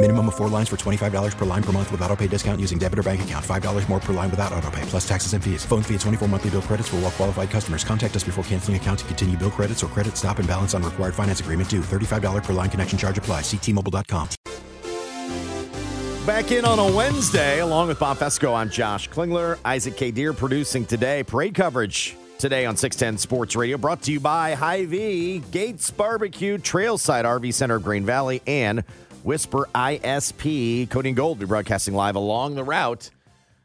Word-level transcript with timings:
Minimum 0.00 0.28
of 0.28 0.36
four 0.36 0.48
lines 0.48 0.68
for 0.68 0.76
$25 0.76 1.36
per 1.36 1.44
line 1.44 1.62
per 1.62 1.72
month 1.72 1.90
with 1.90 2.00
auto 2.02 2.14
pay 2.14 2.28
discount 2.28 2.60
using 2.60 2.78
debit 2.78 3.00
or 3.00 3.02
bank 3.02 3.22
account. 3.22 3.44
$5 3.44 3.88
more 3.88 3.98
per 3.98 4.12
line 4.12 4.30
without 4.30 4.52
auto 4.52 4.70
pay, 4.70 4.82
plus 4.82 5.06
taxes 5.08 5.32
and 5.32 5.42
fees. 5.42 5.64
Phone 5.64 5.82
fee 5.82 5.94
at 5.94 6.00
24 6.02 6.28
monthly 6.28 6.50
bill 6.50 6.62
credits 6.62 6.88
for 6.88 6.98
all 6.98 7.10
qualified 7.10 7.50
customers. 7.50 7.82
Contact 7.82 8.14
us 8.14 8.22
before 8.22 8.44
canceling 8.44 8.76
account 8.76 9.00
to 9.00 9.04
continue 9.06 9.36
bill 9.36 9.50
credits 9.50 9.82
or 9.82 9.88
credit 9.88 10.16
stop 10.16 10.38
and 10.38 10.46
balance 10.46 10.72
on 10.72 10.84
required 10.84 11.16
finance 11.16 11.40
agreement 11.40 11.68
due. 11.68 11.80
$35 11.80 12.44
per 12.44 12.52
line 12.52 12.70
connection 12.70 12.96
charge 12.96 13.18
apply. 13.18 13.40
Ctmobile.com. 13.40 14.28
Back 16.24 16.52
in 16.52 16.64
on 16.64 16.78
a 16.78 16.96
Wednesday, 16.96 17.58
along 17.58 17.88
with 17.88 17.98
Bob 17.98 18.18
Fescoe, 18.18 18.54
I'm 18.54 18.70
Josh 18.70 19.08
Klingler. 19.08 19.58
Isaac 19.64 19.96
K. 19.96 20.12
Deer 20.12 20.32
producing 20.32 20.84
today. 20.84 21.24
Parade 21.24 21.54
coverage 21.54 22.14
today 22.38 22.66
on 22.66 22.76
610 22.76 23.18
Sports 23.18 23.56
Radio, 23.56 23.76
brought 23.76 24.02
to 24.02 24.12
you 24.12 24.20
by 24.20 24.54
Hy-Vee, 24.54 25.40
Gates 25.50 25.90
Barbecue, 25.90 26.56
Trailside 26.58 27.24
RV 27.24 27.52
Center 27.52 27.76
of 27.76 27.82
Grain 27.82 28.04
Valley, 28.06 28.42
and 28.46 28.84
Whisper 29.24 29.68
ISP. 29.74 30.88
Cody 30.90 31.10
and 31.10 31.16
Gold 31.16 31.38
will 31.38 31.46
be 31.46 31.48
broadcasting 31.48 31.94
live 31.94 32.16
along 32.16 32.54
the 32.54 32.64
route 32.64 33.10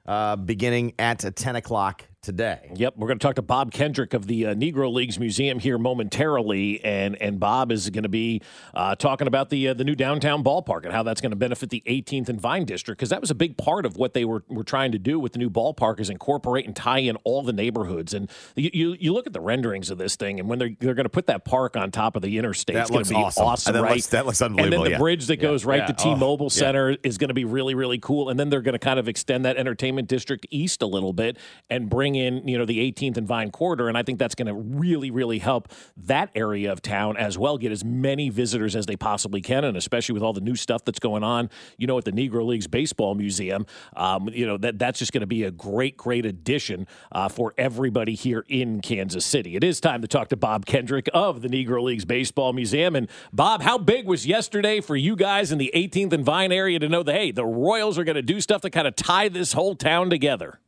uh, 0.05 0.35
beginning 0.35 0.93
at 0.99 1.19
10 1.35 1.55
o'clock 1.55 2.03
today. 2.23 2.71
Yep, 2.75 2.95
we're 2.97 3.07
going 3.07 3.19
to 3.19 3.23
talk 3.23 3.35
to 3.35 3.41
Bob 3.41 3.71
Kendrick 3.71 4.13
of 4.13 4.25
the 4.27 4.47
uh, 4.47 4.55
Negro 4.55 4.91
Leagues 4.91 5.19
Museum 5.19 5.59
here 5.59 5.77
momentarily, 5.77 6.83
and 6.83 7.21
and 7.21 7.39
Bob 7.39 7.71
is 7.71 7.89
going 7.89 8.03
to 8.03 8.09
be 8.09 8.41
uh, 8.73 8.95
talking 8.95 9.27
about 9.27 9.49
the 9.49 9.67
uh, 9.69 9.73
the 9.73 9.83
new 9.83 9.93
downtown 9.95 10.43
ballpark 10.43 10.83
and 10.85 10.93
how 10.93 11.03
that's 11.03 11.21
going 11.21 11.31
to 11.31 11.35
benefit 11.35 11.69
the 11.69 11.83
18th 11.85 12.29
and 12.29 12.41
Vine 12.41 12.65
district 12.65 12.97
because 12.99 13.09
that 13.09 13.21
was 13.21 13.29
a 13.29 13.35
big 13.35 13.57
part 13.57 13.85
of 13.85 13.97
what 13.97 14.13
they 14.13 14.25
were 14.25 14.43
were 14.47 14.63
trying 14.63 14.91
to 14.93 14.99
do 14.99 15.19
with 15.19 15.33
the 15.33 15.39
new 15.39 15.49
ballpark 15.49 15.99
is 15.99 16.09
incorporate 16.09 16.65
and 16.65 16.75
tie 16.75 16.99
in 16.99 17.15
all 17.17 17.43
the 17.43 17.53
neighborhoods. 17.53 18.13
And 18.13 18.29
you 18.55 18.69
you, 18.73 18.95
you 18.99 19.13
look 19.13 19.27
at 19.27 19.33
the 19.33 19.41
renderings 19.41 19.89
of 19.91 19.97
this 19.97 20.15
thing, 20.15 20.39
and 20.39 20.49
when 20.49 20.57
they're 20.59 20.71
they're 20.79 20.93
going 20.95 21.05
to 21.05 21.09
put 21.09 21.27
that 21.27 21.45
park 21.45 21.75
on 21.75 21.91
top 21.91 22.15
of 22.15 22.21
the 22.21 22.37
interstate, 22.37 22.75
That 22.75 22.81
it's 22.83 22.89
going 22.91 23.03
to 23.03 23.09
looks 23.13 23.19
be 23.19 23.23
awesome. 23.23 23.45
awesome, 23.45 23.73
That 23.73 23.83
right? 23.83 23.91
looks- 23.95 24.07
that 24.07 24.25
looks 24.25 24.41
And 24.41 24.57
then 24.57 24.71
the 24.83 24.91
yeah. 24.91 24.97
bridge 24.97 25.27
that 25.27 25.37
Yeah, 25.37 25.41
goes 25.49 25.65
right 25.65 25.79
yeah. 25.81 25.87
to 25.87 25.93
T-Mobile 25.93 26.45
Oh, 26.45 26.49
yeah. 26.51 26.59
Center 26.59 26.97
is 27.03 27.17
going 27.17 27.27
to 27.29 27.33
be 27.33 27.45
really 27.45 27.75
really 27.75 27.99
cool. 27.99 28.29
And 28.29 28.39
then 28.39 28.49
they're 28.49 28.61
going 28.61 28.73
to 28.73 28.79
kind 28.79 28.99
of 28.99 29.07
extend 29.09 29.43
that 29.45 29.57
entertainment 29.57 30.07
district 30.07 30.45
east 30.49 30.81
a 30.81 30.85
little 30.87 31.13
bit 31.13 31.37
and 31.69 31.89
bring 31.89 32.12
in 32.15 32.47
you 32.47 32.57
know 32.57 32.65
the 32.65 32.79
18th 32.91 33.17
and 33.17 33.27
Vine 33.27 33.51
corridor. 33.51 33.87
And 33.87 33.97
I 33.97 34.03
think 34.03 34.19
that's 34.19 34.35
going 34.35 34.47
to 34.47 34.53
really 34.53 35.11
really 35.11 35.39
help 35.39 35.71
that 35.97 36.29
area 36.35 36.71
of 36.71 36.81
town 36.81 37.17
as 37.17 37.37
well 37.37 37.57
get 37.57 37.71
as 37.71 37.83
many 37.83 38.29
visitors 38.29 38.75
as 38.75 38.85
they 38.85 38.95
possibly 38.95 39.41
can, 39.41 39.63
and 39.63 39.77
especially 39.77 40.13
with 40.13 40.23
all 40.23 40.33
the 40.33 40.41
new 40.41 40.55
stuff 40.55 40.83
that's 40.85 40.99
going 40.99 41.23
on. 41.23 41.49
You 41.77 41.87
know, 41.87 41.97
at 41.97 42.05
the 42.05 42.11
Negro 42.11 42.45
Leagues 42.45 42.67
Baseball 42.67 43.15
Museum, 43.15 43.65
um, 43.95 44.29
you 44.29 44.45
know 44.45 44.57
that 44.57 44.79
that's 44.79 44.99
just 44.99 45.11
going 45.11 45.21
to 45.21 45.27
be 45.27 45.43
a 45.43 45.51
great 45.51 45.97
great 45.97 46.25
addition 46.25 46.87
uh, 47.11 47.29
for 47.29 47.53
everybody 47.57 48.15
here 48.15 48.45
in 48.47 48.81
Kansas 48.81 49.25
City. 49.25 49.55
It 49.55 49.63
is 49.63 49.79
time 49.79 50.01
to 50.01 50.07
talk 50.07 50.29
to 50.29 50.37
Bob 50.37 50.65
Kendrick 50.65 51.09
of 51.13 51.41
the 51.41 51.47
Negro 51.47 51.81
Leagues 51.83 52.05
Baseball 52.05 52.53
Museum. 52.53 52.95
And 52.95 53.09
Bob, 53.31 53.61
how 53.61 53.77
big 53.77 54.05
was 54.05 54.25
yesterday 54.25 54.81
for 54.81 54.95
you 54.95 55.15
guys 55.15 55.51
in 55.51 55.57
the 55.57 55.71
18th 55.73 56.13
and 56.13 56.25
Vine 56.25 56.51
area 56.51 56.79
to 56.79 56.89
know 56.89 57.03
that 57.03 57.13
hey, 57.13 57.31
the 57.31 57.45
Royals 57.45 57.97
are 57.97 58.03
going 58.03 58.15
to 58.15 58.21
do 58.21 58.41
stuff 58.41 58.61
to 58.61 58.69
kind 58.69 58.87
of 58.87 58.95
tie 58.95 59.29
this 59.29 59.53
whole 59.53 59.75
town 59.75 60.09
together? 60.09 60.59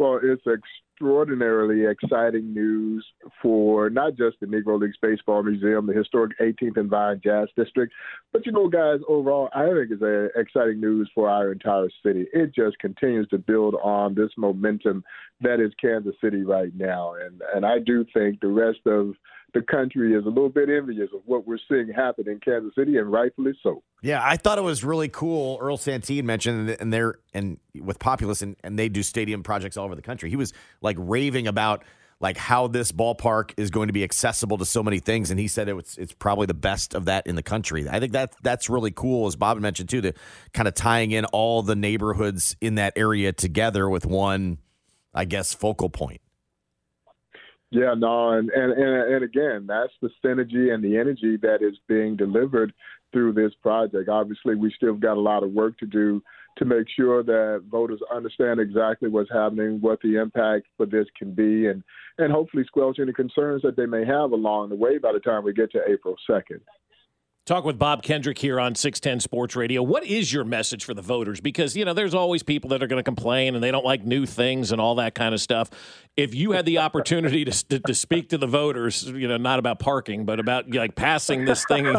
Well, 0.00 0.18
it's 0.22 0.42
extraordinarily 0.46 1.84
exciting 1.84 2.54
news 2.54 3.04
for 3.42 3.90
not 3.90 4.16
just 4.16 4.40
the 4.40 4.46
Negro 4.46 4.80
Leagues 4.80 4.96
Baseball 5.02 5.42
Museum, 5.42 5.86
the 5.86 5.92
historic 5.92 6.38
18th 6.38 6.78
and 6.78 6.88
Vine 6.88 7.20
Jazz 7.22 7.48
District, 7.54 7.92
but 8.32 8.46
you 8.46 8.52
know, 8.52 8.66
guys, 8.66 9.00
overall, 9.06 9.50
I 9.54 9.66
think 9.66 9.90
it's 9.90 10.00
a 10.00 10.28
exciting 10.40 10.80
news 10.80 11.10
for 11.14 11.28
our 11.28 11.52
entire 11.52 11.90
city. 12.02 12.24
It 12.32 12.54
just 12.54 12.78
continues 12.78 13.28
to 13.28 13.36
build 13.36 13.74
on 13.82 14.14
this 14.14 14.30
momentum 14.38 15.04
that 15.42 15.60
is 15.60 15.70
Kansas 15.78 16.14
City 16.18 16.44
right 16.44 16.72
now, 16.74 17.12
and 17.22 17.42
and 17.54 17.66
I 17.66 17.78
do 17.78 18.06
think 18.14 18.40
the 18.40 18.48
rest 18.48 18.80
of 18.86 19.12
the 19.52 19.62
country 19.62 20.14
is 20.14 20.24
a 20.24 20.28
little 20.28 20.48
bit 20.48 20.68
envious 20.68 21.10
of 21.14 21.22
what 21.26 21.46
we're 21.46 21.58
seeing 21.68 21.88
happen 21.88 22.28
in 22.28 22.40
Kansas 22.40 22.74
City, 22.74 22.96
and 22.96 23.10
rightfully 23.10 23.52
so. 23.62 23.82
Yeah, 24.02 24.20
I 24.22 24.36
thought 24.36 24.58
it 24.58 24.64
was 24.64 24.84
really 24.84 25.08
cool. 25.08 25.58
Earl 25.60 25.76
Santee 25.76 26.22
mentioned, 26.22 26.76
and 26.80 26.92
they're 26.92 27.16
and 27.34 27.58
with 27.78 27.98
Populous, 27.98 28.42
and, 28.42 28.56
and 28.62 28.78
they 28.78 28.88
do 28.88 29.02
stadium 29.02 29.42
projects 29.42 29.76
all 29.76 29.84
over 29.84 29.94
the 29.94 30.02
country. 30.02 30.30
He 30.30 30.36
was 30.36 30.52
like 30.80 30.96
raving 30.98 31.46
about 31.46 31.84
like 32.20 32.36
how 32.36 32.66
this 32.66 32.92
ballpark 32.92 33.52
is 33.56 33.70
going 33.70 33.86
to 33.86 33.92
be 33.92 34.04
accessible 34.04 34.58
to 34.58 34.64
so 34.64 34.82
many 34.82 34.98
things, 34.98 35.30
and 35.30 35.40
he 35.40 35.48
said 35.48 35.68
it 35.68 35.74
was 35.74 35.96
it's 35.98 36.12
probably 36.12 36.46
the 36.46 36.54
best 36.54 36.94
of 36.94 37.06
that 37.06 37.26
in 37.26 37.34
the 37.34 37.42
country. 37.42 37.88
I 37.88 37.98
think 37.98 38.12
that 38.12 38.34
that's 38.42 38.68
really 38.68 38.90
cool, 38.90 39.26
as 39.26 39.36
Bob 39.36 39.58
mentioned 39.58 39.88
too, 39.88 40.02
to 40.02 40.12
kind 40.52 40.68
of 40.68 40.74
tying 40.74 41.12
in 41.12 41.24
all 41.26 41.62
the 41.62 41.76
neighborhoods 41.76 42.56
in 42.60 42.74
that 42.76 42.92
area 42.96 43.32
together 43.32 43.88
with 43.88 44.04
one, 44.04 44.58
I 45.14 45.24
guess, 45.24 45.54
focal 45.54 45.88
point. 45.88 46.20
Yeah, 47.72 47.94
no, 47.96 48.30
and, 48.30 48.50
and 48.50 48.72
and 48.72 49.14
and 49.14 49.24
again, 49.24 49.66
that's 49.68 49.92
the 50.02 50.10
synergy 50.24 50.74
and 50.74 50.82
the 50.82 50.96
energy 50.96 51.36
that 51.40 51.62
is 51.62 51.78
being 51.86 52.16
delivered 52.16 52.72
through 53.12 53.32
this 53.34 53.52
project. 53.62 54.08
Obviously, 54.08 54.56
we 54.56 54.72
still 54.76 54.94
got 54.94 55.16
a 55.16 55.20
lot 55.20 55.44
of 55.44 55.52
work 55.52 55.78
to 55.78 55.86
do 55.86 56.20
to 56.56 56.64
make 56.64 56.88
sure 56.96 57.22
that 57.22 57.62
voters 57.70 58.00
understand 58.12 58.58
exactly 58.58 59.08
what's 59.08 59.30
happening, 59.30 59.80
what 59.80 60.00
the 60.02 60.16
impact 60.16 60.66
for 60.76 60.84
this 60.84 61.06
can 61.16 61.32
be, 61.32 61.68
and 61.68 61.84
and 62.18 62.32
hopefully 62.32 62.64
squelch 62.66 62.98
any 62.98 63.12
concerns 63.12 63.62
that 63.62 63.76
they 63.76 63.86
may 63.86 64.04
have 64.04 64.32
along 64.32 64.70
the 64.70 64.74
way 64.74 64.98
by 64.98 65.12
the 65.12 65.20
time 65.20 65.44
we 65.44 65.52
get 65.52 65.70
to 65.70 65.80
April 65.88 66.16
second. 66.28 66.60
Talk 67.50 67.64
with 67.64 67.80
Bob 67.80 68.04
Kendrick 68.04 68.38
here 68.38 68.60
on 68.60 68.76
610 68.76 69.18
Sports 69.18 69.56
Radio. 69.56 69.82
What 69.82 70.04
is 70.04 70.32
your 70.32 70.44
message 70.44 70.84
for 70.84 70.94
the 70.94 71.02
voters? 71.02 71.40
Because, 71.40 71.74
you 71.76 71.84
know, 71.84 71.92
there's 71.92 72.14
always 72.14 72.44
people 72.44 72.70
that 72.70 72.80
are 72.80 72.86
going 72.86 73.00
to 73.00 73.02
complain 73.02 73.56
and 73.56 73.64
they 73.64 73.72
don't 73.72 73.84
like 73.84 74.04
new 74.04 74.24
things 74.24 74.70
and 74.70 74.80
all 74.80 74.94
that 74.94 75.16
kind 75.16 75.34
of 75.34 75.40
stuff. 75.40 75.68
If 76.16 76.32
you 76.32 76.52
had 76.52 76.64
the 76.64 76.78
opportunity 76.78 77.44
to, 77.44 77.68
to, 77.70 77.80
to 77.80 77.92
speak 77.92 78.28
to 78.28 78.38
the 78.38 78.46
voters, 78.46 79.02
you 79.02 79.26
know, 79.26 79.36
not 79.36 79.58
about 79.58 79.80
parking, 79.80 80.24
but 80.24 80.38
about 80.38 80.70
like 80.70 80.94
passing 80.94 81.44
this 81.44 81.64
thing, 81.64 81.92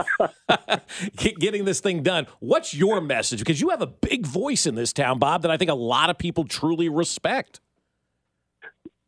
getting 1.17 1.65
this 1.65 1.81
thing 1.81 2.01
done, 2.01 2.27
what's 2.39 2.73
your 2.73 3.01
message? 3.01 3.39
Because 3.39 3.59
you 3.59 3.71
have 3.71 3.81
a 3.81 3.87
big 3.87 4.25
voice 4.25 4.65
in 4.65 4.75
this 4.75 4.93
town, 4.93 5.19
Bob, 5.19 5.41
that 5.41 5.51
I 5.51 5.57
think 5.57 5.69
a 5.69 5.73
lot 5.75 6.09
of 6.09 6.17
people 6.17 6.45
truly 6.45 6.87
respect. 6.87 7.59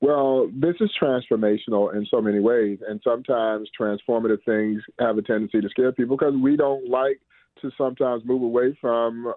Well, 0.04 0.50
this 0.54 0.76
is 0.82 0.92
transformational 1.02 1.96
in 1.96 2.06
so 2.12 2.22
many 2.22 2.42
ways, 2.42 2.80
and 2.86 3.00
sometimes 3.06 3.70
transformative 3.80 4.44
things 4.44 4.82
have 5.00 5.18
a 5.18 5.22
tendency 5.22 5.62
to 5.62 5.70
scare 5.70 5.94
people 5.94 6.18
because 6.18 6.34
we 6.36 6.58
don't 6.58 6.90
like 6.90 7.22
to 7.62 7.72
sometimes 7.78 8.22
move 8.26 8.42
away 8.42 8.78
from 8.82 9.34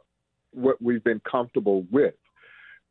what 0.52 0.82
we've 0.82 1.04
been 1.04 1.20
comfortable 1.20 1.86
with. 1.92 2.14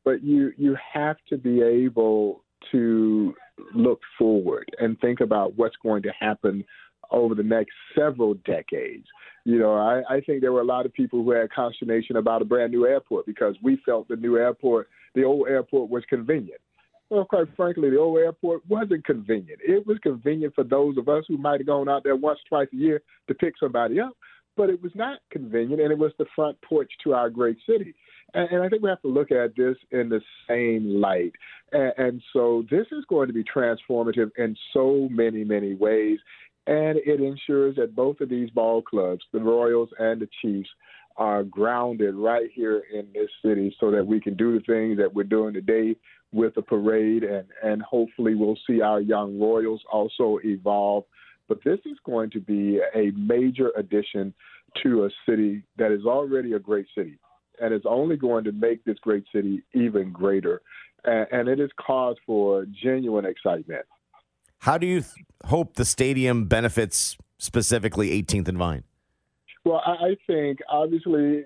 But 0.05 0.23
you 0.23 0.53
you 0.57 0.77
have 0.93 1.17
to 1.27 1.37
be 1.37 1.61
able 1.61 2.45
to 2.71 3.35
look 3.73 3.99
forward 4.17 4.69
and 4.79 4.97
think 5.01 5.19
about 5.19 5.57
what's 5.57 5.75
going 5.83 6.03
to 6.03 6.13
happen 6.17 6.63
over 7.11 7.35
the 7.35 7.43
next 7.43 7.73
several 7.93 8.35
decades. 8.45 9.05
You 9.43 9.59
know, 9.59 9.73
I, 9.73 10.01
I 10.09 10.21
think 10.21 10.39
there 10.39 10.53
were 10.53 10.61
a 10.61 10.63
lot 10.65 10.85
of 10.85 10.93
people 10.93 11.25
who 11.25 11.31
had 11.31 11.51
consternation 11.51 12.15
about 12.15 12.41
a 12.41 12.45
brand 12.45 12.71
new 12.71 12.87
airport 12.87 13.25
because 13.25 13.57
we 13.61 13.77
felt 13.85 14.07
the 14.07 14.15
new 14.15 14.37
airport, 14.37 14.87
the 15.13 15.25
old 15.25 15.49
airport 15.49 15.89
was 15.89 16.05
convenient. 16.07 16.61
Well, 17.09 17.25
quite 17.25 17.47
frankly, 17.55 17.91
the 17.91 17.99
old 17.99 18.17
airport 18.17 18.63
wasn't 18.67 19.05
convenient. 19.05 19.59
It 19.63 19.85
was 19.85 19.97
convenient 20.01 20.55
for 20.55 20.63
those 20.63 20.97
of 20.97 21.07
us 21.07 21.23
who 21.27 21.37
might 21.37 21.59
have 21.59 21.67
gone 21.67 21.87
out 21.87 22.03
there 22.03 22.15
once, 22.15 22.39
twice 22.49 22.67
a 22.73 22.75
year 22.75 23.01
to 23.27 23.35
pick 23.35 23.53
somebody 23.59 23.99
up, 23.99 24.13
but 24.57 24.69
it 24.69 24.81
was 24.81 24.91
not 24.95 25.19
convenient, 25.31 25.81
and 25.81 25.91
it 25.91 25.97
was 25.97 26.13
the 26.17 26.25
front 26.35 26.57
porch 26.61 26.91
to 27.03 27.13
our 27.13 27.29
great 27.29 27.57
city. 27.69 27.93
And, 28.33 28.49
and 28.49 28.63
I 28.63 28.69
think 28.69 28.81
we 28.81 28.89
have 28.89 29.01
to 29.03 29.07
look 29.07 29.31
at 29.31 29.55
this 29.55 29.75
in 29.91 30.09
the 30.09 30.21
same 30.49 30.99
light. 30.99 31.33
And, 31.71 31.93
and 31.97 32.21
so 32.33 32.65
this 32.71 32.87
is 32.91 33.05
going 33.07 33.27
to 33.27 33.33
be 33.33 33.43
transformative 33.43 34.31
in 34.37 34.57
so 34.73 35.07
many, 35.11 35.43
many 35.43 35.75
ways. 35.75 36.17
And 36.67 36.97
it 36.97 37.21
ensures 37.21 37.75
that 37.75 37.95
both 37.95 38.19
of 38.21 38.29
these 38.29 38.49
ball 38.49 38.81
clubs, 38.81 39.21
the 39.31 39.39
Royals 39.39 39.89
and 39.99 40.19
the 40.19 40.29
Chiefs, 40.41 40.69
are 41.17 41.43
grounded 41.43 42.15
right 42.15 42.49
here 42.53 42.83
in 42.93 43.07
this 43.13 43.29
city 43.43 43.75
so 43.79 43.91
that 43.91 44.05
we 44.05 44.19
can 44.19 44.35
do 44.35 44.53
the 44.53 44.65
things 44.65 44.97
that 44.97 45.13
we're 45.13 45.23
doing 45.23 45.53
today 45.53 45.95
with 46.31 46.55
the 46.55 46.61
parade, 46.61 47.23
and, 47.23 47.47
and 47.63 47.81
hopefully 47.81 48.35
we'll 48.35 48.57
see 48.67 48.81
our 48.81 48.99
young 48.99 49.39
Royals 49.39 49.81
also 49.91 50.39
evolve. 50.43 51.05
But 51.47 51.59
this 51.63 51.79
is 51.85 51.97
going 52.05 52.31
to 52.31 52.39
be 52.39 52.79
a 52.95 53.11
major 53.11 53.71
addition 53.77 54.33
to 54.83 55.05
a 55.05 55.09
city 55.29 55.63
that 55.77 55.91
is 55.91 56.05
already 56.05 56.53
a 56.53 56.59
great 56.59 56.87
city 56.95 57.19
and 57.61 57.73
is 57.73 57.83
only 57.85 58.17
going 58.17 58.43
to 58.43 58.51
make 58.51 58.83
this 58.83 58.97
great 59.01 59.23
city 59.33 59.63
even 59.73 60.11
greater. 60.11 60.61
And, 61.03 61.27
and 61.31 61.47
it 61.47 61.59
is 61.59 61.69
cause 61.79 62.17
for 62.25 62.65
genuine 62.83 63.25
excitement. 63.25 63.85
How 64.59 64.77
do 64.77 64.87
you 64.87 65.01
th- 65.01 65.13
hope 65.45 65.75
the 65.75 65.85
stadium 65.85 66.45
benefits 66.45 67.17
specifically 67.37 68.09
18th 68.21 68.47
and 68.47 68.57
Vine? 68.57 68.83
Well, 69.63 69.81
I 69.85 70.15
think 70.27 70.59
obviously, 70.69 71.45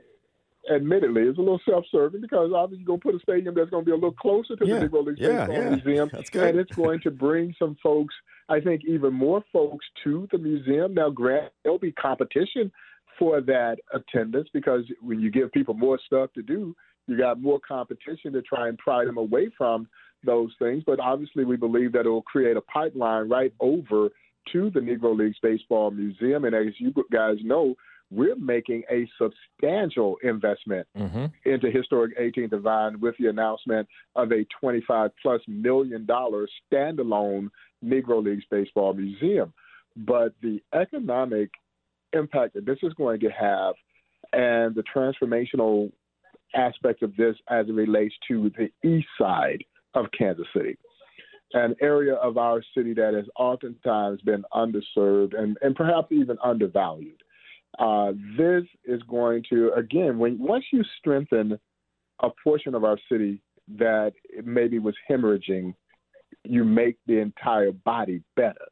admittedly, 0.73 1.23
it's 1.23 1.37
a 1.37 1.41
little 1.41 1.61
self-serving 1.67 2.21
because 2.21 2.51
obviously 2.55 2.83
you're 2.83 2.87
going 2.87 2.99
to 2.99 3.03
put 3.03 3.15
a 3.15 3.19
stadium 3.19 3.55
that's 3.55 3.69
going 3.69 3.83
to 3.83 3.85
be 3.85 3.91
a 3.91 3.95
little 3.95 4.11
closer 4.11 4.55
to 4.55 4.65
Yeah, 4.65 4.79
the 4.79 4.87
Negro 4.87 5.05
League 5.05 5.17
yeah, 5.19 5.45
Baseball 5.45 5.55
yeah. 5.55 5.69
Museum, 5.69 6.09
and 6.11 6.19
it's 6.59 6.69
going 6.69 6.99
to 7.01 7.11
bring 7.11 7.55
some 7.57 7.77
folks. 7.81 8.13
I 8.49 8.59
think 8.59 8.81
even 8.87 9.13
more 9.13 9.43
folks 9.53 9.85
to 10.03 10.27
the 10.31 10.37
museum. 10.37 10.93
Now, 10.93 11.09
grant 11.09 11.53
there'll 11.63 11.79
be 11.79 11.91
competition 11.91 12.71
for 13.17 13.41
that 13.41 13.77
attendance 13.93 14.49
because 14.53 14.83
when 15.01 15.19
you 15.19 15.29
give 15.29 15.51
people 15.51 15.73
more 15.73 15.99
stuff 16.05 16.31
to 16.33 16.41
do, 16.41 16.75
you 17.07 17.17
got 17.17 17.41
more 17.41 17.59
competition 17.65 18.33
to 18.33 18.41
try 18.41 18.67
and 18.67 18.77
pry 18.77 19.05
them 19.05 19.17
away 19.17 19.49
from 19.57 19.87
those 20.23 20.51
things. 20.59 20.83
But 20.85 20.99
obviously, 20.99 21.45
we 21.45 21.57
believe 21.57 21.91
that 21.93 22.05
it 22.05 22.09
will 22.09 22.21
create 22.21 22.57
a 22.57 22.61
pipeline 22.61 23.29
right 23.29 23.53
over 23.59 24.09
to 24.53 24.69
the 24.71 24.79
Negro 24.79 25.17
Leagues 25.17 25.37
Baseball 25.41 25.91
Museum. 25.91 26.45
And 26.45 26.55
as 26.55 26.73
you 26.79 26.93
guys 27.11 27.37
know, 27.43 27.75
we're 28.11 28.35
making 28.35 28.83
a 28.91 29.07
substantial 29.21 30.17
investment 30.23 30.87
mm-hmm. 30.97 31.25
into 31.45 31.69
historic 31.71 32.17
18th 32.17 32.53
and 32.53 32.61
Vine 32.61 32.99
with 32.99 33.15
the 33.19 33.27
announcement 33.27 33.87
of 34.15 34.31
a 34.31 34.45
25 34.59 35.11
plus 35.21 35.41
million 35.47 36.05
dollar 36.05 36.47
standalone 36.71 37.49
Negro 37.85 38.23
Leagues 38.23 38.45
Baseball 38.49 38.93
Museum. 38.93 39.53
But 39.95 40.33
the 40.41 40.61
economic 40.73 41.51
impact 42.13 42.55
that 42.55 42.65
this 42.65 42.79
is 42.81 42.93
going 42.93 43.19
to 43.19 43.29
have 43.29 43.75
and 44.33 44.75
the 44.75 44.83
transformational 44.95 45.91
aspect 46.55 47.03
of 47.03 47.15
this 47.15 47.35
as 47.49 47.67
it 47.67 47.73
relates 47.73 48.15
to 48.27 48.51
the 48.57 48.87
east 48.87 49.07
side 49.19 49.63
of 49.93 50.05
Kansas 50.17 50.47
City, 50.55 50.77
an 51.53 51.75
area 51.81 52.15
of 52.15 52.37
our 52.37 52.63
city 52.75 52.93
that 52.93 53.13
has 53.13 53.25
oftentimes 53.37 54.21
been 54.21 54.43
underserved 54.53 55.37
and, 55.37 55.57
and 55.61 55.75
perhaps 55.75 56.11
even 56.11 56.37
undervalued. 56.43 57.21
Uh, 57.77 58.13
this 58.37 58.63
is 58.85 59.01
going 59.03 59.43
to, 59.49 59.71
again, 59.73 60.17
when 60.17 60.37
once 60.39 60.65
you 60.71 60.83
strengthen 60.97 61.59
a 62.21 62.29
portion 62.43 62.75
of 62.75 62.83
our 62.83 62.97
city 63.09 63.41
that 63.77 64.13
maybe 64.43 64.79
was 64.79 64.95
hemorrhaging, 65.09 65.73
you 66.43 66.63
make 66.63 66.97
the 67.05 67.19
entire 67.19 67.71
body 67.71 68.21
better 68.35 68.65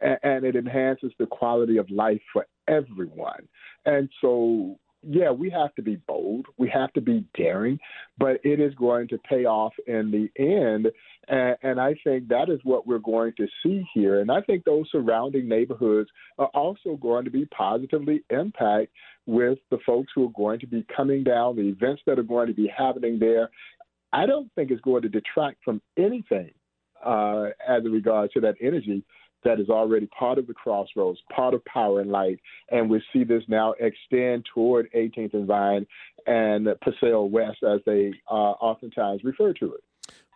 and, 0.00 0.18
and 0.22 0.44
it 0.44 0.56
enhances 0.56 1.12
the 1.18 1.26
quality 1.26 1.76
of 1.76 1.90
life 1.90 2.20
for 2.32 2.46
everyone. 2.68 3.48
And 3.84 4.08
so, 4.20 4.78
yeah, 5.08 5.30
we 5.30 5.50
have 5.50 5.74
to 5.76 5.82
be 5.82 5.96
bold, 5.96 6.46
we 6.58 6.68
have 6.70 6.92
to 6.94 7.00
be 7.00 7.24
daring, 7.36 7.78
but 8.18 8.40
it 8.44 8.60
is 8.60 8.74
going 8.74 9.08
to 9.08 9.18
pay 9.18 9.44
off 9.44 9.72
in 9.86 10.10
the 10.10 10.28
end. 10.42 10.88
And, 11.28 11.56
and 11.62 11.80
I 11.80 11.94
think 12.04 12.28
that 12.28 12.48
is 12.48 12.60
what 12.64 12.86
we're 12.86 12.98
going 12.98 13.32
to 13.36 13.46
see 13.62 13.84
here. 13.94 14.20
And 14.20 14.30
I 14.30 14.40
think 14.40 14.64
those 14.64 14.86
surrounding 14.90 15.48
neighborhoods 15.48 16.10
are 16.38 16.50
also 16.54 16.96
going 16.96 17.24
to 17.24 17.30
be 17.30 17.46
positively 17.46 18.24
impacted 18.30 18.88
with 19.26 19.58
the 19.70 19.78
folks 19.84 20.12
who 20.14 20.26
are 20.26 20.32
going 20.36 20.60
to 20.60 20.66
be 20.66 20.84
coming 20.94 21.24
down, 21.24 21.56
the 21.56 21.68
events 21.68 22.02
that 22.06 22.18
are 22.18 22.24
going 22.24 22.48
to 22.48 22.54
be 22.54 22.70
happening 22.76 23.18
there. 23.18 23.50
I 24.12 24.26
don't 24.26 24.50
think 24.54 24.70
it's 24.70 24.80
going 24.82 25.02
to 25.02 25.08
detract 25.08 25.58
from 25.64 25.82
anything 25.98 26.50
uh, 27.04 27.46
as 27.68 27.82
regards 27.84 28.32
to 28.34 28.40
that 28.40 28.54
energy 28.60 29.04
that 29.46 29.60
is 29.60 29.70
already 29.70 30.06
part 30.06 30.38
of 30.38 30.46
the 30.48 30.54
crossroads, 30.54 31.20
part 31.34 31.54
of 31.54 31.64
Power 31.64 32.00
and 32.00 32.10
Light, 32.10 32.40
and 32.70 32.90
we 32.90 33.00
see 33.12 33.22
this 33.22 33.44
now 33.46 33.74
extend 33.78 34.44
toward 34.52 34.90
18th 34.92 35.34
and 35.34 35.46
Vine 35.46 35.86
and 36.26 36.68
Paseo 36.82 37.24
West, 37.24 37.58
as 37.62 37.80
they 37.86 38.12
uh, 38.28 38.34
oftentimes 38.34 39.22
refer 39.22 39.52
to 39.54 39.74
it. 39.74 39.84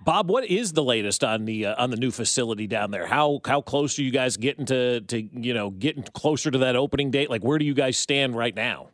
Bob, 0.05 0.31
what 0.31 0.45
is 0.45 0.73
the 0.73 0.83
latest 0.83 1.25
on 1.25 1.45
the 1.45 1.67
uh, 1.67 1.83
on 1.83 1.91
the 1.91 1.97
new 1.97 2.11
facility 2.11 2.67
down 2.67 2.91
there? 2.93 3.07
How 3.07 3.41
how 3.45 3.61
close 3.61 3.99
are 3.99 4.03
you 4.03 4.13
guys 4.13 4.37
getting 4.37 4.65
to 4.67 5.01
to 5.01 5.21
you 5.21 5.53
know 5.53 5.71
getting 5.71 6.05
closer 6.05 6.51
to 6.51 6.59
that 6.59 6.77
opening 6.77 7.11
date? 7.11 7.29
Like 7.29 7.43
where 7.43 7.59
do 7.59 7.65
you 7.65 7.75
guys 7.75 7.99
stand 7.99 8.37
right 8.37 8.55
now? 8.55 8.91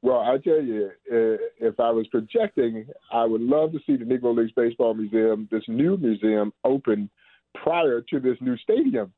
Well, 0.00 0.18
I 0.18 0.38
tell 0.38 0.60
you, 0.60 0.90
if 1.06 1.78
I 1.78 1.90
was 1.90 2.08
projecting, 2.08 2.86
I 3.12 3.24
would 3.24 3.40
love 3.40 3.70
to 3.72 3.78
see 3.86 3.96
the 3.96 4.04
Negro 4.04 4.36
Leagues 4.36 4.50
Baseball 4.56 4.94
Museum, 4.94 5.48
this 5.52 5.62
new 5.68 5.96
museum, 5.96 6.52
open 6.64 7.08
prior 7.54 8.00
to 8.00 8.18
this 8.18 8.36
new 8.40 8.56
stadium 8.56 9.12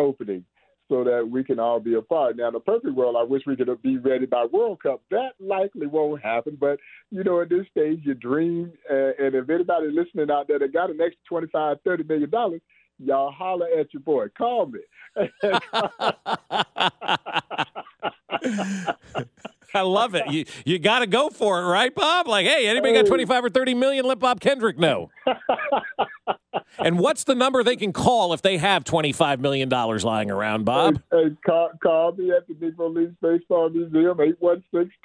opening 0.00 0.44
so 0.88 1.04
that 1.04 1.28
we 1.30 1.44
can 1.44 1.60
all 1.60 1.78
be 1.78 1.94
a 1.94 2.02
part. 2.02 2.36
Now, 2.36 2.48
in 2.48 2.54
the 2.54 2.60
perfect 2.60 2.94
world, 2.94 3.14
I 3.16 3.22
wish 3.22 3.42
we 3.46 3.54
could 3.54 3.70
be 3.82 3.98
ready 3.98 4.26
by 4.26 4.46
World 4.46 4.82
Cup. 4.82 5.02
That 5.10 5.30
likely 5.38 5.86
won't 5.86 6.20
happen, 6.20 6.56
but 6.60 6.80
you 7.10 7.22
know, 7.22 7.40
at 7.40 7.48
this 7.48 7.66
stage, 7.70 8.00
you 8.02 8.14
dream. 8.14 8.72
Uh, 8.90 9.12
and 9.18 9.34
if 9.34 9.48
anybody 9.48 9.88
listening 9.92 10.30
out 10.30 10.48
there 10.48 10.58
that 10.58 10.72
got 10.72 10.90
an 10.90 11.00
extra 11.00 11.20
twenty-five, 11.28 11.78
thirty 11.84 12.02
million 12.02 12.30
dollars, 12.30 12.60
y'all 12.98 13.30
holler 13.30 13.68
at 13.78 13.94
your 13.94 14.02
boy. 14.02 14.26
Call 14.36 14.66
me. 14.66 14.80
I 19.74 19.82
love 19.82 20.14
it. 20.14 20.26
You 20.30 20.44
you 20.64 20.78
got 20.78 21.00
to 21.00 21.06
go 21.06 21.28
for 21.30 21.60
it, 21.60 21.66
right, 21.66 21.94
Bob? 21.94 22.26
Like, 22.28 22.46
hey, 22.46 22.66
anybody 22.66 22.94
got 22.94 23.06
twenty 23.06 23.24
five 23.26 23.44
or 23.44 23.50
thirty 23.50 23.74
million? 23.74 24.04
Let 24.04 24.18
Bob 24.18 24.40
Kendrick 24.40 24.78
know. 24.78 25.10
and 26.78 26.98
what's 26.98 27.24
the 27.24 27.34
number 27.34 27.62
they 27.62 27.76
can 27.76 27.92
call 27.92 28.32
if 28.32 28.42
they 28.42 28.58
have 28.58 28.84
twenty 28.84 29.12
five 29.12 29.40
million 29.40 29.68
dollars 29.68 30.04
lying 30.04 30.30
around, 30.30 30.64
Bob? 30.64 31.02
Hey, 31.10 31.36
call, 31.44 31.70
call 31.82 32.12
me 32.12 32.30
at 32.30 32.46
the 32.48 32.54
Negro 32.54 32.94
Leagues 32.94 33.14
Baseball 33.20 33.68
Museum, 33.70 34.18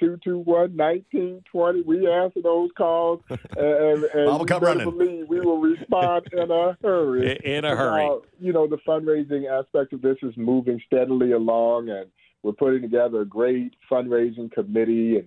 816-221-1920. 0.00 1.84
We 1.84 2.10
answer 2.10 2.40
those 2.42 2.70
calls, 2.76 3.20
and, 3.30 3.40
and, 3.58 4.04
and 4.04 4.26
Bob 4.26 4.38
will 4.40 4.46
come 4.46 4.62
running. 4.62 4.84
believe 4.90 5.28
we 5.28 5.40
will 5.40 5.58
respond 5.58 6.26
in 6.32 6.50
a 6.50 6.76
hurry. 6.82 7.38
In 7.44 7.64
a 7.64 7.76
hurry. 7.76 8.06
Uh, 8.06 8.18
you 8.40 8.52
know, 8.52 8.66
the 8.66 8.78
fundraising 8.86 9.46
aspect 9.50 9.92
of 9.92 10.02
this 10.02 10.16
is 10.22 10.36
moving 10.36 10.80
steadily 10.86 11.32
along, 11.32 11.88
and 11.88 12.06
we're 12.46 12.52
putting 12.52 12.80
together 12.80 13.22
a 13.22 13.26
great 13.26 13.74
fundraising 13.90 14.52
committee, 14.52 15.16
and 15.16 15.26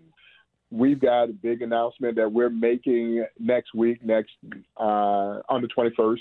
we've 0.71 1.01
got 1.01 1.25
a 1.25 1.33
big 1.33 1.61
announcement 1.61 2.15
that 2.15 2.31
we're 2.31 2.49
making 2.49 3.25
next 3.37 3.75
week, 3.75 4.01
next 4.01 4.31
uh, 4.79 5.41
on 5.49 5.61
the 5.61 5.67
21st, 5.67 6.19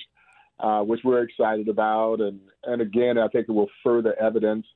uh, 0.58 0.82
which 0.82 0.98
we're 1.04 1.22
excited 1.22 1.68
about, 1.68 2.20
and 2.20 2.40
and 2.64 2.82
again, 2.82 3.16
I 3.16 3.28
think 3.28 3.46
it 3.48 3.52
will 3.52 3.70
further 3.84 4.20
evidence 4.20 4.66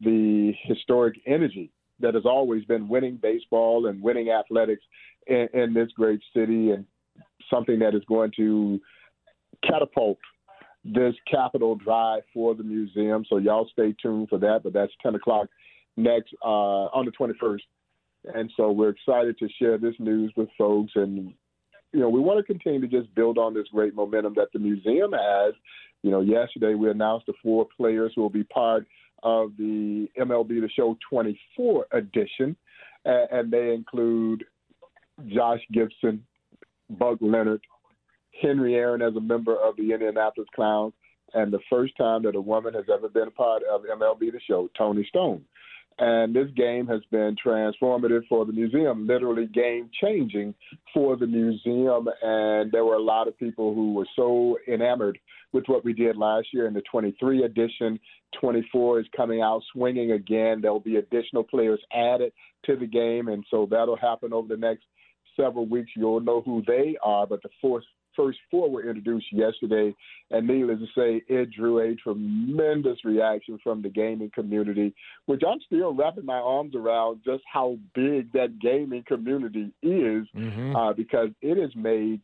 the 0.00 0.52
historic 0.64 1.14
energy 1.28 1.70
that 2.00 2.14
has 2.14 2.24
always 2.26 2.64
been 2.64 2.88
winning 2.88 3.16
baseball 3.22 3.86
and 3.86 4.02
winning 4.02 4.30
athletics 4.30 4.82
in, 5.28 5.46
in 5.54 5.74
this 5.74 5.90
great 5.94 6.20
city, 6.34 6.72
and 6.72 6.84
something 7.48 7.78
that 7.78 7.94
is 7.94 8.02
going 8.08 8.32
to 8.36 8.80
catapult 9.64 10.18
this 10.84 11.14
capital 11.30 11.76
drive 11.76 12.22
for 12.34 12.56
the 12.56 12.64
museum. 12.64 13.24
So 13.28 13.36
y'all 13.38 13.68
stay 13.72 13.94
tuned 14.02 14.28
for 14.28 14.38
that. 14.38 14.62
But 14.64 14.72
that's 14.72 14.92
10 15.04 15.14
o'clock 15.14 15.48
next 15.98 16.32
uh, 16.44 16.88
on 16.94 17.04
the 17.04 17.12
21st. 17.12 17.60
And 18.34 18.50
so 18.56 18.70
we're 18.70 18.90
excited 18.90 19.38
to 19.38 19.48
share 19.60 19.78
this 19.78 19.94
news 19.98 20.32
with 20.36 20.48
folks. 20.56 20.92
And, 20.94 21.34
you 21.92 22.00
know, 22.00 22.08
we 22.08 22.20
want 22.20 22.38
to 22.38 22.44
continue 22.44 22.80
to 22.80 22.88
just 22.88 23.14
build 23.14 23.38
on 23.38 23.54
this 23.54 23.66
great 23.72 23.94
momentum 23.94 24.34
that 24.36 24.48
the 24.52 24.58
museum 24.58 25.12
has. 25.12 25.54
You 26.02 26.10
know, 26.10 26.20
yesterday 26.20 26.74
we 26.74 26.90
announced 26.90 27.26
the 27.26 27.34
four 27.42 27.66
players 27.76 28.12
who 28.14 28.22
will 28.22 28.30
be 28.30 28.44
part 28.44 28.86
of 29.22 29.52
the 29.58 30.08
MLB 30.18 30.60
The 30.60 30.70
Show 30.74 30.96
24 31.10 31.86
edition. 31.92 32.56
And, 33.04 33.50
they 33.50 33.72
include 33.72 34.44
Josh 35.28 35.60
Gibson, 35.72 36.24
Buck 36.90 37.18
Leonard, 37.20 37.62
Henry 38.40 38.74
Aaron 38.74 39.02
as 39.02 39.16
a 39.16 39.20
member 39.20 39.56
of 39.56 39.76
the 39.76 39.92
Indianapolis 39.92 40.48
Clowns, 40.54 40.92
and 41.34 41.52
the 41.52 41.60
first 41.70 41.96
time 41.96 42.22
that 42.22 42.36
a 42.36 42.40
woman 42.40 42.74
has 42.74 42.84
ever 42.92 43.08
been 43.08 43.28
a 43.28 43.32
part 43.32 43.62
of 43.70 43.82
MLB 43.82 44.32
The 44.32 44.40
Show, 44.46 44.68
Toni 44.76 45.06
Stone. 45.08 45.42
And 46.00 46.34
this 46.34 46.48
game 46.56 46.86
has 46.86 47.00
been 47.10 47.34
transformative 47.44 48.26
for 48.28 48.46
the 48.46 48.52
museum, 48.52 49.06
literally 49.06 49.46
game 49.46 49.90
changing 50.00 50.54
for 50.94 51.16
the 51.16 51.26
museum. 51.26 52.08
And 52.22 52.70
there 52.70 52.84
were 52.84 52.94
a 52.94 53.02
lot 53.02 53.26
of 53.26 53.36
people 53.38 53.74
who 53.74 53.94
were 53.94 54.06
so 54.14 54.58
enamored 54.72 55.18
with 55.52 55.64
what 55.66 55.84
we 55.84 55.92
did 55.92 56.16
last 56.16 56.48
year 56.52 56.68
in 56.68 56.74
the 56.74 56.82
23 56.90 57.42
edition. 57.44 57.98
24 58.40 59.00
is 59.00 59.06
coming 59.16 59.40
out 59.40 59.62
swinging 59.72 60.12
again. 60.12 60.60
There'll 60.60 60.78
be 60.78 60.96
additional 60.96 61.42
players 61.42 61.80
added 61.92 62.32
to 62.66 62.76
the 62.76 62.86
game. 62.86 63.28
And 63.28 63.44
so 63.50 63.66
that'll 63.68 63.96
happen 63.96 64.32
over 64.32 64.46
the 64.46 64.56
next 64.56 64.84
several 65.36 65.66
weeks. 65.66 65.90
You'll 65.96 66.20
know 66.20 66.42
who 66.42 66.62
they 66.66 66.96
are, 67.02 67.26
but 67.26 67.42
the 67.42 67.50
first 67.60 67.86
first 68.18 68.38
four 68.50 68.68
were 68.68 68.88
introduced 68.88 69.26
yesterday, 69.32 69.94
and 70.30 70.46
needless 70.46 70.80
to 70.80 70.86
say, 70.94 71.22
it 71.28 71.50
drew 71.52 71.78
a 71.78 71.94
tremendous 71.94 73.04
reaction 73.04 73.58
from 73.62 73.80
the 73.80 73.88
gaming 73.88 74.30
community, 74.34 74.94
which 75.26 75.42
I'm 75.48 75.60
still 75.64 75.94
wrapping 75.94 76.26
my 76.26 76.38
arms 76.38 76.74
around 76.74 77.20
just 77.24 77.44
how 77.50 77.78
big 77.94 78.32
that 78.32 78.58
gaming 78.58 79.04
community 79.06 79.72
is, 79.82 80.26
uh, 80.76 80.92
because 80.92 81.28
it 81.40 81.56
has 81.56 81.70
made 81.76 82.20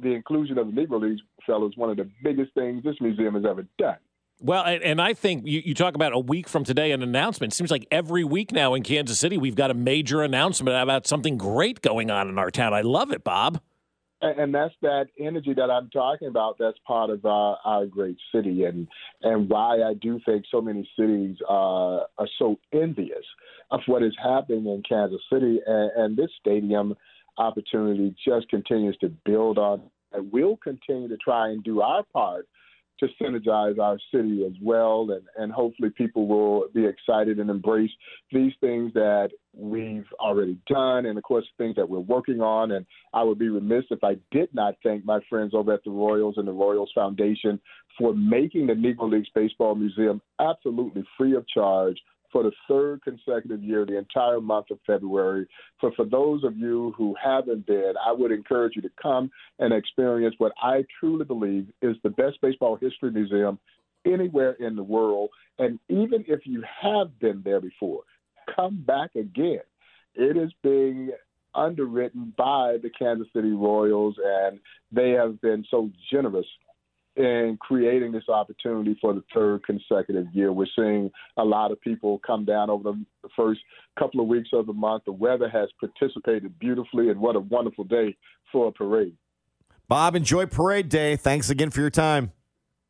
the 0.00 0.08
inclusion 0.08 0.58
of 0.58 0.66
the 0.66 0.72
Negro 0.72 1.00
Leagues, 1.00 1.20
fellows 1.46 1.72
one 1.76 1.90
of 1.90 1.96
the 1.96 2.08
biggest 2.24 2.52
things 2.54 2.82
this 2.82 2.96
museum 3.00 3.34
has 3.34 3.44
ever 3.48 3.66
done. 3.78 3.98
Well, 4.42 4.64
and, 4.64 4.82
and 4.82 5.02
I 5.02 5.12
think 5.12 5.46
you, 5.46 5.60
you 5.62 5.74
talk 5.74 5.94
about 5.94 6.14
a 6.14 6.18
week 6.18 6.48
from 6.48 6.64
today, 6.64 6.92
an 6.92 7.02
announcement. 7.02 7.52
It 7.52 7.56
seems 7.56 7.70
like 7.70 7.86
every 7.90 8.24
week 8.24 8.52
now 8.52 8.72
in 8.72 8.82
Kansas 8.82 9.18
City, 9.18 9.36
we've 9.36 9.54
got 9.54 9.70
a 9.70 9.74
major 9.74 10.22
announcement 10.22 10.76
about 10.76 11.06
something 11.06 11.36
great 11.36 11.82
going 11.82 12.10
on 12.10 12.28
in 12.28 12.38
our 12.38 12.50
town. 12.50 12.72
I 12.72 12.80
love 12.80 13.12
it, 13.12 13.22
Bob. 13.22 13.60
And, 14.22 14.54
that's 14.54 14.74
that 14.82 15.06
energy 15.18 15.54
that 15.54 15.70
I'm 15.70 15.88
talking 15.88 16.28
about. 16.28 16.56
That's 16.58 16.76
part 16.86 17.08
of 17.08 17.24
our, 17.24 17.56
our 17.64 17.86
great 17.86 18.18
city, 18.34 18.64
and 18.64 18.86
and 19.22 19.48
why 19.48 19.80
I 19.82 19.94
do 19.94 20.20
think 20.26 20.44
so 20.50 20.60
many 20.60 20.88
cities 20.98 21.36
uh, 21.48 22.04
are 22.18 22.28
so 22.38 22.58
envious 22.72 23.24
of 23.70 23.80
what 23.86 24.02
is 24.02 24.14
happening 24.22 24.66
in 24.66 24.82
Kansas 24.86 25.22
City, 25.32 25.60
and, 25.66 25.90
and 25.96 26.16
this 26.16 26.30
stadium 26.38 26.94
opportunity 27.38 28.14
just 28.26 28.48
continues 28.50 28.96
to 28.98 29.08
build 29.24 29.56
on. 29.56 29.82
And 30.12 30.30
we'll 30.30 30.56
continue 30.56 31.08
to 31.08 31.16
try 31.16 31.48
and 31.48 31.64
do 31.64 31.80
our 31.80 32.02
part 32.12 32.46
to 33.00 33.08
synergize 33.20 33.78
our 33.78 33.98
city 34.12 34.44
as 34.46 34.52
well, 34.62 35.08
and, 35.10 35.22
and 35.36 35.52
hopefully 35.52 35.90
people 35.90 36.26
will 36.26 36.66
be 36.74 36.86
excited 36.86 37.38
and 37.38 37.50
embrace 37.50 37.90
these 38.30 38.52
things 38.60 38.92
that 38.94 39.30
we've 39.54 40.06
already 40.20 40.58
done, 40.68 41.06
and 41.06 41.18
of 41.18 41.24
course 41.24 41.44
things 41.58 41.76
that 41.76 41.88
we're 41.88 41.98
working 41.98 42.40
on. 42.40 42.72
And 42.72 42.86
I 43.12 43.22
would 43.22 43.38
be 43.38 43.48
remiss 43.48 43.84
if 43.90 44.04
I 44.04 44.16
did 44.30 44.48
not 44.54 44.74
thank 44.82 45.04
my 45.04 45.20
friends 45.28 45.52
over 45.54 45.72
at 45.72 45.84
the 45.84 45.90
Royals 45.90 46.34
and 46.36 46.46
the 46.46 46.52
Royals 46.52 46.92
Foundation 46.94 47.60
for 47.98 48.14
making 48.14 48.66
the 48.66 48.74
Negro 48.74 49.10
Leagues 49.10 49.28
Baseball 49.34 49.74
Museum 49.74 50.20
absolutely 50.38 51.04
free 51.18 51.34
of 51.34 51.46
charge 51.48 51.98
for 52.32 52.42
the 52.42 52.52
third 52.68 53.02
consecutive 53.02 53.62
year, 53.62 53.84
the 53.84 53.98
entire 53.98 54.40
month 54.40 54.66
of 54.70 54.78
February. 54.86 55.46
For 55.80 55.92
for 55.92 56.04
those 56.04 56.44
of 56.44 56.56
you 56.56 56.94
who 56.96 57.14
haven't 57.22 57.66
been, 57.66 57.94
I 58.04 58.12
would 58.12 58.32
encourage 58.32 58.76
you 58.76 58.82
to 58.82 58.90
come 59.00 59.30
and 59.58 59.72
experience 59.72 60.34
what 60.38 60.52
I 60.62 60.84
truly 60.98 61.24
believe 61.24 61.68
is 61.82 61.96
the 62.02 62.10
best 62.10 62.40
baseball 62.40 62.76
history 62.76 63.10
museum 63.10 63.58
anywhere 64.06 64.52
in 64.52 64.76
the 64.76 64.82
world. 64.82 65.30
And 65.58 65.78
even 65.88 66.24
if 66.26 66.40
you 66.44 66.62
have 66.82 67.18
been 67.18 67.42
there 67.44 67.60
before, 67.60 68.02
come 68.54 68.82
back 68.86 69.14
again. 69.14 69.60
It 70.14 70.36
is 70.36 70.50
being 70.62 71.10
underwritten 71.54 72.32
by 72.36 72.78
the 72.82 72.90
Kansas 72.90 73.26
City 73.34 73.50
Royals, 73.50 74.14
and 74.24 74.60
they 74.92 75.10
have 75.10 75.40
been 75.40 75.64
so 75.70 75.90
generous 76.10 76.46
in 77.20 77.58
creating 77.60 78.12
this 78.12 78.28
opportunity 78.28 78.96
for 79.00 79.12
the 79.12 79.22
third 79.34 79.62
consecutive 79.64 80.26
year. 80.32 80.52
We're 80.52 80.66
seeing 80.74 81.10
a 81.36 81.44
lot 81.44 81.70
of 81.70 81.80
people 81.80 82.18
come 82.26 82.46
down 82.46 82.70
over 82.70 82.92
the 82.92 83.28
first 83.36 83.60
couple 83.98 84.20
of 84.20 84.26
weeks 84.26 84.48
of 84.54 84.66
the 84.66 84.72
month. 84.72 85.04
The 85.04 85.12
weather 85.12 85.48
has 85.48 85.68
participated 85.78 86.58
beautifully, 86.58 87.10
and 87.10 87.20
what 87.20 87.36
a 87.36 87.40
wonderful 87.40 87.84
day 87.84 88.16
for 88.50 88.68
a 88.68 88.72
parade. 88.72 89.14
Bob, 89.86 90.14
enjoy 90.16 90.46
Parade 90.46 90.88
Day. 90.88 91.16
Thanks 91.16 91.50
again 91.50 91.70
for 91.70 91.80
your 91.80 91.90
time. 91.90 92.32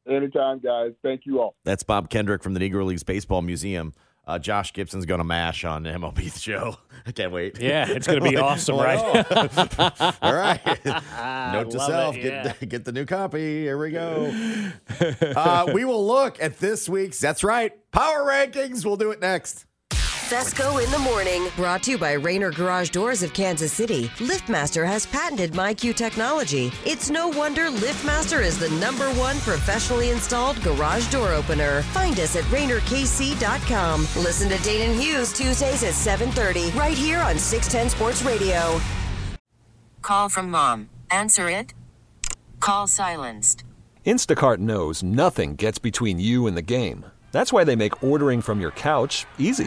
Anytime, 0.08 0.60
guys. 0.60 0.92
Thank 1.02 1.22
you 1.24 1.40
all. 1.40 1.56
That's 1.64 1.82
Bob 1.82 2.08
Kendrick 2.08 2.42
from 2.42 2.54
the 2.54 2.60
Negro 2.60 2.84
Leagues 2.84 3.02
Baseball 3.02 3.42
Museum. 3.42 3.94
Uh, 4.30 4.38
Josh 4.38 4.72
Gibson's 4.72 5.06
going 5.06 5.18
to 5.18 5.24
mash 5.24 5.64
on 5.64 5.82
MLB 5.82 6.40
show. 6.40 6.76
I 7.04 7.10
can't 7.10 7.32
wait. 7.32 7.60
Yeah, 7.60 7.88
it's 7.88 8.06
going 8.06 8.22
to 8.22 8.30
be 8.30 8.36
awesome, 8.38 8.76
right? 8.76 8.98
All 10.22 10.34
right. 10.34 10.60
Note 11.52 11.70
to 11.72 11.80
self: 11.80 12.16
it, 12.16 12.22
get 12.22 12.68
get 12.68 12.84
the 12.84 12.92
new 12.92 13.06
copy. 13.06 13.62
Here 13.62 13.76
we 13.76 13.90
go. 13.90 14.32
uh, 15.34 15.70
we 15.74 15.84
will 15.84 16.06
look 16.06 16.40
at 16.40 16.58
this 16.58 16.88
week's. 16.88 17.18
That's 17.18 17.42
right. 17.42 17.72
Power 17.90 18.24
rankings. 18.24 18.84
We'll 18.84 18.96
do 18.96 19.10
it 19.10 19.20
next. 19.20 19.66
Fescoe 20.30 20.78
in 20.78 20.88
the 20.92 20.98
morning, 21.00 21.48
brought 21.56 21.82
to 21.82 21.90
you 21.90 21.98
by 21.98 22.12
Rainer 22.12 22.52
Garage 22.52 22.90
Doors 22.90 23.24
of 23.24 23.32
Kansas 23.32 23.72
City. 23.72 24.04
LiftMaster 24.18 24.86
has 24.86 25.04
patented 25.04 25.54
MyQ 25.54 25.96
technology. 25.96 26.70
It's 26.86 27.10
no 27.10 27.26
wonder 27.26 27.62
LiftMaster 27.62 28.40
is 28.40 28.56
the 28.56 28.70
number 28.78 29.10
one 29.14 29.40
professionally 29.40 30.10
installed 30.10 30.62
garage 30.62 31.10
door 31.10 31.32
opener. 31.32 31.82
Find 31.82 32.16
us 32.20 32.36
at 32.36 32.44
RainerKC.com. 32.44 34.02
Listen 34.22 34.48
to 34.50 34.54
Danan 34.58 34.96
Hughes 34.96 35.32
Tuesdays 35.32 35.82
at 35.82 35.94
7:30, 35.94 36.70
right 36.78 36.96
here 36.96 37.18
on 37.18 37.36
610 37.36 37.90
Sports 37.90 38.22
Radio. 38.22 38.80
Call 40.00 40.28
from 40.28 40.48
mom. 40.48 40.90
Answer 41.10 41.50
it. 41.50 41.74
Call 42.60 42.86
silenced. 42.86 43.64
Instacart 44.06 44.58
knows 44.58 45.02
nothing 45.02 45.56
gets 45.56 45.80
between 45.80 46.20
you 46.20 46.46
and 46.46 46.56
the 46.56 46.62
game. 46.62 47.04
That's 47.32 47.52
why 47.52 47.64
they 47.64 47.74
make 47.74 48.04
ordering 48.04 48.42
from 48.42 48.60
your 48.60 48.70
couch 48.72 49.26
easy. 49.38 49.66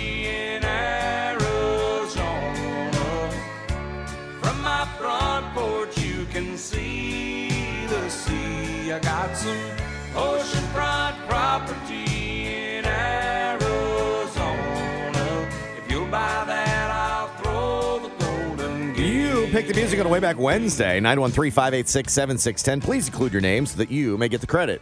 I 8.91 8.99
got 8.99 9.35
some 9.37 9.57
oceanfront 10.13 11.15
property 11.27 12.47
in 12.47 12.85
Arizona. 12.85 13.67
If 15.77 15.91
you'll 15.91 16.05
buy 16.07 16.43
that, 16.45 16.91
I'll 16.91 17.27
throw 17.41 17.99
the 17.99 18.09
golden 18.25 18.93
gate. 18.93 19.05
You 19.05 19.47
pick 19.51 19.67
the 19.67 19.73
music 19.73 19.99
on 19.99 20.05
the 20.05 20.11
Way 20.11 20.19
Back 20.19 20.37
Wednesday, 20.37 20.99
913 20.99 21.51
586 21.51 22.11
7610. 22.11 22.81
Please 22.81 23.07
include 23.07 23.31
your 23.33 23.41
name 23.41 23.65
so 23.65 23.77
that 23.77 23.91
you 23.91 24.17
may 24.17 24.27
get 24.29 24.41
the 24.41 24.47
credit. 24.47 24.81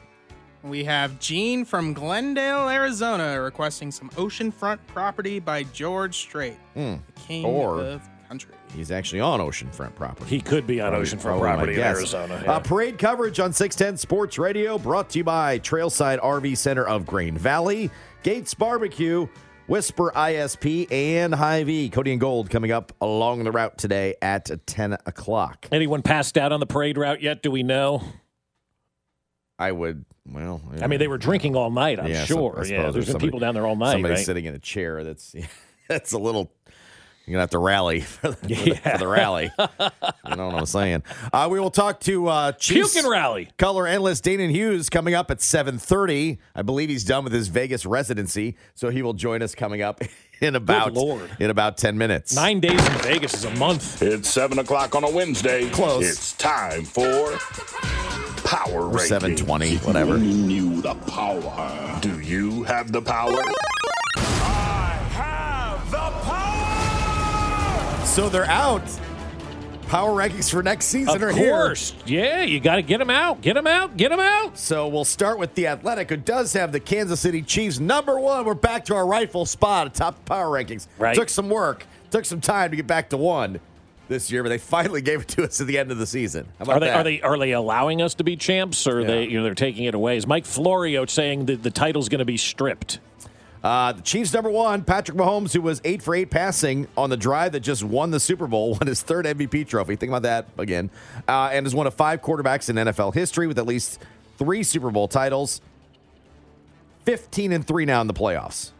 We 0.63 0.83
have 0.85 1.19
Gene 1.19 1.63
from 1.63 1.93
Glendale, 1.93 2.67
Arizona, 2.67 3.39
requesting 3.41 3.91
some 3.91 4.09
oceanfront 4.11 4.79
property 4.87 5.39
by 5.39 5.63
George 5.63 6.17
Strait, 6.17 6.57
Hmm. 6.73 6.95
the 7.05 7.21
king 7.27 7.45
Or- 7.45 7.79
of 7.79 8.01
country. 8.27 8.53
He's 8.75 8.91
actually 8.91 9.19
on 9.21 9.39
oceanfront 9.39 9.95
property. 9.95 10.29
He 10.29 10.41
could 10.41 10.65
be 10.67 10.79
on 10.79 10.91
Probably- 10.91 11.07
oceanfront 11.07 11.21
probably 11.21 11.47
property 11.47 11.73
in. 11.75 11.79
Arizona. 11.81 12.41
yeah. 12.43 12.51
Uh, 12.53 12.59
parade 12.59 12.97
coverage 12.97 13.39
on 13.39 13.51
610 13.51 13.97
Sports 13.97 14.37
Radio, 14.37 14.77
brought 14.77 15.09
to 15.11 15.17
you 15.17 15.23
by 15.23 15.59
Trailside 15.59 16.19
RV 16.19 16.55
Center 16.57 16.87
of 16.87 17.05
Grain 17.05 17.37
Valley, 17.37 17.89
Gates 18.23 18.53
Barbecue, 18.53 19.27
Whisper 19.67 20.11
ISP, 20.15 20.91
and 20.91 21.33
Hy-Vee. 21.33 21.89
Cody 21.89 22.11
and 22.11 22.21
Gold 22.21 22.49
coming 22.49 22.71
up 22.71 22.91
along 23.01 23.43
the 23.43 23.51
route 23.51 23.77
today 23.77 24.15
at 24.21 24.49
10 24.67 24.93
o'clock. 25.05 25.67
Anyone 25.71 26.01
passed 26.01 26.37
out 26.37 26.51
on 26.51 26.59
the 26.59 26.65
parade 26.65 26.97
route 26.97 27.21
yet? 27.21 27.41
Do 27.43 27.51
we 27.51 27.63
know? 27.63 28.03
I 29.57 29.71
would, 29.71 30.05
well. 30.25 30.61
I 30.81 30.87
mean, 30.87 30.99
they 30.99 31.07
were 31.07 31.17
drinking 31.17 31.55
all 31.55 31.69
night. 31.69 31.99
I'm 31.99 32.07
Yeah, 32.07 32.23
sure. 32.23 32.51
Suppose 32.53 32.69
yeah, 32.71 32.81
there's 32.91 32.93
been 32.93 33.03
somebody- 33.05 33.27
people 33.27 33.39
down 33.39 33.53
there 33.55 33.67
all 33.67 33.75
night. 33.75 33.91
Somebody 33.93 34.13
right? 34.15 34.25
sitting 34.25 34.45
in 34.45 34.55
a 34.55 34.59
chair. 34.59 35.03
That's 35.03 35.35
that's 35.89 36.13
a 36.13 36.17
little. 36.17 36.51
You're 37.29 37.35
gonna 37.35 37.43
have 37.43 37.49
to 37.51 37.59
rally 37.59 37.99
for 38.01 38.31
the, 38.31 38.35
for 38.35 38.45
the- 38.47 38.75
for 38.75 38.97
the 38.97 39.07
rally. 39.07 39.51
you 39.59 40.35
know 40.35 40.47
what 40.47 40.55
I'm 40.55 40.65
saying? 40.65 41.03
Uh, 41.31 41.47
we 41.51 41.59
will 41.59 41.69
talk 41.69 41.99
to 42.01 42.27
uh, 42.27 42.51
Chiefs 42.53 42.93
Puke 42.93 43.03
and 43.03 43.11
rally. 43.11 43.49
color 43.59 43.85
analyst 43.85 44.25
Danan 44.25 44.49
Hughes 44.49 44.89
coming 44.89 45.13
up 45.13 45.29
at 45.29 45.37
7:30. 45.37 46.39
I 46.55 46.63
believe 46.63 46.89
he's 46.89 47.03
done 47.03 47.23
with 47.23 47.31
his 47.33 47.47
Vegas 47.47 47.85
residency, 47.85 48.57
so 48.73 48.89
he 48.89 49.03
will 49.03 49.13
join 49.13 49.43
us 49.43 49.53
coming 49.53 49.83
up 49.83 50.01
in 50.41 50.55
about 50.55 50.97
in 51.39 51.51
about 51.51 51.77
10 51.77 51.99
minutes. 51.99 52.33
Nine 52.35 52.59
days 52.61 52.83
in 52.83 52.93
Vegas 53.03 53.35
is 53.35 53.45
a 53.45 53.53
month. 53.57 54.01
It's 54.01 54.27
7 54.27 54.57
o'clock 54.57 54.95
on 54.95 55.03
a 55.03 55.09
Wednesday. 55.11 55.69
Close. 55.69 56.09
It's 56.09 56.33
time 56.33 56.83
for 56.83 57.37
Power 58.43 58.85
Or 58.85 58.87
Ranking. 58.89 59.35
7:20, 59.35 59.85
whatever. 59.85 60.13
Only 60.15 60.33
knew 60.33 60.81
the 60.81 60.95
power. 60.95 61.99
Do 62.01 62.19
you 62.21 62.63
have 62.63 62.91
the 62.91 63.03
power? 63.03 63.39
So 68.19 68.27
they're 68.27 68.43
out. 68.43 68.83
Power 69.87 70.09
rankings 70.11 70.51
for 70.51 70.61
next 70.61 70.87
season 70.87 71.15
Of 71.15 71.23
are 71.23 71.31
here. 71.31 71.51
course. 71.51 71.95
Yeah, 72.05 72.41
you 72.43 72.59
got 72.59 72.75
to 72.75 72.81
get 72.81 72.97
them 72.97 73.09
out. 73.09 73.39
Get 73.39 73.53
them 73.53 73.65
out. 73.65 73.95
Get 73.95 74.09
them 74.09 74.19
out. 74.19 74.57
So 74.57 74.89
we'll 74.89 75.05
start 75.05 75.39
with 75.39 75.55
the 75.55 75.67
Athletic, 75.67 76.09
who 76.09 76.17
does 76.17 76.51
have 76.51 76.73
the 76.73 76.81
Kansas 76.81 77.21
City 77.21 77.41
Chiefs 77.41 77.79
number 77.79 78.19
one. 78.19 78.43
We're 78.43 78.55
back 78.55 78.83
to 78.85 78.95
our 78.95 79.07
rightful 79.07 79.45
spot 79.45 79.87
atop 79.87 80.17
the 80.17 80.23
power 80.23 80.47
rankings. 80.47 80.87
Right. 80.97 81.15
Took 81.15 81.29
some 81.29 81.47
work, 81.49 81.85
took 82.11 82.25
some 82.25 82.41
time 82.41 82.71
to 82.71 82.75
get 82.75 82.87
back 82.87 83.09
to 83.11 83.17
one 83.17 83.61
this 84.09 84.29
year, 84.29 84.43
but 84.43 84.49
they 84.49 84.57
finally 84.57 85.01
gave 85.01 85.21
it 85.21 85.29
to 85.29 85.45
us 85.45 85.61
at 85.61 85.67
the 85.67 85.77
end 85.77 85.89
of 85.89 85.97
the 85.97 86.05
season. 86.05 86.45
How 86.57 86.63
about 86.63 86.75
Are 86.75 86.79
they, 86.81 86.87
that? 86.87 86.95
are 86.97 87.03
they 87.05 87.21
are 87.21 87.37
they 87.37 87.51
allowing 87.53 88.01
us 88.01 88.15
to 88.15 88.25
be 88.25 88.35
champs, 88.35 88.85
or 88.85 88.99
are 88.99 89.03
they 89.05 89.29
you 89.29 89.37
know 89.37 89.45
they're 89.45 89.55
taking 89.55 89.85
it 89.85 89.95
away? 89.95 90.17
Is 90.17 90.27
Mike 90.27 90.45
Florio 90.45 91.05
saying 91.05 91.45
that 91.45 91.63
the 91.63 91.71
title's 91.71 92.09
going 92.09 92.19
to 92.19 92.25
be 92.25 92.35
stripped? 92.35 92.99
Uh, 93.63 93.91
the 93.91 94.01
Chiefs 94.01 94.33
number 94.33 94.49
one, 94.49 94.83
Patrick 94.83 95.17
Mahomes, 95.17 95.53
who 95.53 95.61
was 95.61 95.81
eight 95.83 96.01
for 96.01 96.15
eight 96.15 96.29
passing 96.29 96.87
on 96.95 97.09
the 97.09 97.17
drive 97.17 97.51
that 97.51 97.59
just 97.59 97.83
won 97.83 98.11
the 98.11 98.19
Super 98.19 98.47
Bowl, 98.47 98.71
won 98.79 98.87
his 98.87 99.01
third 99.01 99.25
MVP 99.25 99.67
trophy. 99.67 99.95
Think 99.95 100.09
about 100.09 100.21
that 100.21 100.47
again, 100.57 100.89
uh, 101.27 101.49
and 101.51 101.67
is 101.67 101.75
one 101.75 101.87
of 101.87 101.93
five 101.93 102.21
quarterbacks 102.21 102.69
in 102.69 102.75
NFL 102.77 103.13
history 103.13 103.47
with 103.47 103.59
at 103.59 103.65
least 103.65 104.01
three 104.37 104.63
Super 104.63 104.91
Bowl 104.91 105.07
titles. 105.07 105.61
Fifteen 107.03 107.51
and 107.51 107.65
three 107.65 107.85
now 107.85 108.01
in 108.01 108.07
the 108.07 108.13
playoffs. 108.13 108.71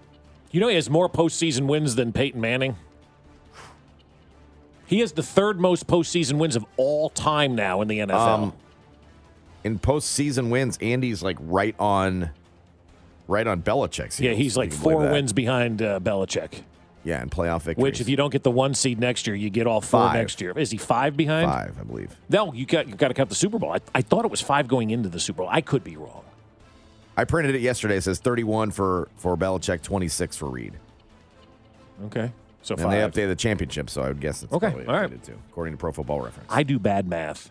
You 0.52 0.60
know 0.60 0.68
he 0.68 0.76
has 0.76 0.90
more 0.90 1.10
postseason 1.10 1.68
wins 1.68 1.96
than 1.96 2.14
Peyton 2.14 2.40
Manning. 2.40 2.76
He 4.90 5.02
has 5.02 5.12
the 5.12 5.22
third 5.22 5.60
most 5.60 5.86
postseason 5.86 6.38
wins 6.40 6.56
of 6.56 6.66
all 6.76 7.10
time 7.10 7.54
now 7.54 7.82
in 7.82 7.88
the 7.88 8.00
NFL. 8.00 8.12
Um, 8.12 8.54
in 9.64 9.78
postseason 9.78 10.50
wins, 10.50 10.80
Andy's 10.82 11.22
like 11.22 11.38
right 11.42 11.76
on, 11.78 12.32
right 13.30 13.48
on 13.48 13.62
Belichick's. 13.62 14.20
yeah, 14.20 14.34
he's 14.34 14.58
like 14.58 14.72
you 14.72 14.78
can 14.78 14.84
believe 14.84 14.98
four 15.00 15.12
wins 15.12 15.32
behind 15.32 15.82
uh, 15.82 16.00
Belichick. 16.02 16.62
Yeah, 17.06 17.22
and 17.22 17.32
playoff 17.32 17.62
victories. 17.62 17.82
Which, 17.84 18.02
if 18.02 18.10
you 18.10 18.18
don't 18.18 18.30
get 18.30 18.44
the 18.44 18.52
one 18.52 18.74
seed 18.74 19.00
next 19.00 19.26
year, 19.26 19.36
you 19.36 19.50
get 19.50 19.68
all 19.68 19.80
four 19.80 20.02
Five. 20.02 20.16
next 20.16 20.42
year. 20.42 20.52
Is 20.58 20.70
he 20.70 20.78
five 20.78 21.16
behind? 21.16 21.50
five, 21.50 21.76
I 21.80 21.84
believe. 21.84 22.14
No, 22.28 22.52
you 22.52 22.66
got 22.66 22.90
you 22.90 22.96
got 22.96 23.08
to 23.08 23.14
count 23.14 23.30
the 23.30 23.36
Super 23.36 23.58
Bowl. 23.58 23.72
I, 23.72 23.80
I 23.96 24.02
thought 24.02 24.26
it 24.26 24.32
was 24.32 24.42
five 24.42 24.68
going 24.68 24.90
into 24.90 25.08
the 25.08 25.20
Super 25.20 25.38
Bowl. 25.44 25.48
I 25.50 25.62
could 25.62 25.84
be 25.84 25.96
wrong. 25.96 26.24
I 27.16 27.24
printed 27.24 27.56
it 27.56 27.62
yesterday. 27.62 27.96
It 27.98 28.02
says 28.04 28.20
31 28.20 28.72
for 28.72 29.08
for 29.16 29.38
Belichick, 29.38 29.82
26 29.82 30.36
for 30.36 30.50
Reid. 30.50 30.74
Okay, 32.08 32.32
so 32.62 32.76
and 32.76 32.84
five. 32.84 33.14
they 33.14 33.22
updated 33.22 33.30
the 33.30 33.36
championship, 33.36 33.90
so 33.90 34.02
I 34.02 34.08
would 34.10 34.20
guess 34.20 34.44
it's 34.44 34.52
Okay, 34.54 34.68
probably 34.70 34.86
all 34.88 34.94
right. 34.94 35.24
too, 35.24 35.38
according 35.50 35.74
to 35.74 35.78
Pro 35.78 35.92
Football 35.94 36.22
Reference. 36.22 36.50
I 36.52 36.64
do 36.64 36.80
bad 36.80 37.08
math. 37.08 37.50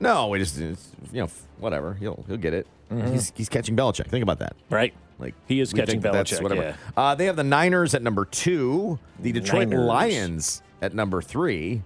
No, 0.00 0.28
we 0.28 0.38
just 0.38 0.58
it's, 0.60 0.90
you 1.12 1.22
know 1.22 1.30
whatever. 1.58 1.94
He'll 1.94 2.24
he'll 2.28 2.36
get 2.36 2.54
it. 2.54 2.66
He's 2.90 3.32
he's 3.36 3.48
catching 3.48 3.76
Belichick. 3.76 4.06
Think 4.08 4.22
about 4.22 4.38
that. 4.38 4.54
Right. 4.70 4.94
Like 5.18 5.34
He 5.48 5.60
is 5.60 5.72
catching 5.72 6.00
that 6.00 6.12
that's 6.12 6.32
Belichick, 6.32 6.42
Whatever. 6.42 6.62
yeah. 6.62 6.76
Uh, 6.96 7.14
they 7.14 7.24
have 7.26 7.36
the 7.36 7.44
Niners 7.44 7.94
at 7.94 8.02
number 8.02 8.24
two, 8.24 8.98
the 9.18 9.32
Detroit 9.32 9.68
Niners. 9.68 9.86
Lions 9.86 10.62
at 10.82 10.94
number 10.94 11.22
three, 11.22 11.82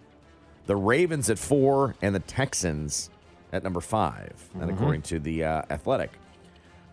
the 0.66 0.76
Ravens 0.76 1.30
at 1.30 1.38
four, 1.38 1.94
and 2.02 2.14
the 2.14 2.18
Texans 2.20 3.08
at 3.52 3.62
number 3.64 3.80
5 3.80 4.50
And 4.54 4.70
Mhm. 4.70 4.74
according 4.74 5.02
to 5.02 5.18
the 5.18 5.42
uh, 5.44 5.62
Athletic, 5.70 6.10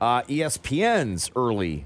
uh, 0.01 0.21
ESPN's 0.23 1.29
early. 1.35 1.85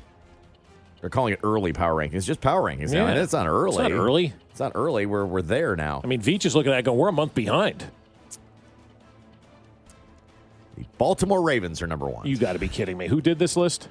They're 1.01 1.09
calling 1.09 1.33
it 1.33 1.39
early 1.43 1.73
power 1.73 1.95
rankings. 1.95 2.13
It's 2.15 2.25
just 2.25 2.41
power 2.41 2.61
rankings. 2.61 2.93
Yeah. 2.93 3.07
And 3.07 3.17
it's 3.19 3.33
not 3.33 3.47
early. 3.47 3.69
It's 3.69 3.77
not 3.77 3.91
early. 3.91 4.33
It's 4.51 4.59
not 4.59 4.71
early. 4.75 5.05
We're 5.05 5.25
we're 5.25 5.41
there 5.41 5.75
now. 5.75 6.01
I 6.03 6.07
mean, 6.07 6.21
Veach 6.21 6.45
is 6.45 6.55
looking 6.55 6.71
at 6.71 6.75
that 6.75 6.83
going, 6.83 6.97
we're 6.99 7.07
a 7.09 7.13
month 7.13 7.33
behind. 7.33 7.85
Baltimore 10.97 11.41
Ravens 11.41 11.81
are 11.81 11.87
number 11.87 12.07
one. 12.07 12.25
You 12.27 12.37
got 12.37 12.53
to 12.53 12.59
be 12.59 12.67
kidding 12.67 12.97
me. 12.97 13.07
Who 13.07 13.21
did 13.21 13.39
this 13.39 13.55
list? 13.57 13.87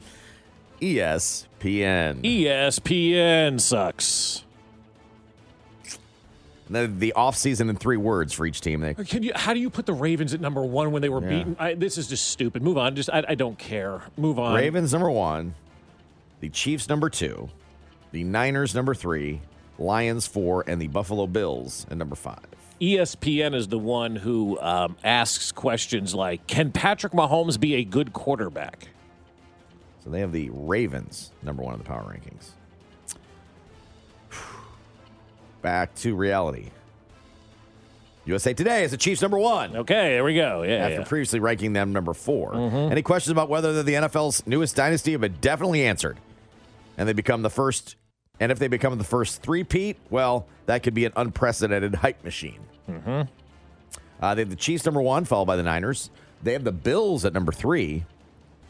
ESPN. 0.80 2.22
ESPN 2.22 3.60
sucks. 3.60 4.44
The, 6.68 6.86
the 6.86 7.12
offseason 7.16 7.68
in 7.68 7.74
three 7.76 7.96
words 7.96 8.32
for 8.32 8.46
each 8.46 8.60
team. 8.60 8.80
They, 8.80 8.90
uh, 8.94 9.02
Can 9.02 9.24
you? 9.24 9.32
How 9.34 9.52
do 9.54 9.58
you 9.60 9.70
put 9.70 9.86
the 9.86 9.92
Ravens 9.92 10.32
at 10.34 10.40
number 10.40 10.62
one 10.62 10.92
when 10.92 11.02
they 11.02 11.08
were 11.08 11.20
Yeah. 11.22 11.28
beaten? 11.28 11.56
I, 11.58 11.74
this 11.74 11.98
is 11.98 12.06
just 12.06 12.28
stupid. 12.28 12.62
Move 12.62 12.78
on. 12.78 12.94
Just 12.94 13.10
I, 13.10 13.24
I 13.28 13.34
don't 13.34 13.58
care. 13.58 14.02
Move 14.16 14.38
on. 14.38 14.54
Ravens 14.54 14.92
number 14.92 15.10
one, 15.10 15.54
the 16.38 16.48
Chiefs 16.48 16.88
number 16.88 17.10
two, 17.10 17.48
the 18.12 18.22
Niners 18.22 18.72
number 18.72 18.94
three, 18.94 19.40
Lions 19.80 20.26
four, 20.26 20.62
and 20.66 20.80
the 20.80 20.86
Buffalo 20.88 21.26
Bills 21.26 21.86
at 21.90 21.96
number 21.96 22.14
five. 22.14 22.38
ESPN 22.80 23.54
is 23.54 23.68
the 23.68 23.78
one 23.78 24.16
who 24.16 24.58
um, 24.60 24.96
asks 25.02 25.50
questions 25.52 26.14
like, 26.14 26.46
"Can 26.46 26.70
Patrick 26.70 27.12
Mahomes 27.12 27.58
be 27.58 27.74
a 27.74 27.84
good 27.84 28.12
quarterback?" 28.12 28.88
So 30.04 30.10
they 30.10 30.20
have 30.20 30.32
the 30.32 30.48
Ravens 30.52 31.30
number 31.42 31.62
one 31.62 31.74
in 31.74 31.78
the 31.78 31.84
power 31.84 32.02
rankings. 32.02 32.50
Back 35.62 35.94
to 35.96 36.14
reality. 36.14 36.70
USA 38.26 38.52
Today 38.54 38.84
is 38.84 38.90
the 38.92 38.96
Chiefs 38.96 39.22
number 39.22 39.38
one. 39.38 39.76
Okay, 39.76 40.10
there 40.10 40.24
we 40.24 40.34
go. 40.34 40.62
Yeah, 40.62 40.76
After 40.86 41.00
yeah. 41.00 41.04
previously 41.04 41.40
ranking 41.40 41.72
them 41.72 41.92
number 41.92 42.12
4 42.12 42.52
Mhm. 42.52 42.90
Any 42.90 43.02
questions 43.02 43.32
about 43.32 43.48
whether 43.48 43.72
they're 43.72 43.82
the 43.82 43.94
NFL's 43.94 44.46
newest 44.46 44.76
dynasty 44.76 45.12
have 45.12 45.20
been 45.22 45.36
definitely 45.40 45.84
answered. 45.84 46.18
And 46.96 47.08
they 47.08 47.12
become 47.14 47.42
the 47.42 47.50
first, 47.50 47.96
and 48.40 48.50
if 48.50 48.58
they 48.58 48.66
become 48.68 48.96
the 48.98 49.04
first 49.04 49.42
three-peat, 49.42 49.96
well, 50.10 50.46
that 50.66 50.82
could 50.82 50.94
be 50.94 51.04
an 51.04 51.12
unprecedented 51.16 51.94
hype 51.96 52.24
machine. 52.24 52.60
Mm-hmm. 52.88 53.22
Uh, 54.20 54.34
they 54.34 54.42
have 54.42 54.50
the 54.50 54.56
Chiefs 54.56 54.84
number 54.84 55.00
one, 55.00 55.24
followed 55.24 55.46
by 55.46 55.56
the 55.56 55.62
Niners. 55.62 56.10
They 56.42 56.52
have 56.54 56.64
the 56.64 56.72
Bills 56.72 57.24
at 57.24 57.32
number 57.32 57.52
three, 57.52 58.04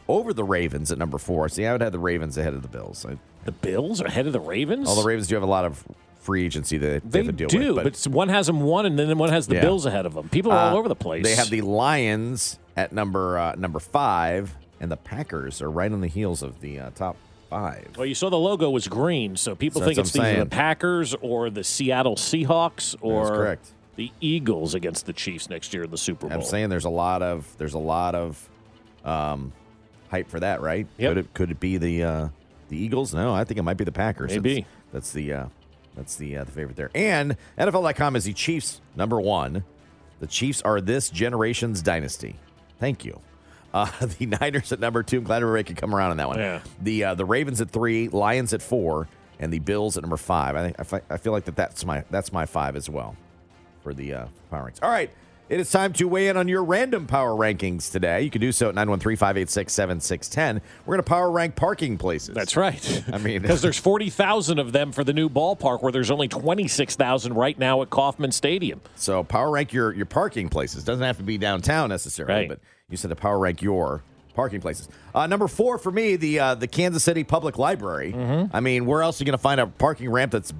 over 0.07 0.33
the 0.33 0.43
Ravens 0.43 0.91
at 0.91 0.97
number 0.97 1.17
four. 1.17 1.47
See, 1.49 1.65
I 1.65 1.71
would 1.71 1.81
have 1.81 1.91
the 1.91 1.99
Ravens 1.99 2.37
ahead 2.37 2.53
of 2.53 2.61
the 2.61 2.67
Bills. 2.67 3.05
I, 3.05 3.17
The 3.45 3.51
Bills 3.51 4.01
are 4.01 4.05
ahead 4.05 4.27
of 4.27 4.33
the 4.33 4.39
Ravens. 4.39 4.87
all 4.87 4.95
the 4.95 5.03
Ravens 5.07 5.27
do 5.27 5.35
have 5.35 5.43
a 5.43 5.47
lot 5.47 5.65
of 5.65 5.83
free 6.19 6.45
agency 6.45 6.77
that 6.77 7.03
they, 7.03 7.21
they 7.21 7.25
have 7.25 7.27
to 7.27 7.31
deal 7.31 7.47
do, 7.49 7.75
with. 7.75 7.83
but, 8.03 8.11
one 8.13 8.29
has 8.29 8.47
them 8.47 8.61
one, 8.61 8.85
and 8.85 8.97
then 8.99 9.17
one 9.17 9.29
has 9.29 9.47
the 9.47 9.55
Yeah. 9.55 9.61
Bills 9.61 9.85
ahead 9.85 10.05
of 10.05 10.13
them. 10.13 10.29
People 10.29 10.51
are 10.51 10.57
all 10.69 10.75
Uh, 10.75 10.79
over 10.79 10.87
the 10.87 10.95
place. 10.95 11.23
They 11.23 11.35
have 11.35 11.49
the 11.49 11.61
Lions 11.61 12.59
at 12.77 12.91
number 12.91 13.37
uh, 13.39 13.55
number 13.55 13.79
five, 13.79 14.55
and 14.79 14.91
the 14.91 14.97
Packers 14.97 15.61
are 15.61 15.69
right 15.71 15.91
on 15.91 16.01
the 16.01 16.07
heels 16.07 16.43
of 16.43 16.61
the 16.61 16.79
uh, 16.79 16.89
top 16.91 17.15
five. 17.51 17.97
Well, 17.97 18.07
you 18.07 18.15
saw 18.15 18.29
the 18.29 18.39
logo 18.39 18.69
was 18.69 18.87
green, 18.87 19.35
so 19.35 19.55
people 19.55 19.81
So 19.81 19.87
think 19.87 19.99
it's 19.99 20.15
either 20.15 20.45
the 20.45 20.49
Packers 20.49 21.13
or 21.21 21.49
the 21.49 21.63
Seattle 21.63 22.15
Seahawks 22.15 22.95
or 23.01 23.59
the 23.97 24.11
Eagles 24.21 24.73
against 24.73 25.05
the 25.05 25.13
Chiefs 25.13 25.49
next 25.49 25.73
year 25.73 25.83
in 25.83 25.91
the 25.91 25.97
Super 25.97 26.27
Bowl. 26.27 26.37
I'm 26.37 26.43
saying 26.43 26.69
there's 26.69 26.85
a 26.85 26.89
lot 26.89 27.21
of 27.21 27.53
there's 27.57 27.73
a 27.73 27.79
lot 27.79 28.15
of 28.15 28.49
um, 29.03 29.51
hype 30.09 30.29
for 30.29 30.39
that, 30.39 30.61
right? 30.61 30.87
Yep. 30.97 31.09
Could 31.09 31.17
it 31.17 31.33
could 31.33 31.51
it 31.51 31.59
be 31.59 31.77
the 31.77 32.03
uh, 32.03 32.27
the 32.69 32.77
Eagles? 32.77 33.13
No, 33.13 33.33
I 33.33 33.43
think 33.43 33.59
it 33.59 33.63
might 33.63 33.77
be 33.77 33.83
the 33.83 33.91
Packers. 33.91 34.31
Maybe. 34.31 34.61
that's, 34.61 34.67
that's 34.93 35.11
the 35.11 35.33
uh, 35.33 35.45
that's 35.95 36.15
the 36.15 36.37
uh, 36.37 36.43
the 36.45 36.51
favorite 36.51 36.77
there. 36.77 36.89
And 36.95 37.35
NFL.com 37.59 38.15
is 38.15 38.23
the 38.23 38.33
Chiefs 38.33 38.81
number 38.95 39.19
one. 39.19 39.65
The 40.21 40.27
Chiefs 40.27 40.61
are 40.61 40.79
this 40.79 41.09
generation's 41.09 41.81
dynasty. 41.81 42.37
Thank 42.79 43.03
you. 43.03 43.19
Uh, 43.73 43.89
the 44.19 44.25
Niners 44.25 44.71
at 44.71 44.79
number 44.79 45.03
two. 45.03 45.19
I'm 45.19 45.23
glad 45.23 45.41
everybody 45.41 45.63
could 45.63 45.77
come 45.77 45.95
around 45.95 46.11
on 46.11 46.17
that 46.17 46.27
one. 46.27 46.39
Yeah. 46.39 46.61
The 46.81 47.03
uh, 47.05 47.15
the 47.15 47.25
Ravens 47.25 47.61
at 47.61 47.69
three, 47.69 48.09
Lions 48.09 48.53
at 48.53 48.61
four, 48.61 49.07
and 49.39 49.51
the 49.51 49.59
Bills 49.59 49.97
at 49.97 50.03
number 50.03 50.17
five. 50.17 50.55
I 50.55 50.71
think 50.71 51.03
I, 51.09 51.17
feel 51.17 51.33
like 51.33 51.45
that 51.45 51.55
that's 51.55 51.85
my 51.85 52.03
that's 52.09 52.33
my 52.33 52.45
five 52.45 52.75
as 52.75 52.89
well 52.89 53.15
for 53.83 53.93
the 53.93 54.13
uh, 54.13 54.25
power 54.49 54.69
rankings. 54.69 54.83
All 54.83 54.89
right. 54.89 55.11
It 55.51 55.59
is 55.59 55.69
time 55.69 55.91
to 55.93 56.07
weigh 56.07 56.29
in 56.29 56.37
on 56.37 56.47
your 56.47 56.63
random 56.63 57.07
power 57.07 57.31
rankings 57.31 57.91
today. 57.91 58.21
You 58.21 58.29
can 58.29 58.39
do 58.39 58.53
so 58.53 58.69
at 58.69 58.75
913 58.75 59.17
586 59.17 59.73
7610. 59.73 60.61
We're 60.85 60.95
going 60.95 61.03
to 61.03 61.09
power 61.09 61.29
rank 61.29 61.57
parking 61.57 61.97
places. 61.97 62.33
That's 62.33 62.55
right. 62.55 63.03
I 63.11 63.17
mean, 63.17 63.41
because 63.41 63.61
there's 63.61 63.77
40,000 63.77 64.59
of 64.59 64.71
them 64.71 64.93
for 64.93 65.03
the 65.03 65.11
new 65.11 65.27
ballpark, 65.27 65.83
where 65.83 65.91
there's 65.91 66.09
only 66.09 66.29
26,000 66.29 67.33
right 67.33 67.59
now 67.59 67.81
at 67.81 67.89
Kauffman 67.89 68.31
Stadium. 68.31 68.79
So 68.95 69.25
power 69.25 69.51
rank 69.51 69.73
your 69.73 69.93
your 69.93 70.05
parking 70.05 70.47
places. 70.47 70.85
Doesn't 70.85 71.03
have 71.03 71.17
to 71.17 71.23
be 71.23 71.37
downtown 71.37 71.89
necessarily, 71.89 72.33
Right. 72.33 72.47
but 72.47 72.59
you 72.89 72.95
said 72.95 73.09
to 73.09 73.17
power 73.17 73.37
rank 73.37 73.61
your 73.61 74.03
parking 74.33 74.61
places. 74.61 74.87
Uh, 75.13 75.27
number 75.27 75.49
four 75.49 75.77
for 75.77 75.91
me, 75.91 76.15
the 76.15 76.39
uh, 76.39 76.55
the 76.55 76.67
Kansas 76.67 77.03
City 77.03 77.25
Public 77.25 77.57
Library. 77.57 78.13
Mm-hmm. 78.13 78.55
I 78.55 78.61
mean, 78.61 78.85
where 78.85 79.01
else 79.01 79.19
are 79.19 79.23
you 79.23 79.25
going 79.25 79.37
to 79.37 79.43
find 79.43 79.59
a 79.59 79.67
parking 79.67 80.09
ramp 80.09 80.31
that's 80.31 80.53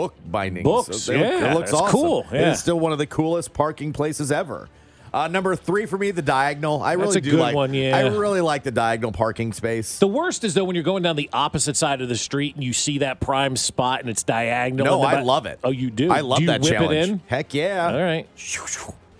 book 0.00 0.14
bindings? 0.30 0.64
Books, 0.64 1.08
look- 1.08 1.16
yeah, 1.16 1.50
it 1.50 1.54
looks 1.54 1.72
awesome. 1.72 1.88
cool, 1.90 2.26
yeah. 2.32 2.52
is 2.52 2.60
still 2.60 2.78
one 2.80 2.92
of 2.92 2.98
the 2.98 3.06
coolest 3.06 3.52
parking 3.52 3.92
places 3.92 4.32
ever. 4.32 4.68
Uh, 5.12 5.26
number 5.26 5.56
three 5.56 5.86
for 5.86 5.98
me, 5.98 6.12
the 6.12 6.22
diagonal. 6.22 6.82
I 6.82 6.92
really 6.92 7.20
do 7.20 7.32
like. 7.32 7.52
one, 7.54 7.74
yeah. 7.74 7.96
I 7.96 8.06
really 8.16 8.40
like 8.40 8.62
the 8.62 8.70
diagonal 8.70 9.10
parking 9.10 9.52
space. 9.52 9.98
The 9.98 10.06
worst 10.06 10.44
is 10.44 10.54
though 10.54 10.64
when 10.64 10.76
you're 10.76 10.84
going 10.84 11.02
down 11.02 11.16
the 11.16 11.28
opposite 11.32 11.76
side 11.76 12.00
of 12.00 12.08
the 12.08 12.16
street 12.16 12.54
and 12.54 12.62
you 12.62 12.72
see 12.72 12.98
that 12.98 13.18
prime 13.18 13.56
spot 13.56 14.00
and 14.00 14.08
it's 14.08 14.22
diagonal. 14.22 14.86
No, 14.86 15.02
I 15.02 15.20
love 15.22 15.46
it. 15.46 15.58
Oh, 15.64 15.70
you 15.70 15.90
do. 15.90 16.12
I 16.12 16.20
love 16.20 16.38
do 16.38 16.46
that 16.46 16.60
whip 16.60 16.70
challenge. 16.70 16.92
It 16.92 17.10
in? 17.10 17.22
Heck 17.26 17.54
yeah! 17.54 17.92
All 17.92 18.00
right. 18.00 18.28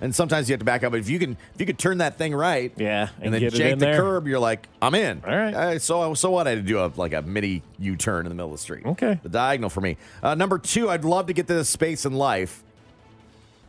And 0.02 0.14
sometimes 0.14 0.48
you 0.48 0.54
have 0.54 0.60
to 0.60 0.64
back 0.64 0.82
up. 0.82 0.92
But 0.92 1.00
if 1.00 1.10
you 1.10 1.18
can, 1.18 1.32
if 1.54 1.60
you 1.60 1.66
can 1.66 1.76
turn 1.76 1.98
that 1.98 2.16
thing 2.16 2.34
right, 2.34 2.72
Yeah, 2.76 3.08
and, 3.20 3.34
and 3.34 3.34
then 3.34 3.50
jank 3.50 3.78
the 3.80 3.84
there. 3.86 3.96
curb, 4.00 4.26
you're 4.26 4.38
like, 4.38 4.66
I'm 4.80 4.94
in. 4.94 5.22
All 5.26 5.36
right. 5.36 5.52
Uh, 5.54 5.78
so 5.78 6.14
so 6.14 6.30
what? 6.30 6.46
I 6.46 6.50
had 6.50 6.56
to 6.56 6.62
do 6.62 6.78
a 6.78 6.90
like 6.96 7.12
a 7.12 7.20
mini 7.22 7.62
U 7.78 7.96
turn 7.96 8.24
in 8.24 8.30
the 8.30 8.34
middle 8.34 8.50
of 8.50 8.58
the 8.58 8.62
street. 8.62 8.86
Okay. 8.86 9.20
The 9.22 9.28
diagonal 9.28 9.68
for 9.68 9.80
me. 9.82 9.98
Uh, 10.22 10.34
number 10.34 10.58
two, 10.58 10.88
I'd 10.88 11.04
love 11.04 11.26
to 11.26 11.32
get 11.34 11.46
to 11.48 11.54
this 11.54 11.68
space 11.68 12.06
in 12.06 12.14
life 12.14 12.62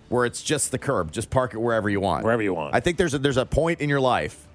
where 0.10 0.26
it's 0.26 0.42
just 0.42 0.72
the 0.72 0.78
curb. 0.78 1.12
Just 1.12 1.30
park 1.30 1.54
it 1.54 1.58
wherever 1.58 1.90
you 1.90 2.00
want. 2.00 2.24
Wherever 2.24 2.42
you 2.42 2.54
want. 2.54 2.76
I 2.76 2.80
think 2.80 2.98
there's 2.98 3.14
a 3.14 3.20
there's 3.20 3.38
a 3.38 3.46
point 3.46 3.82
in 3.82 3.90
your 3.90 4.02
life, 4.02 4.48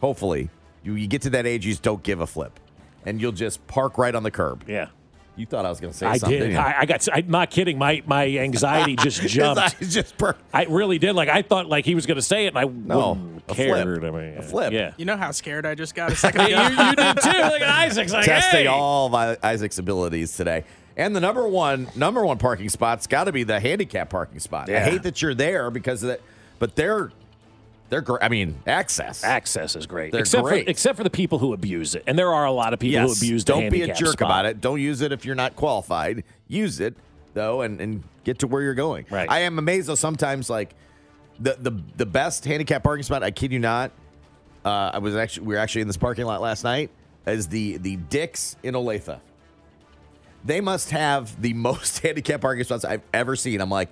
hopefully, 0.00 0.50
you, 0.82 0.94
you 0.94 1.06
get 1.06 1.22
to 1.22 1.30
that 1.30 1.46
age, 1.46 1.64
you 1.66 1.72
just 1.72 1.82
don't 1.82 2.02
give 2.02 2.20
a 2.20 2.26
flip, 2.26 2.58
and 3.06 3.20
you'll 3.20 3.32
just 3.32 3.64
park 3.68 3.96
right 3.98 4.14
on 4.14 4.22
the 4.24 4.30
curb. 4.32 4.64
Yeah. 4.68 4.88
You 5.34 5.46
thought 5.46 5.64
I 5.64 5.70
was 5.70 5.80
going 5.80 5.92
to 5.92 5.98
say 5.98 6.06
I 6.06 6.18
something. 6.18 6.38
did. 6.38 6.44
didn't? 6.48 6.58
I, 6.58 6.80
I 6.80 6.84
got. 6.86 7.08
I'm 7.12 7.28
not 7.28 7.50
kidding. 7.50 7.78
My 7.78 8.02
my 8.06 8.26
anxiety 8.38 8.96
just 8.96 9.18
His 9.22 9.32
jumped. 9.32 9.60
eyes 9.62 9.94
just 9.94 10.18
per- 10.18 10.36
I 10.52 10.64
really 10.64 10.98
did. 10.98 11.14
Like 11.14 11.30
I 11.30 11.40
thought, 11.42 11.66
like 11.68 11.84
he 11.86 11.94
was 11.94 12.04
going 12.04 12.16
to 12.16 12.22
say 12.22 12.44
it, 12.44 12.48
and 12.54 12.58
I 12.58 12.64
No, 12.64 13.12
wouldn't 13.12 13.42
a 13.48 13.54
flip. 13.54 13.86
I 14.04 14.10
mean, 14.10 14.36
A 14.38 14.42
flip. 14.42 14.72
Yeah. 14.74 14.92
You 14.98 15.06
know 15.06 15.16
how 15.16 15.30
scared 15.30 15.64
I 15.64 15.74
just 15.74 15.94
got 15.94 16.12
a 16.12 16.16
second 16.16 16.48
you, 16.48 16.54
ago? 16.56 16.68
you 16.68 16.94
did 16.96 17.16
too. 17.22 17.28
Look 17.30 17.62
at 17.62 17.62
Isaac's 17.88 18.12
like, 18.12 18.26
testing 18.26 18.60
hey. 18.60 18.66
all 18.66 19.14
of 19.14 19.38
Isaac's 19.42 19.78
abilities 19.78 20.36
today. 20.36 20.64
And 20.98 21.16
the 21.16 21.20
number 21.20 21.48
one 21.48 21.88
number 21.96 22.24
one 22.26 22.36
parking 22.36 22.68
spot's 22.68 23.06
got 23.06 23.24
to 23.24 23.32
be 23.32 23.42
the 23.44 23.58
handicap 23.58 24.10
parking 24.10 24.38
spot. 24.38 24.68
I 24.68 24.80
hate 24.80 25.02
that 25.04 25.22
you're 25.22 25.34
there 25.34 25.70
because 25.70 26.02
of 26.02 26.08
that, 26.10 26.20
but 26.58 26.76
they're 26.76 27.10
they're 27.92 28.00
great. 28.00 28.22
I 28.22 28.30
mean, 28.30 28.54
access. 28.66 29.22
Access 29.22 29.76
is 29.76 29.86
great, 29.86 30.12
They're 30.12 30.22
except 30.22 30.44
great. 30.44 30.64
for 30.64 30.70
except 30.70 30.96
for 30.96 31.04
the 31.04 31.10
people 31.10 31.38
who 31.38 31.52
abuse 31.52 31.94
it, 31.94 32.04
and 32.06 32.18
there 32.18 32.32
are 32.32 32.46
a 32.46 32.50
lot 32.50 32.72
of 32.72 32.78
people 32.80 33.00
who 33.02 33.12
abuse. 33.12 33.44
the 33.44 33.52
Don't 33.52 33.68
be 33.68 33.82
a 33.82 33.88
jerk 33.94 34.12
spot. 34.14 34.22
about 34.22 34.46
it. 34.46 34.62
Don't 34.62 34.80
use 34.80 35.02
it 35.02 35.12
if 35.12 35.26
you're 35.26 35.34
not 35.34 35.56
qualified. 35.56 36.24
Use 36.48 36.80
it 36.80 36.94
though, 37.34 37.60
and, 37.60 37.78
and 37.82 38.02
get 38.24 38.38
to 38.38 38.46
where 38.46 38.62
you're 38.62 38.72
going. 38.72 39.04
Right. 39.10 39.30
I 39.30 39.40
am 39.40 39.58
amazed 39.58 39.88
though. 39.88 39.94
Sometimes 39.94 40.48
like 40.48 40.74
the 41.38 41.54
the 41.60 41.82
the 41.98 42.06
best 42.06 42.46
handicap 42.46 42.82
parking 42.82 43.02
spot. 43.02 43.22
I 43.22 43.30
kid 43.30 43.52
you 43.52 43.58
not. 43.58 43.92
Uh, 44.64 44.92
I 44.94 44.98
was 44.98 45.14
actually 45.14 45.46
we 45.48 45.54
were 45.54 45.60
actually 45.60 45.82
in 45.82 45.86
this 45.86 45.98
parking 45.98 46.24
lot 46.24 46.40
last 46.40 46.64
night. 46.64 46.88
Is 47.26 47.48
the 47.48 47.76
the 47.76 47.96
Dick's 47.96 48.56
in 48.62 48.72
Olathe. 48.74 49.20
They 50.46 50.62
must 50.62 50.90
have 50.92 51.40
the 51.42 51.52
most 51.68 51.98
handicap 51.98 52.40
parking 52.40 52.64
spots 52.64 52.86
I've 52.86 53.02
ever 53.12 53.36
seen. 53.36 53.60
I'm 53.60 53.68
like, 53.70 53.90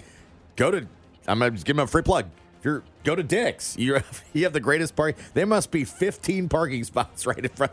go 0.56 0.70
to. 0.70 0.86
I'm 1.28 1.38
gonna 1.38 1.50
just 1.50 1.66
give 1.66 1.76
them 1.76 1.84
a 1.84 1.86
free 1.86 2.02
plug. 2.02 2.26
You're 2.62 2.82
go 3.04 3.14
to 3.14 3.22
Dick's, 3.22 3.76
you 3.78 3.94
have, 3.94 4.24
you 4.32 4.44
have 4.44 4.52
the 4.52 4.60
greatest 4.60 4.94
park. 4.96 5.16
There 5.34 5.46
must 5.46 5.70
be 5.70 5.84
15 5.84 6.48
parking 6.48 6.84
spots 6.84 7.26
right 7.26 7.38
in 7.38 7.48
front. 7.48 7.72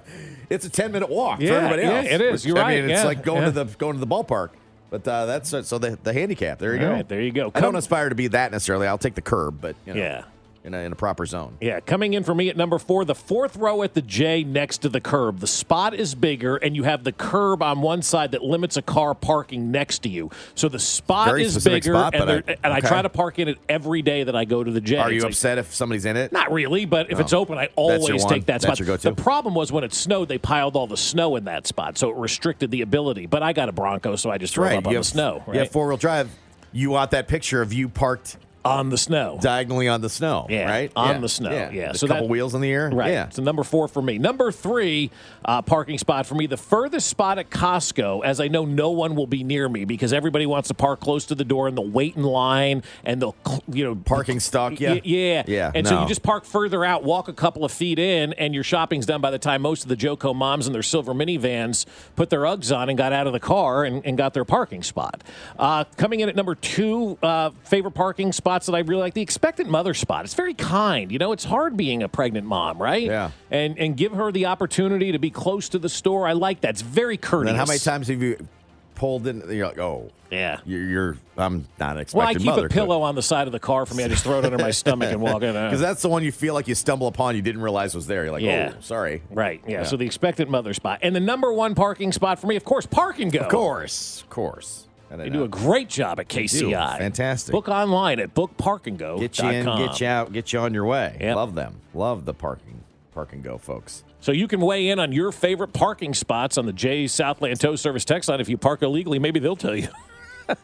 It's 0.50 0.66
a 0.66 0.70
10 0.70 0.92
minute 0.92 1.10
walk 1.10 1.42
Yeah, 1.42 1.50
for 1.50 1.56
everybody 1.56 1.82
yeah, 1.84 1.94
else. 1.98 2.08
it 2.10 2.22
is. 2.22 2.32
which, 2.32 2.46
You're 2.46 2.58
I 2.64 2.76
mean, 2.76 2.84
right, 2.84 2.92
it's 2.92 3.02
yeah, 3.02 3.06
like 3.06 3.24
going 3.24 3.40
yeah. 3.42 3.46
to 3.46 3.52
the 3.52 3.66
going 3.78 3.94
to 3.94 4.00
the 4.00 4.08
ballpark. 4.08 4.50
But 4.90 5.06
uh, 5.06 5.26
that's 5.26 5.50
so 5.50 5.78
the 5.78 6.00
the 6.02 6.14
handicap. 6.14 6.60
There 6.60 6.74
you 6.74 6.82
All 6.82 6.88
go. 6.88 6.94
right, 6.94 7.08
there 7.10 7.22
you 7.22 7.32
go. 7.32 7.52
I 7.54 7.60
don't 7.60 7.76
aspire 7.76 8.08
to 8.08 8.16
be 8.16 8.28
that 8.28 8.52
necessarily. 8.54 8.88
I'll 8.88 8.98
take 8.98 9.16
the 9.16 9.22
curb, 9.22 9.60
but 9.60 9.76
you 9.86 9.94
know, 9.94 10.00
Yeah. 10.00 10.24
In 10.68 10.74
a, 10.74 10.80
in 10.80 10.92
a 10.92 10.96
proper 10.96 11.26
zone. 11.26 11.58
Yeah, 11.62 11.80
coming 11.80 12.14
in 12.14 12.24
for 12.24 12.36
me 12.36 12.50
at 12.50 12.58
number 12.58 12.78
four, 12.78 13.06
the 13.06 13.16
fourth 13.16 13.56
row 13.56 13.82
at 13.84 13.94
the 13.96 14.02
J 14.02 14.44
next 14.44 14.80
to 14.80 14.90
the 14.90 15.02
curb. 15.02 15.40
The 15.40 15.48
spot 15.48 15.94
is 15.96 16.14
bigger, 16.14 16.58
and 16.58 16.76
you 16.76 16.84
have 16.84 17.04
the 17.04 17.12
curb 17.14 17.64
on 17.64 17.82
one 17.82 18.02
side 18.02 18.32
that 18.32 18.44
limits 18.44 18.78
a 18.78 18.82
car 18.82 19.16
parking 19.16 19.72
next 19.72 20.00
to 20.04 20.10
you. 20.10 20.30
So 20.54 20.70
the 20.70 20.78
spot 20.80 21.30
Very 21.30 21.44
is 21.46 21.64
bigger, 21.64 21.94
spot, 21.94 22.14
and, 22.14 22.30
I- 22.30 22.58
and 22.64 22.74
I 22.74 22.82
try 22.82 23.02
to 23.02 23.10
park 23.10 23.40
in 23.40 23.48
it 23.48 23.58
every 23.68 24.02
day 24.02 24.24
that 24.26 24.36
I 24.36 24.46
go 24.46 24.64
to 24.64 24.70
the 24.70 24.82
J. 24.82 24.98
Are 24.98 25.10
you 25.10 25.16
It's 25.18 25.24
like- 25.24 25.32
upset 25.32 25.58
if 25.58 25.74
somebody's 25.74 26.06
in 26.06 26.18
it? 26.18 26.32
Not 26.32 26.52
really, 26.52 26.86
but 26.86 27.10
if 27.10 27.18
No. 27.18 27.24
it's 27.24 27.34
open, 27.34 27.58
I 27.58 27.70
always 27.76 28.26
take 28.26 28.46
that 28.48 28.62
That's 28.62 28.80
spot. 28.80 29.00
The 29.02 29.14
problem 29.14 29.56
was 29.56 29.72
when 29.72 29.84
it 29.84 29.94
snowed, 29.94 30.28
they 30.28 30.38
piled 30.38 30.76
all 30.76 30.88
the 30.88 30.98
snow 30.98 31.36
in 31.38 31.46
that 31.46 31.66
spot, 31.66 31.98
so 31.98 32.10
it 32.10 32.18
restricted 32.18 32.70
the 32.72 32.82
ability. 32.82 33.26
But 33.26 33.42
I 33.42 33.54
got 33.54 33.70
a 33.70 33.72
Bronco, 33.72 34.16
so 34.18 34.30
I 34.30 34.38
just 34.38 34.58
it 34.58 34.62
right. 34.62 34.78
up 34.78 34.86
on 34.88 34.92
you 34.92 34.98
the 34.98 35.00
have, 35.00 35.06
snow. 35.06 35.44
You 35.52 35.60
have 35.60 35.72
four 35.72 35.88
wheel 35.88 35.98
drive. 35.98 36.30
You 36.74 36.90
want 36.90 37.12
that 37.12 37.28
picture 37.30 37.62
of 37.62 37.72
you 37.72 37.88
parked 37.88 38.38
on 38.68 38.90
the 38.90 38.98
snow, 38.98 39.38
diagonally 39.42 39.88
on 39.88 40.02
the 40.02 40.10
snow. 40.10 40.46
Yeah, 40.50 40.70
right 40.70 40.92
on 40.96 41.08
Yeah. 41.16 41.18
the 41.20 41.30
snow. 41.30 41.52
Yeah, 41.52 41.92
A 41.92 41.96
so 41.96 42.08
couple 42.08 42.28
that- 42.28 42.32
wheels 42.32 42.54
in 42.56 42.62
the 42.62 42.72
air. 42.72 42.90
Right. 42.92 43.12
Yeah. 43.12 43.30
So 43.30 43.42
number 43.42 43.64
four 43.64 43.88
for 43.88 44.02
me. 44.02 44.18
Number 44.18 44.52
three, 44.52 45.10
uh, 45.46 45.62
parking 45.62 45.98
spot 45.98 46.26
for 46.26 46.36
me. 46.36 46.46
The 46.48 46.58
furthest 46.58 47.08
spot 47.08 47.38
at 47.40 47.50
Costco, 47.50 48.24
as 48.26 48.40
I 48.40 48.48
know 48.48 48.66
no 48.66 48.92
one 48.92 49.16
will 49.16 49.28
be 49.28 49.44
near 49.44 49.68
me 49.70 49.86
because 49.86 50.14
everybody 50.14 50.46
wants 50.46 50.68
to 50.70 50.74
park 50.74 51.00
close 51.00 51.26
to 51.28 51.36
the 51.36 51.44
door 51.46 51.68
and 51.68 51.78
they'll 51.78 51.88
wait 51.90 52.16
in 52.16 52.24
line 52.24 52.84
and 53.06 53.22
they'll, 53.22 53.36
you 53.72 53.84
know, 53.84 53.96
Parking 53.96 54.40
stock 54.40 54.80
you? 54.80 54.90
Y- 54.90 55.02
Yeah. 55.04 55.44
Yeah, 55.48 55.72
And 55.74 55.88
so 55.88 56.02
you 56.02 56.08
just 56.08 56.24
park 56.24 56.46
further 56.46 56.84
out, 56.86 57.04
walk 57.04 57.28
a 57.28 57.34
couple 57.34 57.64
of 57.66 57.72
feet 57.72 58.00
in, 58.00 58.34
and 58.34 58.54
your 58.54 58.64
shopping's 58.64 59.06
done 59.06 59.22
by 59.22 59.32
the 59.32 59.40
time 59.40 59.62
most 59.62 59.84
of 59.84 59.90
the 59.90 59.96
Joco 59.96 60.36
moms 60.36 60.68
in 60.68 60.74
their 60.74 60.84
silver 60.84 61.14
minivans 61.14 61.86
put 62.16 62.30
their 62.30 62.42
Uggs 62.42 62.76
on 62.76 62.90
and 62.90 62.98
got 62.98 63.14
out 63.14 63.28
of 63.28 63.34
the 63.34 63.40
car 63.40 63.84
and, 63.84 64.06
and 64.06 64.18
got 64.18 64.34
their 64.34 64.46
parking 64.46 64.84
spot. 64.84 65.22
Uh, 65.58 65.84
coming 65.98 66.20
in 66.20 66.30
at 66.30 66.36
number 66.36 66.56
two, 66.56 67.18
uh, 67.24 67.50
favorite 67.64 67.92
parking 67.94 68.32
spots 68.58 68.66
that 68.68 68.76
I 68.76 68.80
really 68.80 69.02
like, 69.02 69.14
the 69.14 69.22
expectant 69.22 69.70
mother 69.70 69.94
spot. 69.94 70.26
It's 70.26 70.34
very 70.34 70.54
kind. 70.54 71.12
You 71.12 71.20
know, 71.20 71.32
it's 71.32 71.44
hard 71.44 71.78
being 71.78 72.02
a 72.04 72.10
pregnant 72.10 72.48
mom, 72.48 72.82
right? 72.82 73.04
Yeah. 73.04 73.32
And 73.52 73.78
and 73.78 73.96
give 73.96 74.14
her 74.14 74.32
the 74.32 74.48
opportunity 74.48 75.12
to 75.12 75.20
be 75.20 75.30
close 75.30 75.70
to 75.70 75.80
the 75.80 75.90
store. 75.90 76.28
I 76.28 76.34
like 76.34 76.62
that. 76.62 76.72
It's 76.72 76.82
very 76.82 77.16
And 77.16 77.22
courteous. 77.22 77.52
then 77.52 77.56
how 77.60 77.66
many 77.66 77.80
times 77.80 78.08
have 78.08 78.22
you 78.22 78.48
pulled 78.96 79.28
in? 79.28 79.44
You're 79.50 79.68
like, 79.68 79.78
oh, 79.80 80.10
Yeah. 80.32 80.60
You're, 80.66 80.82
you're 80.84 81.18
I'm 81.38 81.68
not 81.80 81.98
expecting 81.98 82.18
Well, 82.18 82.28
I 82.28 82.34
keep 82.34 82.46
mother 82.46 82.66
a 82.66 82.70
pillow 82.70 83.04
on 83.04 83.14
the 83.14 83.22
side 83.22 83.46
of 83.48 83.54
the 83.54 83.60
car 83.60 83.86
for 83.86 83.94
me. 83.94 84.04
I 84.04 84.08
just 84.08 84.24
throw 84.24 84.40
it 84.40 84.46
under 84.46 84.58
my 84.58 84.72
stomach 84.82 85.12
and 85.12 85.22
walk 85.22 85.44
in. 85.44 85.54
Because 85.54 85.80
that's 85.80 86.02
the 86.02 86.10
one 86.10 86.24
you 86.24 86.32
feel 86.32 86.56
like 86.56 86.68
you 86.68 86.74
stumble 86.76 87.06
upon 87.08 87.36
you 87.36 87.44
didn't 87.44 87.62
realize 87.62 87.94
was 87.94 88.08
there. 88.08 88.24
You're 88.24 88.32
like, 88.32 88.42
Yeah. 88.42 88.74
oh, 88.76 88.82
sorry. 88.82 89.22
Right. 89.30 89.62
Yeah. 89.68 89.72
Yeah. 89.82 89.84
So 89.84 89.98
the 89.98 90.06
expectant 90.06 90.50
mother 90.50 90.74
spot. 90.74 91.00
And 91.04 91.16
the 91.16 91.20
number 91.20 91.54
one 91.54 91.76
parking 91.76 92.12
spot 92.12 92.40
for 92.40 92.48
me, 92.48 92.56
of 92.56 92.64
course, 92.66 92.88
Park 92.88 93.20
and 93.20 93.32
Go. 93.32 93.40
Of 93.42 93.50
course, 93.50 94.22
of 94.22 94.30
course. 94.32 94.87
And 95.10 95.22
They 95.22 95.30
do 95.30 95.44
a 95.44 95.48
great 95.48 95.90
job 95.90 96.20
at. 96.20 96.28
KCI. 96.28 96.98
Fantastic. 96.98 97.52
Book 97.52 97.70
online 97.70 98.20
at 98.20 98.34
bookparkandgo.com. 98.34 99.20
Get 99.20 99.40
you 99.40 99.50
in, 99.50 99.66
get 99.66 100.02
you 100.02 100.08
out, 100.08 100.34
get 100.34 100.52
you 100.54 100.60
on 100.60 100.74
your 100.74 100.86
way. 100.86 101.18
Yep. 101.20 101.36
Love 101.36 101.56
them. 101.56 101.80
Love 101.94 102.26
the 102.26 102.34
parking, 102.34 102.84
park 103.14 103.34
and 103.34 103.44
go, 103.44 103.58
folks. 103.58 104.04
So 104.20 104.32
you 104.32 104.48
can 104.48 104.60
weigh 104.60 104.90
in 104.90 105.00
on 105.00 105.12
your 105.14 105.32
favorite 105.32 105.72
parking 105.74 106.14
spots 106.14 106.58
on 106.58 106.66
the 106.66 106.74
Jay's 106.74 107.14
Southland 107.14 107.60
Tow 107.60 107.76
Service 107.76 108.04
text 108.04 108.28
line. 108.28 108.42
If 108.42 108.50
you 108.50 108.58
park 108.58 108.82
illegally, 108.82 109.20
maybe 109.20 109.40
they'll 109.40 109.56
tell 109.56 109.76
you. 109.76 109.88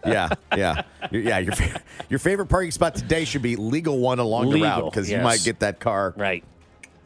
Yeah, 0.06 0.30
yeah, 0.58 0.84
yeah. 1.12 1.40
Your 1.40 1.54
your 2.10 2.20
favorite 2.20 2.48
parking 2.48 2.72
spot 2.72 2.96
today 2.96 3.26
should 3.26 3.42
be 3.42 3.56
legal 3.56 4.00
one 4.00 4.20
along 4.20 4.50
the 4.50 4.62
route 4.62 4.76
Legal, 4.78 4.90
because 4.90 5.10
you 5.10 5.20
might 5.20 5.44
get 5.44 5.60
that 5.60 5.80
car 5.80 6.14
right. 6.18 6.44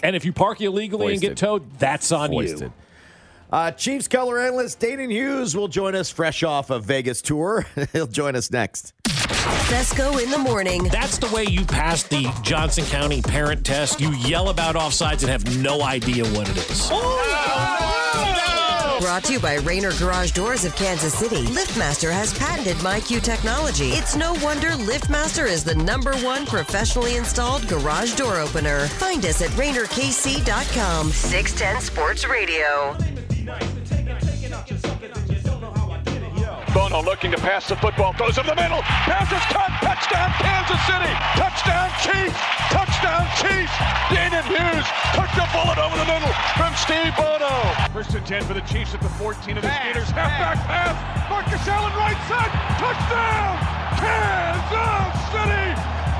And 0.03 0.15
if 0.15 0.25
you 0.25 0.33
park 0.33 0.61
illegally 0.61 1.13
and 1.13 1.21
get 1.21 1.37
towed, 1.37 1.79
that's 1.79 2.11
on 2.11 2.29
foisted. 2.29 2.61
you. 2.61 2.73
Uh, 3.51 3.71
Chiefs 3.71 4.07
color 4.07 4.39
analyst 4.39 4.79
Danan 4.79 5.11
Hughes 5.11 5.55
will 5.55 5.69
join 5.69 5.95
us 5.95 6.09
fresh 6.09 6.43
off 6.43 6.69
a 6.69 6.79
Vegas 6.79 7.21
tour. 7.21 7.65
He'll 7.93 8.07
join 8.07 8.35
us 8.35 8.51
next. 8.51 8.93
Fescoe 9.05 10.17
in 10.21 10.29
the 10.31 10.37
morning. 10.37 10.83
That's 10.85 11.17
the 11.17 11.33
way 11.33 11.45
you 11.45 11.65
pass 11.65 12.03
the 12.03 12.31
Johnson 12.41 12.85
County 12.85 13.21
parent 13.21 13.65
test. 13.65 14.01
You 14.01 14.11
yell 14.15 14.49
about 14.49 14.75
offsides 14.75 15.21
and 15.21 15.29
have 15.29 15.61
no 15.61 15.81
idea 15.83 16.25
what 16.27 16.49
it 16.49 16.57
is. 16.57 16.89
Brought 18.99 19.23
to 19.25 19.33
you 19.33 19.39
by 19.39 19.55
Rainer 19.55 19.91
Garage 19.93 20.31
Doors 20.31 20.65
of 20.65 20.75
Kansas 20.75 21.13
City. 21.13 21.45
LiftMaster 21.45 22.11
has 22.11 22.37
patented 22.37 22.75
MyQ 22.77 23.21
technology. 23.21 23.89
It's 23.89 24.15
no 24.15 24.33
wonder 24.43 24.69
LiftMaster 24.71 25.47
is 25.47 25.63
the 25.63 25.75
number 25.75 26.15
one 26.17 26.45
professionally 26.45 27.15
installed 27.15 27.67
garage 27.67 28.15
door 28.15 28.37
opener. 28.37 28.87
Find 28.87 29.23
us 29.25 29.41
at 29.41 29.49
RainerKC.com. 29.51 31.11
610 31.11 31.81
Sports 31.81 32.27
Radio. 32.27 32.97
Bono 36.77 37.01
looking 37.01 37.31
to 37.31 37.37
pass 37.37 37.67
the 37.67 37.75
football, 37.75 38.13
goes 38.13 38.37
over 38.37 38.53
the 38.53 38.55
middle, 38.55 38.85
pass 39.09 39.25
is 39.33 39.41
caught, 39.49 39.73
touchdown 39.81 40.29
Kansas 40.37 40.77
City, 40.85 41.09
touchdown 41.33 41.89
Chiefs, 42.05 42.37
touchdown 42.69 43.25
Chiefs. 43.33 43.73
Danan 44.13 44.45
Hughes 44.45 44.85
took 45.17 45.25
the 45.33 45.49
bullet 45.57 45.81
over 45.81 45.97
the 45.97 46.05
middle 46.05 46.29
from 46.53 46.69
Steve 46.77 47.17
Bono. 47.17 47.49
First 47.89 48.13
and 48.13 48.21
10 48.21 48.45
for 48.45 48.53
the 48.53 48.61
Chiefs 48.69 48.93
at 48.93 49.01
the 49.01 49.09
14 49.17 49.57
of 49.57 49.63
the 49.65 49.73
Steelers. 49.73 50.05
Halfback 50.13 50.61
pass, 50.69 50.93
Marcus 51.33 51.65
Allen 51.65 51.93
right 51.97 52.21
side, 52.29 52.53
touchdown 52.77 53.57
Kansas 53.97 55.17
City. 55.33 55.67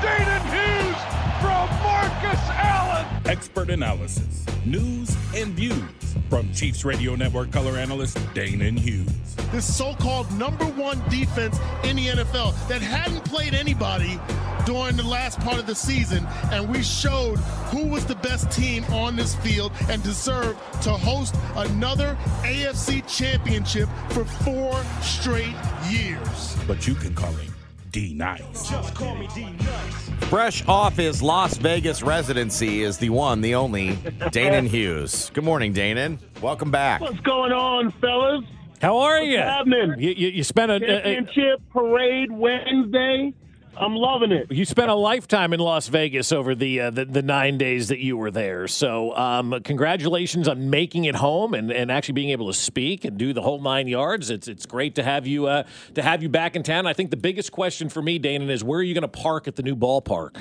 Danan 0.02 0.42
Hughes 0.50 1.00
from 1.38 1.70
Marcus 1.86 2.42
Allen. 2.58 3.06
Expert 3.26 3.70
analysis, 3.70 4.44
news, 4.66 5.16
and 5.36 5.54
views 5.54 5.97
from 6.28 6.52
Chiefs 6.52 6.84
Radio 6.84 7.14
Network 7.14 7.50
color 7.52 7.76
analyst 7.76 8.16
Danan 8.34 8.78
Hughes. 8.78 9.08
this 9.52 9.76
so-called 9.76 10.30
number 10.32 10.64
one 10.64 11.02
defense 11.08 11.58
in 11.84 11.96
the 11.96 12.08
NFL 12.08 12.54
that 12.68 12.82
hadn't 12.82 13.24
played 13.24 13.54
anybody 13.54 14.20
during 14.66 14.96
the 14.96 15.02
last 15.02 15.40
part 15.40 15.58
of 15.58 15.66
the 15.66 15.74
season, 15.74 16.26
and 16.52 16.68
we 16.68 16.82
showed 16.82 17.36
who 17.70 17.86
was 17.86 18.04
the 18.04 18.14
best 18.16 18.50
team 18.50 18.84
on 18.86 19.16
this 19.16 19.34
field 19.36 19.72
and 19.88 20.02
deserved 20.02 20.58
to 20.82 20.90
host 20.90 21.34
another 21.56 22.16
AFC 22.42 23.06
championship 23.08 23.88
for 24.10 24.24
four 24.24 24.74
straight 25.00 25.56
years. 25.88 26.56
But 26.66 26.86
you 26.86 26.94
can 26.94 27.14
call 27.14 27.32
him 27.32 27.54
D 27.98 28.14
Nice. 28.14 28.70
Just 28.70 28.94
call 28.94 29.16
me 29.16 29.26
D 29.34 29.42
Nice. 29.42 30.10
Fresh 30.28 30.64
off 30.68 30.96
his 30.96 31.20
Las 31.20 31.56
Vegas 31.56 32.00
residency 32.00 32.84
is 32.84 32.96
the 32.96 33.10
one, 33.10 33.40
the 33.40 33.56
only, 33.56 33.96
Danan 34.30 34.68
Hughes. 34.68 35.32
Good 35.34 35.42
morning, 35.42 35.74
Danan. 35.74 36.20
Welcome 36.40 36.70
back. 36.70 37.00
What's 37.00 37.18
going 37.20 37.50
on, 37.50 37.90
fellas? 38.00 38.44
How 38.80 38.98
are 38.98 39.18
What's 39.18 39.32
you? 39.32 39.38
happening? 39.38 39.94
You, 39.98 40.10
you, 40.10 40.28
you 40.28 40.44
spent 40.44 40.70
a, 40.70 40.76
a, 40.76 40.78
Championship 40.78 41.60
parade 41.72 42.30
Wednesday. 42.30 43.34
I'm 43.80 43.94
loving 43.94 44.32
it. 44.32 44.50
you 44.50 44.64
spent 44.64 44.90
a 44.90 44.94
lifetime 44.94 45.52
in 45.52 45.60
Las 45.60 45.88
Vegas 45.88 46.32
over 46.32 46.54
the, 46.54 46.80
uh, 46.80 46.90
the 46.90 47.04
the 47.04 47.22
nine 47.22 47.58
days 47.58 47.88
that 47.88 47.98
you 47.98 48.16
were 48.16 48.30
there. 48.30 48.66
So, 48.68 49.16
um, 49.16 49.60
congratulations 49.62 50.48
on 50.48 50.70
making 50.70 51.04
it 51.04 51.14
home 51.14 51.54
and, 51.54 51.70
and 51.70 51.90
actually 51.90 52.14
being 52.14 52.30
able 52.30 52.48
to 52.48 52.54
speak 52.54 53.04
and 53.04 53.16
do 53.16 53.32
the 53.32 53.42
whole 53.42 53.60
nine 53.60 53.88
yards. 53.88 54.30
It's 54.30 54.48
it's 54.48 54.66
great 54.66 54.94
to 54.96 55.02
have 55.02 55.26
you 55.26 55.46
uh, 55.46 55.64
to 55.94 56.02
have 56.02 56.22
you 56.22 56.28
back 56.28 56.56
in 56.56 56.62
town. 56.62 56.86
I 56.86 56.92
think 56.92 57.10
the 57.10 57.16
biggest 57.16 57.52
question 57.52 57.88
for 57.88 58.02
me, 58.02 58.18
Danan, 58.18 58.50
is 58.50 58.64
where 58.64 58.80
are 58.80 58.82
you 58.82 58.94
going 58.94 59.02
to 59.02 59.08
park 59.08 59.48
at 59.48 59.56
the 59.56 59.62
new 59.62 59.76
ballpark? 59.76 60.36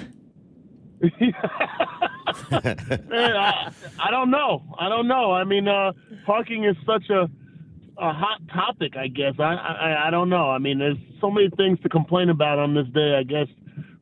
Man, 2.52 3.36
I, 3.36 3.72
I 4.00 4.12
don't 4.12 4.32
know. 4.32 4.64
I 4.80 4.90
don't 4.90 5.08
know. 5.08 5.32
I 5.32 5.44
mean, 5.44 5.68
uh, 5.68 5.94
parking 6.26 6.64
is 6.66 6.76
such 6.86 7.10
a 7.10 7.30
a 8.00 8.14
hot 8.14 8.42
topic. 8.54 8.96
I 8.98 9.08
guess 9.08 9.34
I, 9.40 9.54
I 9.54 10.08
I 10.08 10.12
don't 10.12 10.30
know. 10.30 10.50
I 10.50 10.60
mean, 10.60 10.80
there's 10.80 10.98
so 11.20 11.30
many 11.32 11.50
things 11.58 11.80
to 11.82 11.90
complain 11.90 12.30
about 12.30 12.60
on 12.60 12.74
this 12.74 12.88
day. 12.94 13.16
I 13.18 13.24
guess 13.24 13.48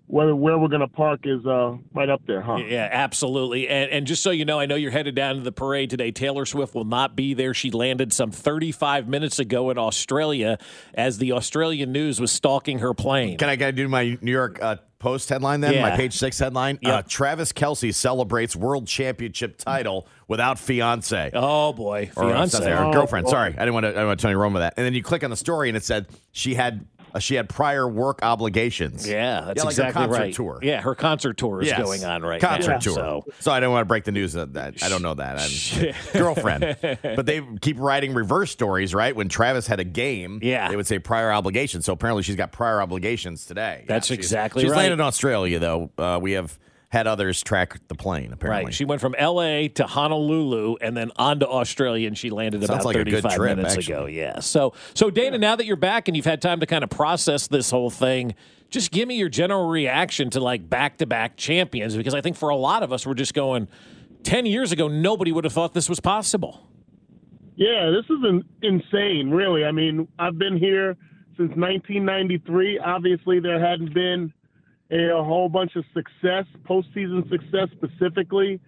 whether 0.07 0.35
where 0.35 0.57
we're 0.57 0.67
going 0.67 0.81
to 0.81 0.87
park 0.87 1.21
is 1.23 1.45
uh, 1.45 1.75
right 1.93 2.09
up 2.09 2.21
there, 2.27 2.41
huh? 2.41 2.57
Yeah, 2.57 2.87
absolutely. 2.91 3.67
And, 3.67 3.89
and 3.89 4.07
just 4.07 4.21
so 4.21 4.29
you 4.31 4.45
know, 4.45 4.59
I 4.59 4.65
know 4.65 4.75
you're 4.75 4.91
headed 4.91 5.15
down 5.15 5.35
to 5.35 5.41
the 5.41 5.51
parade 5.51 5.89
today. 5.89 6.11
Taylor 6.11 6.45
Swift 6.45 6.75
will 6.75 6.85
not 6.85 7.15
be 7.15 7.33
there. 7.33 7.53
She 7.53 7.71
landed 7.71 8.13
some 8.13 8.31
35 8.31 9.07
minutes 9.07 9.39
ago 9.39 9.71
in 9.71 9.77
Australia 9.77 10.57
as 10.93 11.17
the 11.17 11.31
Australian 11.31 11.91
news 11.91 12.19
was 12.19 12.31
stalking 12.31 12.79
her 12.79 12.93
plane. 12.93 13.37
Can 13.37 13.49
I 13.49 13.55
gotta 13.55 13.71
do 13.71 13.87
my 13.87 14.17
New 14.21 14.31
York 14.31 14.61
uh, 14.61 14.77
Post 15.05 15.29
headline 15.29 15.61
then? 15.61 15.75
Yeah. 15.75 15.81
My 15.83 15.95
page 15.95 16.13
six 16.15 16.39
headline. 16.39 16.79
Uh, 16.83 17.03
Travis 17.07 17.53
Kelce 17.53 17.93
celebrates 17.93 18.55
world 18.55 18.87
championship 18.87 19.55
title 19.59 20.07
without 20.27 20.57
fiance. 20.57 21.29
Oh 21.31 21.73
boy, 21.73 22.09
or, 22.17 22.23
uh, 22.23 22.29
fiance. 22.33 22.57
sorry, 22.57 22.71
or 22.71 22.85
Oh, 22.85 22.91
girlfriend. 22.91 23.25
boy. 23.25 23.29
Sorry, 23.31 23.49
I 23.55 23.59
didn't 23.59 23.75
want 23.75 23.83
to. 23.83 23.89
I 23.89 23.91
didn't 23.91 24.07
want 24.07 24.19
to 24.19 24.23
Tony 24.23 24.33
Rome 24.35 24.53
with 24.53 24.61
that. 24.63 24.73
And 24.77 24.83
then 24.85 24.95
you 24.95 25.03
click 25.03 25.23
on 25.23 25.29
the 25.29 25.35
story 25.35 25.69
and 25.69 25.77
it 25.77 25.83
said 25.83 26.07
she 26.31 26.55
had 26.55 26.87
uh, 27.15 27.19
she 27.19 27.35
had 27.35 27.49
prior 27.49 27.87
work 27.87 28.19
obligations. 28.21 29.07
Yeah, 29.07 29.41
that's 29.47 29.63
like 29.63 29.75
her 29.75 29.83
exactly 29.87 29.93
concert 30.05 30.19
right. 30.21 30.33
Tour. 30.33 30.59
Yeah, 30.61 30.81
her 30.81 30.93
concert 30.93 31.37
tour 31.37 31.61
is 31.61 31.67
Yes. 31.69 31.79
going 31.81 32.03
on 32.05 32.21
right 32.21 32.41
concert 32.41 32.71
now. 32.71 32.77
tour. 32.79 32.93
So. 32.93 33.25
So. 33.39 33.51
I 33.51 33.59
don't 33.59 33.71
want 33.71 33.81
to 33.81 33.85
break 33.87 34.03
the 34.03 34.11
news 34.11 34.35
of 34.35 34.53
that. 34.53 34.83
I 34.83 34.89
don't 34.89 35.01
know 35.01 35.13
that. 35.15 35.39
I'm 35.39 35.93
girlfriend. 36.13 36.77
But 37.15 37.25
they 37.25 37.41
keep 37.61 37.79
writing 37.79 38.13
reverse 38.13 38.51
stories, 38.51 38.93
right? 38.93 39.15
When 39.15 39.29
Travis 39.29 39.65
had 39.67 39.79
a 39.79 39.83
game, 39.83 40.39
Yeah. 40.43 40.69
they 40.69 40.75
would 40.75 40.87
say 40.87 40.99
prior 40.99 41.31
obligations. 41.31 41.85
So 41.85 41.93
apparently 41.93 42.23
she's 42.23 42.35
got 42.35 42.51
prior 42.51 42.81
obligations 42.81 43.45
today. 43.45 43.85
That's 43.87 44.07
she's- 44.07 44.17
exactly 44.19 44.63
she's 44.63 44.71
right. 44.71 44.75
She's 44.75 44.81
landed 44.83 44.93
in 44.95 45.01
Australia 45.01 45.59
though. 45.59 45.89
Uh, 45.97 46.19
we 46.21 46.33
have 46.33 46.57
had 46.95 47.07
others 47.07 47.43
track 47.43 47.77
the 47.89 47.95
plane. 47.95 48.31
Apparently, 48.31 48.65
Right. 48.65 48.73
She 48.73 48.85
went 48.85 49.01
from 49.01 49.15
L.A. 49.17 49.67
to 49.69 49.85
Honolulu 49.85 50.77
and 50.79 50.95
then 50.95 51.11
on 51.17 51.39
to 51.41 51.47
Australia, 51.47 52.07
and 52.07 52.17
she 52.17 52.29
landed 52.29 52.61
Sounds 52.61 52.69
about 52.69 52.85
like 52.85 52.95
a 52.95 53.03
good 53.03 53.21
35 53.21 53.35
trip, 53.35 53.57
minutes 53.57 53.75
actually. 53.77 53.93
ago. 53.93 54.05
Yeah. 54.05 54.39
So, 54.39 54.73
so 54.93 55.11
Danan, 55.11 55.41
now 55.41 55.57
that 55.57 55.65
you're 55.65 55.75
back 55.75 56.07
and 56.07 56.15
you've 56.15 56.25
had 56.25 56.41
time 56.41 56.61
to 56.61 56.65
kind 56.65 56.85
of 56.85 56.89
process 56.89 57.47
this 57.47 57.69
whole 57.69 57.89
thing, 57.89 58.33
just 58.69 58.91
give 58.91 59.07
me 59.09 59.17
your 59.17 59.27
general 59.27 59.67
reaction 59.67 60.29
to 60.31 60.39
like 60.39 60.69
back-to-back 60.69 61.35
champions, 61.35 61.97
because 61.97 62.13
I 62.13 62.21
think 62.21 62.37
for 62.37 62.47
a 62.49 62.55
lot 62.55 62.81
of 62.81 62.93
us, 62.93 63.05
we're 63.05 63.13
just 63.13 63.33
going. 63.33 63.67
Ten 64.23 64.45
years 64.45 64.71
ago, 64.71 64.87
nobody 64.87 65.31
would 65.31 65.43
have 65.43 65.53
thought 65.53 65.73
this 65.73 65.87
was 65.89 65.99
possible. 65.99 66.67
Yeah, 67.57 67.91
this 67.91 68.05
is 68.05 68.23
an, 68.23 68.43
insane, 68.63 69.29
really. 69.29 69.65
I 69.65 69.71
mean, 69.71 70.07
I've 70.17 70.37
been 70.39 70.57
here 70.57 70.95
since 71.37 71.49
1993. 71.55 72.79
Obviously, 72.79 73.39
there 73.39 73.59
hadn't 73.59 73.93
been 73.93 74.33
a, 74.91 75.17
a 75.17 75.23
whole 75.23 75.49
bunch 75.49 75.75
of 75.75 75.83
success, 75.93 76.45
postseason 76.67 77.29
success 77.29 77.69
specifically. 77.75 78.59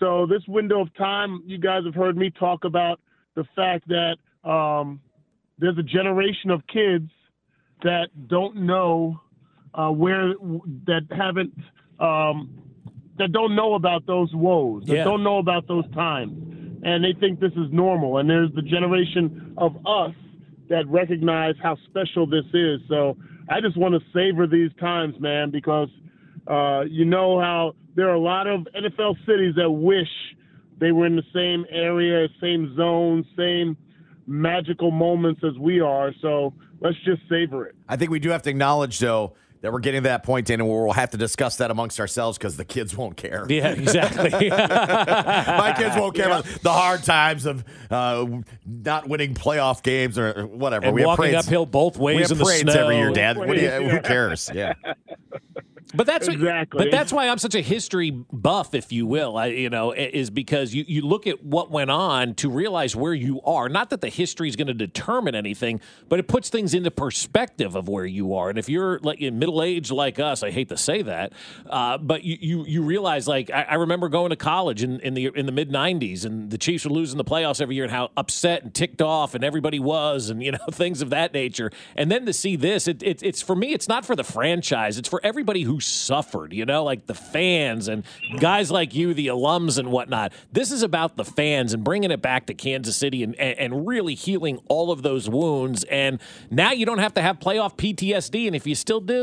So, 0.00 0.26
this 0.26 0.42
window 0.48 0.80
of 0.80 0.94
time, 0.94 1.42
you 1.46 1.58
guys 1.58 1.84
have 1.84 1.94
heard 1.94 2.16
me 2.16 2.30
talk 2.30 2.64
about 2.64 3.00
the 3.34 3.44
fact 3.54 3.88
that 3.88 4.16
um, 4.48 5.00
there's 5.58 5.78
a 5.78 5.82
generation 5.82 6.50
of 6.50 6.66
kids 6.66 7.10
that 7.82 8.08
don't 8.28 8.56
know 8.56 9.20
uh, 9.74 9.90
where, 9.90 10.34
that 10.86 11.02
haven't, 11.10 11.54
um, 12.00 12.50
that 13.18 13.32
don't 13.32 13.54
know 13.54 13.74
about 13.74 14.06
those 14.06 14.34
woes, 14.34 14.84
that 14.86 14.96
Yeah. 14.96 15.04
don't 15.04 15.22
know 15.22 15.38
about 15.38 15.66
those 15.68 15.88
times 15.92 16.52
and 16.82 17.04
they 17.04 17.12
think 17.18 17.40
this 17.40 17.52
is 17.52 17.70
normal. 17.70 18.18
And 18.18 18.28
there's 18.28 18.52
the 18.54 18.62
generation 18.62 19.54
of 19.56 19.76
us 19.86 20.14
that 20.68 20.86
recognize 20.88 21.54
how 21.62 21.76
special 21.88 22.26
this 22.26 22.44
is. 22.52 22.80
So 22.88 23.16
I 23.48 23.60
just 23.60 23.76
want 23.76 23.94
to 23.94 24.00
savor 24.12 24.46
these 24.46 24.70
times, 24.78 25.18
man, 25.20 25.50
because 25.50 25.88
uh, 26.46 26.82
you 26.82 27.04
know 27.04 27.40
how 27.40 27.74
there 27.94 28.08
are 28.08 28.14
a 28.14 28.20
lot 28.20 28.46
of 28.46 28.66
NFL 28.76 29.16
cities 29.26 29.54
that 29.56 29.70
wish 29.70 30.08
they 30.78 30.92
were 30.92 31.06
in 31.06 31.16
the 31.16 31.22
same 31.34 31.64
area, 31.70 32.28
same 32.40 32.74
zone, 32.76 33.24
same 33.36 33.76
magical 34.26 34.90
moments 34.90 35.42
as 35.44 35.58
we 35.58 35.80
are. 35.80 36.12
So 36.20 36.54
let's 36.80 36.96
just 37.04 37.22
savor 37.28 37.66
it. 37.66 37.76
I 37.88 37.96
think 37.96 38.10
we 38.10 38.18
do 38.18 38.30
have 38.30 38.42
to 38.42 38.50
acknowledge, 38.50 38.98
though, 38.98 39.34
that 39.62 39.72
we're 39.72 39.78
getting 39.78 40.02
to 40.02 40.08
that 40.08 40.24
point, 40.24 40.46
Danan, 40.48 40.66
where 40.68 40.82
we'll 40.84 40.92
have 40.92 41.10
to 41.10 41.16
discuss 41.16 41.56
that 41.56 41.70
amongst 41.70 41.98
ourselves 42.00 42.36
because 42.36 42.56
the 42.56 42.64
kids 42.64 42.96
won't 42.96 43.16
care. 43.16 43.46
Yeah, 43.48 43.68
exactly. 43.68 44.50
My 44.50 45.74
kids 45.76 45.96
won't 45.96 46.14
care 46.14 46.26
about 46.26 46.44
the 46.62 46.72
hard 46.72 47.02
times 47.04 47.46
of 47.46 47.64
uh, 47.90 48.26
not 48.66 49.08
winning 49.08 49.34
playoff 49.34 49.82
games 49.82 50.18
or 50.18 50.46
whatever. 50.46 50.86
And 50.86 50.94
we 50.94 51.02
have 51.02 51.06
walking 51.08 51.26
parades- 51.32 51.46
uphill 51.46 51.64
both 51.66 51.96
ways 51.96 52.16
We 52.16 52.22
have 52.22 52.30
in 52.32 52.38
the 52.38 52.44
parades 52.44 52.74
every 52.74 52.96
year. 52.96 53.12
Dad. 53.12 53.38
What 53.38 53.48
do 53.48 53.60
you, 53.60 53.70
who 53.70 54.00
cares? 54.02 54.50
Yeah. 54.52 54.74
But 55.94 56.06
that's 56.06 56.28
Exactly. 56.28 56.84
But 56.84 56.90
that's 56.90 57.12
why 57.12 57.28
I'm 57.28 57.38
such 57.38 57.54
a 57.54 57.60
history 57.60 58.10
buff, 58.10 58.74
if 58.74 58.92
you 58.92 59.06
will. 59.06 59.36
I, 59.36 59.46
you 59.46 59.70
know, 59.70 59.92
is 59.92 60.30
because 60.30 60.74
you 60.74 60.84
you 60.86 61.02
look 61.02 61.26
at 61.26 61.44
what 61.44 61.70
went 61.70 61.90
on 61.90 62.34
to 62.36 62.50
realize 62.50 62.96
where 62.96 63.14
you 63.14 63.40
are. 63.42 63.68
Not 63.68 63.90
that 63.90 64.00
the 64.00 64.08
history 64.08 64.48
is 64.48 64.56
going 64.56 64.68
to 64.68 64.74
determine 64.74 65.34
anything, 65.34 65.80
but 66.08 66.18
it 66.18 66.28
puts 66.28 66.48
things 66.48 66.74
into 66.74 66.90
perspective 66.90 67.74
of 67.74 67.88
where 67.88 68.06
you 68.06 68.34
are. 68.34 68.48
And 68.48 68.58
if 68.58 68.68
you're 68.68 68.98
like 69.00 69.20
in 69.20 69.38
middle 69.38 69.62
age 69.62 69.90
like 69.90 70.18
us, 70.18 70.42
I 70.42 70.50
hate 70.50 70.68
to 70.70 70.76
say 70.76 71.02
that, 71.02 71.32
uh, 71.68 71.98
but 71.98 72.24
you, 72.24 72.36
you 72.40 72.64
you 72.66 72.82
realize 72.82 73.28
like 73.28 73.50
I, 73.50 73.62
I 73.62 73.74
remember 73.74 74.08
going 74.08 74.30
to 74.30 74.36
college 74.36 74.82
in, 74.82 75.00
in 75.00 75.14
the 75.14 75.26
in 75.34 75.46
the 75.46 75.52
mid 75.52 75.70
'90s, 75.70 76.24
and 76.24 76.50
the 76.50 76.58
Chiefs 76.58 76.84
were 76.84 76.92
losing 76.92 77.18
the 77.18 77.24
playoffs 77.24 77.60
every 77.60 77.74
year, 77.74 77.84
and 77.84 77.92
how 77.92 78.10
upset 78.16 78.62
and 78.62 78.74
ticked 78.74 79.02
off, 79.02 79.34
and 79.34 79.44
everybody 79.44 79.78
was, 79.78 80.30
and 80.30 80.42
you 80.42 80.52
know 80.52 80.58
things 80.72 81.02
of 81.02 81.10
that 81.10 81.32
nature. 81.32 81.70
And 81.96 82.10
then 82.10 82.26
to 82.26 82.32
see 82.32 82.56
this, 82.56 82.88
it, 82.88 83.02
it, 83.02 83.22
it's 83.22 83.42
for 83.42 83.54
me, 83.54 83.72
it's 83.72 83.88
not 83.88 84.04
for 84.04 84.16
the 84.16 84.24
franchise, 84.24 84.98
it's 84.98 85.08
for 85.08 85.20
everybody 85.22 85.62
who 85.62 85.71
suffered. 85.80 86.52
You 86.52 86.64
know, 86.64 86.84
like 86.84 87.06
the 87.06 87.14
fans 87.14 87.88
and 87.88 88.04
guys 88.38 88.70
like 88.70 88.94
you, 88.94 89.14
the 89.14 89.28
alums 89.28 89.78
and 89.78 89.90
whatnot. 89.90 90.32
This 90.50 90.70
is 90.70 90.82
about 90.82 91.16
the 91.16 91.24
fans 91.24 91.72
and 91.72 91.84
bringing 91.84 92.10
it 92.10 92.22
back 92.22 92.46
to 92.46 92.54
Kansas 92.54 92.96
City 92.96 93.22
and, 93.22 93.34
and, 93.36 93.58
and 93.58 93.86
really 93.86 94.14
healing 94.14 94.60
all 94.68 94.90
of 94.90 95.02
those 95.02 95.28
wounds. 95.28 95.84
And 95.84 96.20
now 96.50 96.72
you 96.72 96.86
don't 96.86 96.98
have 96.98 97.14
to 97.14 97.22
have 97.22 97.38
playoff 97.38 97.76
PTSD, 97.76 98.46
and 98.46 98.56
if 98.56 98.66
you 98.66 98.74
still 98.74 99.00
do, 99.00 99.22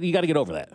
you 0.00 0.12
got 0.12 0.22
to 0.22 0.26
get 0.26 0.36
over 0.36 0.52
that. 0.52 0.72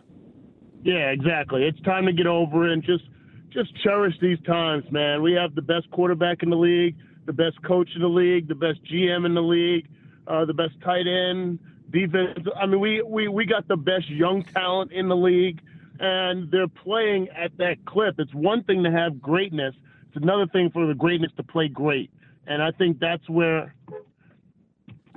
Yeah, 0.83 1.09
exactly. 1.09 1.63
It's 1.63 1.81
time 1.81 2.05
to 2.05 2.13
get 2.13 2.27
over 2.27 2.67
it 2.67 2.73
and 2.73 2.83
just 2.83 3.03
just 3.51 3.71
cherish 3.83 4.13
these 4.21 4.37
times, 4.45 4.83
man. 4.91 5.21
We 5.21 5.33
have 5.33 5.55
the 5.55 5.61
best 5.61 5.89
quarterback 5.91 6.43
in 6.43 6.49
the 6.49 6.57
league, 6.57 6.95
the 7.25 7.33
best 7.33 7.61
coach 7.63 7.89
in 7.95 8.01
the 8.01 8.07
league, 8.07 8.47
the 8.47 8.55
best 8.55 8.83
GM 8.83 9.25
in 9.25 9.33
the 9.33 9.41
league, 9.41 9.87
uh, 10.27 10.45
the 10.45 10.53
best 10.53 10.73
tight 10.83 11.07
end, 11.07 11.57
defense. 11.91 12.39
I 12.59 12.65
mean, 12.65 12.79
we, 12.79 13.01
we 13.01 13.27
we 13.27 13.45
got 13.45 13.67
the 13.67 13.77
best 13.77 14.09
young 14.09 14.43
talent 14.53 14.91
in 14.91 15.07
the 15.07 15.15
league, 15.15 15.61
and 15.99 16.49
they're 16.51 16.67
playing 16.67 17.29
at 17.29 17.55
that 17.57 17.83
clip. 17.85 18.15
It's 18.19 18.33
one 18.33 18.63
thing 18.63 18.83
to 18.83 18.91
have 18.91 19.21
greatness; 19.21 19.75
it's 20.07 20.17
another 20.23 20.47
thing 20.47 20.69
for 20.71 20.85
the 20.87 20.93
greatness 20.95 21.31
to 21.37 21.43
play 21.43 21.67
great. 21.67 22.11
And 22.47 22.61
I 22.61 22.71
think 22.71 22.99
that's 22.99 23.27
where 23.29 23.73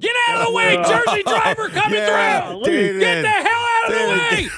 Get 0.00 0.14
out 0.28 0.40
of 0.42 0.46
the 0.48 0.52
way, 0.54 0.76
Jersey 0.76 1.22
driver 1.24 1.68
coming 1.70 1.98
Yeah, 1.98 2.50
through! 2.52 2.62
David. 2.64 3.00
Get 3.00 3.22
the 3.22 3.28
hell 3.28 3.66
out 3.66 3.90
of 3.90 3.94
the 3.98 4.36
way! 4.38 4.48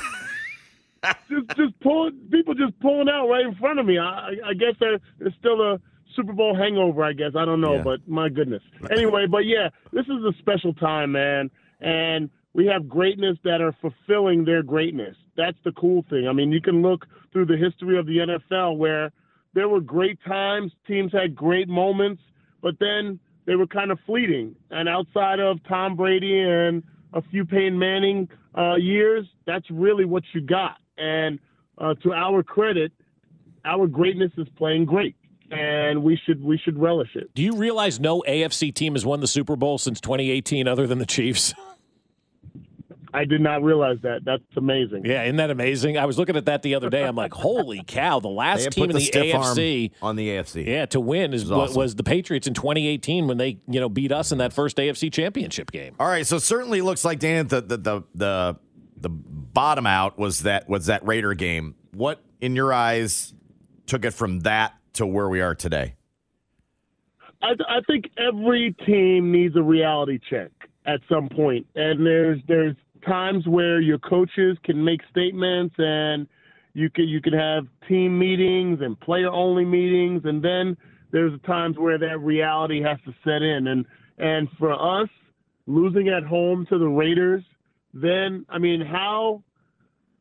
just 1.30 1.56
just 1.56 1.80
pulling 1.80 2.12
people 2.30 2.52
just 2.54 2.78
pulling 2.80 3.08
out 3.08 3.26
right 3.28 3.46
in 3.46 3.54
front 3.54 3.78
of 3.78 3.86
me. 3.86 3.98
I, 3.98 4.04
I- 4.04 4.36
I 4.50 4.54
guess 4.54 4.74
there's 4.80 5.00
still 5.38 5.60
a 5.62 5.80
Super 6.14 6.32
Bowl 6.34 6.54
hangover. 6.54 7.02
I 7.02 7.12
guess 7.14 7.32
I 7.36 7.44
don't 7.46 7.60
know, 7.62 7.76
Yeah. 7.76 7.82
but 7.82 8.06
my 8.06 8.28
goodness. 8.28 8.62
Anyway, 8.90 9.26
but 9.26 9.46
yeah, 9.46 9.70
this 9.92 10.04
is 10.06 10.22
a 10.24 10.32
special 10.40 10.74
time, 10.74 11.12
man, 11.12 11.50
and 11.80 12.30
we 12.52 12.66
have 12.66 12.88
greatness 12.88 13.38
that 13.44 13.60
are 13.60 13.74
fulfilling 13.80 14.44
their 14.44 14.62
greatness. 14.62 15.16
That's 15.36 15.56
the 15.64 15.72
cool 15.72 16.04
thing. 16.10 16.26
I 16.28 16.32
mean, 16.32 16.50
you 16.52 16.60
can 16.60 16.82
look 16.82 17.06
through 17.32 17.46
the 17.46 17.56
history 17.56 17.98
of 17.98 18.06
the 18.06 18.18
NFL 18.18 18.76
where 18.76 19.12
there 19.54 19.68
were 19.68 19.80
great 19.80 20.18
times, 20.26 20.72
teams 20.86 21.12
had 21.12 21.34
great 21.34 21.68
moments, 21.68 22.22
but 22.60 22.74
then 22.80 23.20
they 23.46 23.54
were 23.54 23.66
kind 23.66 23.90
of 23.90 23.98
fleeting. 24.06 24.54
And 24.70 24.88
outside 24.88 25.40
of 25.40 25.58
Tom 25.68 25.96
Brady 25.96 26.40
and 26.40 26.82
a 27.12 27.22
few 27.22 27.44
Peyton 27.44 27.78
Manning 27.78 28.28
uh, 28.56 28.76
years, 28.76 29.26
that's 29.46 29.68
really 29.70 30.04
what 30.04 30.22
you 30.32 30.40
got. 30.40 30.76
And 30.98 31.38
uh, 31.78 31.94
to 32.02 32.12
our 32.12 32.42
credit, 32.42 32.92
our 33.64 33.86
greatness 33.86 34.32
is 34.36 34.46
playing 34.56 34.84
great, 34.84 35.16
and 35.50 36.02
we 36.02 36.18
should 36.24 36.42
we 36.42 36.58
should 36.58 36.78
relish 36.78 37.10
it. 37.14 37.30
Do 37.34 37.42
you 37.42 37.56
realize 37.56 38.00
no 38.00 38.22
AFC 38.26 38.72
team 38.74 38.94
has 38.94 39.04
won 39.04 39.20
the 39.20 39.26
Super 39.26 39.56
Bowl 39.56 39.78
since 39.78 40.00
2018 40.00 40.68
other 40.68 40.86
than 40.86 40.98
the 40.98 41.06
Chiefs? 41.06 41.54
I 43.12 43.24
did 43.24 43.40
not 43.40 43.62
realize 43.62 43.98
that. 44.02 44.24
That's 44.24 44.42
amazing. 44.56 45.04
Yeah, 45.04 45.24
isn't 45.24 45.36
that 45.36 45.50
amazing? 45.50 45.98
I 45.98 46.06
was 46.06 46.18
looking 46.18 46.36
at 46.36 46.46
that 46.46 46.62
the 46.62 46.74
other 46.74 46.90
day. 46.90 47.04
I'm 47.04 47.16
like, 47.16 47.32
holy 47.34 47.82
cow! 47.86 48.20
The 48.20 48.28
last 48.28 48.70
team 48.72 48.90
in 48.90 48.96
the 48.96 49.10
the, 49.10 49.32
AFC 49.32 49.90
on 50.02 50.16
the 50.16 50.28
AFC. 50.28 50.66
Yeah, 50.66 50.86
to 50.86 51.00
win 51.00 51.32
is 51.32 51.42
was 51.42 51.50
what 51.50 51.68
awesome. 51.70 51.76
was 51.76 51.94
the 51.96 52.02
Patriots 52.02 52.46
in 52.46 52.54
2018 52.54 53.26
when 53.26 53.38
they 53.38 53.58
you 53.66 53.80
know 53.80 53.88
beat 53.88 54.12
us 54.12 54.32
in 54.32 54.38
that 54.38 54.52
first 54.52 54.76
AFC 54.76 55.12
Championship 55.12 55.70
game. 55.70 55.94
All 55.98 56.06
right, 56.06 56.26
so 56.26 56.38
certainly 56.38 56.82
looks 56.82 57.04
like 57.04 57.18
Dan 57.18 57.48
the 57.48 57.60
the 57.60 57.76
the 57.76 58.02
the, 58.14 58.56
the 58.96 59.10
bottom 59.10 59.86
out 59.86 60.18
was 60.18 60.40
that 60.42 60.68
was 60.68 60.86
that 60.86 61.06
Raider 61.06 61.34
game. 61.34 61.74
What 61.92 62.22
in 62.40 62.54
your 62.54 62.72
eyes 62.72 63.34
took 63.86 64.04
it 64.04 64.12
from 64.12 64.40
that 64.40 64.74
to 64.94 65.06
where 65.06 65.28
we 65.28 65.40
are 65.40 65.54
today? 65.54 65.94
I, 67.42 67.52
I 67.68 67.80
think 67.86 68.10
every 68.18 68.74
team 68.86 69.32
needs 69.32 69.56
a 69.56 69.62
reality 69.62 70.18
check 70.28 70.50
at 70.86 71.00
some 71.08 71.28
point. 71.28 71.36
point, 71.36 71.66
and 71.74 72.06
there's 72.06 72.40
there's 72.46 72.76
times 73.02 73.46
where 73.46 73.80
your 73.80 73.98
coaches 73.98 74.56
can 74.64 74.82
make 74.82 75.00
statements, 75.10 75.74
and 75.78 76.26
you 76.74 76.90
can 76.90 77.08
you 77.08 77.20
can 77.20 77.32
have 77.32 77.66
team 77.88 78.18
meetings 78.18 78.80
and 78.80 78.98
player 79.00 79.28
only 79.28 79.64
meetings, 79.64 80.22
and 80.24 80.42
then 80.42 80.76
there's 81.12 81.38
times 81.42 81.76
where 81.78 81.98
that 81.98 82.18
reality 82.20 82.82
has 82.82 82.98
to 83.04 83.14
set 83.24 83.42
in, 83.42 83.66
and 83.66 83.84
and 84.18 84.48
for 84.58 84.72
us 84.72 85.08
losing 85.66 86.08
at 86.08 86.24
home 86.24 86.66
to 86.68 86.78
the 86.78 86.88
Raiders, 86.88 87.42
then 87.94 88.44
I 88.48 88.58
mean 88.58 88.80
how 88.80 89.42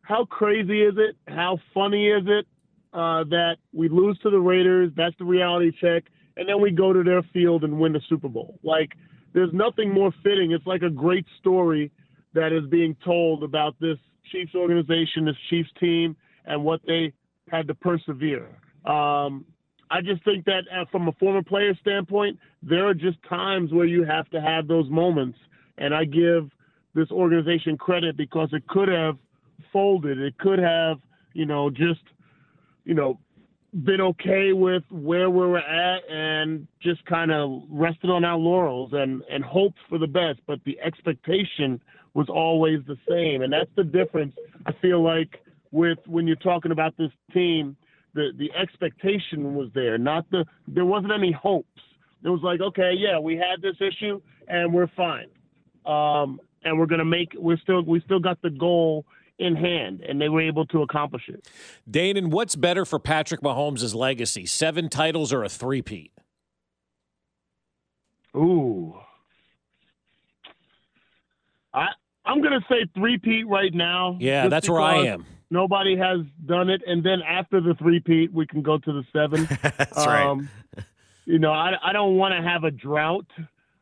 how 0.02 0.26
crazy 0.26 0.82
is 0.82 0.96
it? 0.98 1.16
How 1.28 1.60
funny 1.74 2.08
is 2.08 2.24
it 2.26 2.48
uh, 2.94 3.24
that 3.26 3.58
we 3.74 3.90
lose 3.90 4.18
to 4.24 4.30
the 4.30 4.40
Raiders? 4.40 4.92
That's 4.96 5.16
the 5.20 5.26
reality 5.26 5.72
check, 5.80 6.06
and 6.38 6.50
then 6.50 6.62
we 6.62 6.72
go 6.72 6.94
to 6.94 7.04
their 7.04 7.22
field 7.34 7.64
and 7.64 7.80
win 7.80 7.94
the 7.94 8.02
Super 8.10 8.30
Bowl. 8.30 8.60
Like 8.64 8.90
there's 9.34 9.54
nothing 9.54 9.94
more 9.94 10.12
fitting. 10.24 10.52
It's 10.52 10.66
like 10.66 10.82
a 10.82 10.90
great 10.90 11.26
story 11.40 11.92
that 12.40 12.54
is 12.54 12.66
being 12.70 12.96
told 13.04 13.44
about 13.44 13.76
this 13.82 13.98
Chiefs 14.32 14.56
organization, 14.56 15.26
this 15.26 15.36
Chiefs 15.50 15.70
team, 15.80 16.16
and 16.46 16.64
what 16.64 16.80
they 16.88 17.12
had 17.52 17.68
to 17.68 17.76
persevere. 17.76 18.48
Um, 18.86 19.46
I 19.92 20.02
just 20.02 20.24
think 20.24 20.46
that 20.46 20.62
uh, 20.72 20.86
from 20.92 21.08
a 21.10 21.12
former 21.14 21.44
player 21.44 21.78
standpoint, 21.82 22.40
there 22.64 22.88
are 22.88 22.94
just 22.94 23.18
times 23.28 23.74
where 23.74 23.86
you 23.86 24.04
have 24.06 24.30
to 24.30 24.40
have 24.40 24.68
those 24.68 24.90
moments, 24.90 25.38
and 25.78 25.94
I 25.94 26.06
give 26.06 26.50
this 26.96 27.12
organization 27.12 27.78
credit 27.78 28.16
because 28.16 28.50
it 28.54 28.66
could 28.68 28.88
have 28.88 29.18
folded. 29.74 30.18
It 30.20 30.38
could 30.38 30.60
have, 30.60 30.98
you 31.34 31.46
know, 31.46 31.70
just, 31.70 32.02
you 32.86 32.94
know, 32.94 33.20
been 33.84 34.02
okay 34.02 34.54
with 34.54 34.84
where 34.90 35.30
we 35.30 35.46
were 35.46 35.60
at 35.60 36.02
and 36.10 36.68
just 36.82 37.06
kind 37.06 37.32
of 37.32 37.64
rested 37.70 38.10
on 38.10 38.24
our 38.26 38.38
laurels 38.38 38.92
and 38.94 39.22
and 39.30 39.44
hoped 39.44 39.78
for 39.90 39.98
the 40.00 40.08
best. 40.08 40.40
But 40.48 40.60
the 40.66 40.80
expectation 40.80 41.80
was 42.14 42.28
always 42.30 42.80
the 42.88 42.98
same, 43.08 43.42
and 43.42 43.52
that's 43.54 43.70
the 43.76 43.84
difference. 43.84 44.34
I 44.66 44.72
feel 44.82 45.04
like 45.04 45.42
with 45.72 46.00
when 46.06 46.28
you're 46.28 46.36
talking 46.38 46.72
about 46.72 46.98
this 46.98 47.12
team, 47.34 47.78
the 48.14 48.32
the 48.38 48.52
expectation 48.54 49.56
was 49.56 49.70
there, 49.74 49.98
not 49.98 50.30
the 50.32 50.46
there 50.68 50.86
wasn't 50.86 51.14
any 51.14 51.32
hopes. 51.32 51.68
It 52.24 52.30
was 52.30 52.42
like, 52.44 52.60
okay, 52.60 52.94
yeah, 52.98 53.18
we 53.20 53.36
had 53.36 53.62
this 53.62 53.76
issue 53.80 54.20
and 54.50 54.74
we're 54.74 54.90
fine, 54.98 55.28
um, 55.86 56.42
and 56.64 56.78
we're 56.78 56.88
gonna 56.88 57.06
make. 57.06 57.34
We're 57.38 57.58
still 57.58 57.84
we 57.84 58.02
still 58.02 58.20
got 58.20 58.42
the 58.42 58.50
goal 58.50 59.06
in 59.38 59.56
hand, 59.56 60.02
and 60.02 60.20
they 60.20 60.28
were 60.28 60.42
able 60.42 60.66
to 60.68 60.82
accomplish 60.82 61.24
it. 61.30 61.48
Danan, 61.90 62.18
and 62.18 62.32
what's 62.34 62.56
better 62.56 62.84
for 62.84 63.00
Patrick 63.00 63.42
Mahomes' 63.42 63.96
legacy, 63.96 64.46
seven 64.46 64.90
titles 64.90 65.32
or 65.32 65.44
a 65.44 65.50
three-peat? 65.50 66.12
Ooh. 68.36 68.96
I 71.74 71.88
I'm 72.50 72.62
gonna 72.62 72.66
say 72.70 72.90
three-peat 72.96 73.48
right 73.48 73.74
now. 73.74 74.18
Yeah, 74.20 74.48
that's 74.48 74.68
where 74.68 74.82
I 74.82 75.06
am. 75.06 75.26
Nobody 75.52 75.96
has 75.98 76.20
done 76.46 76.70
it, 76.70 76.82
and 76.86 77.04
then 77.04 77.22
after 77.22 77.62
the 77.62 77.76
three-peat, 77.76 78.34
we 78.34 78.46
can 78.46 78.62
go 78.62 78.78
to 78.78 78.92
the 78.92 79.04
seven. 79.14 79.48
That's 79.62 80.06
right. 80.06 80.40
You 81.26 81.40
know, 81.40 81.52
I 81.52 81.72
I 81.84 81.94
don't 81.94 82.18
want 82.18 82.34
to 82.34 82.48
have 82.48 82.64
a 82.64 82.72
drought 82.72 83.26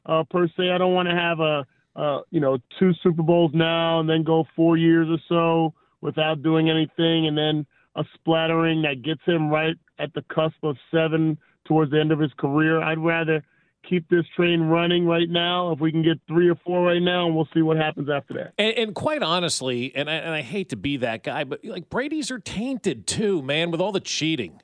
uh, 0.05 0.23
per 0.29 0.47
se. 0.47 0.71
I 0.71 0.77
don't 0.77 0.93
want 0.93 1.09
to 1.09 1.15
have 1.15 1.39
a 1.39 1.65
uh, 1.95 2.21
you 2.29 2.39
know 2.39 2.57
two 2.79 2.91
Super 3.03 3.23
Bowls 3.23 3.51
now 3.53 3.99
and 3.99 4.09
then 4.09 4.23
go 4.23 4.45
four 4.55 4.77
years 4.77 5.07
or 5.09 5.19
so 5.27 5.73
without 6.01 6.41
doing 6.41 6.69
anything, 6.69 7.27
and 7.27 7.37
then 7.37 7.65
a 7.95 8.03
splattering 8.13 8.81
that 8.83 9.01
gets 9.01 9.21
him 9.25 9.49
right 9.49 9.75
at 9.99 10.13
the 10.13 10.23
cusp 10.33 10.63
of 10.63 10.77
seven 10.91 11.37
towards 11.65 11.91
the 11.91 11.99
end 11.99 12.11
of 12.11 12.19
his 12.19 12.31
career. 12.37 12.81
I'd 12.81 12.99
rather 12.99 13.43
keep 13.89 14.09
this 14.09 14.25
train 14.35 14.61
running 14.61 15.05
right 15.05 15.29
now. 15.29 15.71
If 15.71 15.79
we 15.79 15.91
can 15.91 16.03
get 16.03 16.19
three 16.27 16.49
or 16.49 16.55
four 16.65 16.83
right 16.83 17.01
now, 17.01 17.25
and 17.27 17.35
we'll 17.35 17.47
see 17.53 17.61
what 17.61 17.77
happens 17.77 18.09
after 18.09 18.33
that. 18.35 18.53
And, 18.57 18.77
and 18.77 18.95
quite 18.95 19.23
honestly, 19.23 19.91
and 19.95 20.09
I, 20.09 20.13
and 20.15 20.33
I 20.33 20.41
hate 20.41 20.69
to 20.69 20.75
be 20.75 20.97
that 20.97 21.23
guy, 21.23 21.43
but 21.43 21.63
like 21.63 21.89
Brady's 21.89 22.31
are 22.31 22.39
tainted 22.39 23.07
too, 23.07 23.41
man, 23.41 23.71
with 23.71 23.81
all 23.81 23.91
the 23.91 23.99
cheating. 23.99 24.61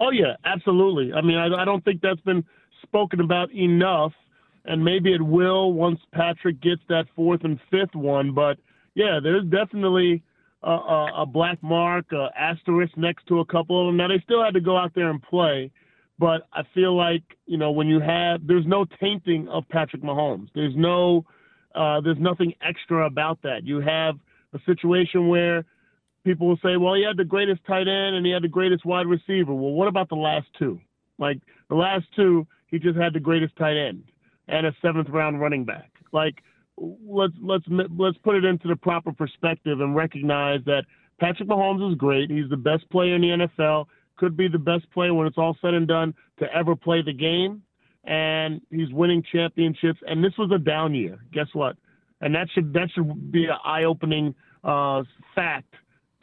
Oh 0.00 0.10
yeah, 0.10 0.34
absolutely. 0.44 1.12
I 1.12 1.20
mean, 1.20 1.36
I, 1.36 1.62
I 1.62 1.64
don't 1.64 1.84
think 1.84 2.00
that's 2.00 2.20
been 2.22 2.44
spoken 2.82 3.20
about 3.20 3.52
enough, 3.52 4.12
and 4.64 4.84
maybe 4.84 5.14
it 5.14 5.22
will 5.22 5.72
once 5.72 6.00
Patrick 6.12 6.60
gets 6.60 6.82
that 6.88 7.06
fourth 7.14 7.44
and 7.44 7.60
fifth 7.70 7.94
one. 7.94 8.32
But 8.34 8.58
yeah, 8.94 9.20
there's 9.22 9.44
definitely 9.44 10.22
a, 10.62 10.70
a, 10.70 11.22
a 11.22 11.26
black 11.26 11.62
mark, 11.62 12.06
a 12.12 12.30
asterisk 12.36 12.96
next 12.96 13.26
to 13.28 13.40
a 13.40 13.44
couple 13.44 13.80
of 13.80 13.86
them. 13.86 13.96
Now 13.96 14.08
they 14.08 14.20
still 14.24 14.42
had 14.44 14.54
to 14.54 14.60
go 14.60 14.76
out 14.76 14.92
there 14.94 15.08
and 15.08 15.22
play, 15.22 15.70
but 16.18 16.46
I 16.52 16.62
feel 16.74 16.96
like 16.96 17.22
you 17.46 17.56
know 17.56 17.72
when 17.72 17.88
you 17.88 18.00
have 18.00 18.46
there's 18.46 18.66
no 18.66 18.84
tainting 19.00 19.48
of 19.48 19.68
Patrick 19.68 20.02
Mahomes. 20.02 20.48
There's 20.54 20.74
no 20.76 21.24
uh, 21.74 22.00
there's 22.00 22.18
nothing 22.20 22.54
extra 22.66 23.06
about 23.06 23.42
that. 23.42 23.64
You 23.64 23.80
have 23.80 24.16
a 24.52 24.58
situation 24.66 25.28
where 25.28 25.64
people 26.24 26.48
will 26.48 26.58
say, 26.62 26.76
well, 26.76 26.94
he 26.94 27.04
had 27.04 27.16
the 27.16 27.24
greatest 27.24 27.64
tight 27.66 27.88
end 27.88 28.16
and 28.16 28.24
he 28.24 28.32
had 28.32 28.42
the 28.42 28.48
greatest 28.48 28.84
wide 28.84 29.06
receiver. 29.06 29.54
Well, 29.54 29.72
what 29.72 29.88
about 29.88 30.08
the 30.08 30.16
last 30.16 30.46
two? 30.58 30.80
Like 31.18 31.38
the 31.68 31.74
last 31.74 32.04
two, 32.14 32.46
he 32.68 32.78
just 32.78 32.98
had 32.98 33.12
the 33.12 33.20
greatest 33.20 33.56
tight 33.56 33.76
end 33.76 34.04
and 34.48 34.66
a 34.66 34.74
seventh 34.82 35.08
round 35.08 35.40
running 35.40 35.64
back. 35.64 35.90
Like 36.12 36.42
let's 36.76 37.34
let's 37.42 37.64
let's 37.68 38.18
put 38.18 38.36
it 38.36 38.44
into 38.44 38.68
the 38.68 38.76
proper 38.76 39.12
perspective 39.12 39.80
and 39.80 39.94
recognize 39.94 40.60
that 40.66 40.84
Patrick 41.20 41.48
Mahomes 41.48 41.92
is 41.92 41.96
great. 41.96 42.30
He's 42.30 42.48
the 42.50 42.56
best 42.56 42.88
player 42.90 43.14
in 43.14 43.22
the 43.22 43.46
NFL. 43.46 43.86
Could 44.16 44.36
be 44.36 44.48
the 44.48 44.58
best 44.58 44.90
player 44.92 45.14
when 45.14 45.26
it's 45.26 45.38
all 45.38 45.56
said 45.60 45.74
and 45.74 45.88
done 45.88 46.14
to 46.38 46.46
ever 46.54 46.76
play 46.76 47.02
the 47.02 47.12
game, 47.12 47.62
and 48.04 48.60
he's 48.70 48.92
winning 48.92 49.22
championships. 49.32 50.00
And 50.06 50.22
this 50.22 50.32
was 50.38 50.50
a 50.54 50.58
down 50.58 50.94
year. 50.94 51.18
Guess 51.32 51.48
what? 51.52 51.76
And 52.20 52.34
that 52.34 52.48
should 52.54 52.72
that 52.74 52.88
should 52.94 53.32
be 53.32 53.46
an 53.46 53.56
eye-opening 53.64 54.34
uh, 54.62 55.02
fact 55.34 55.74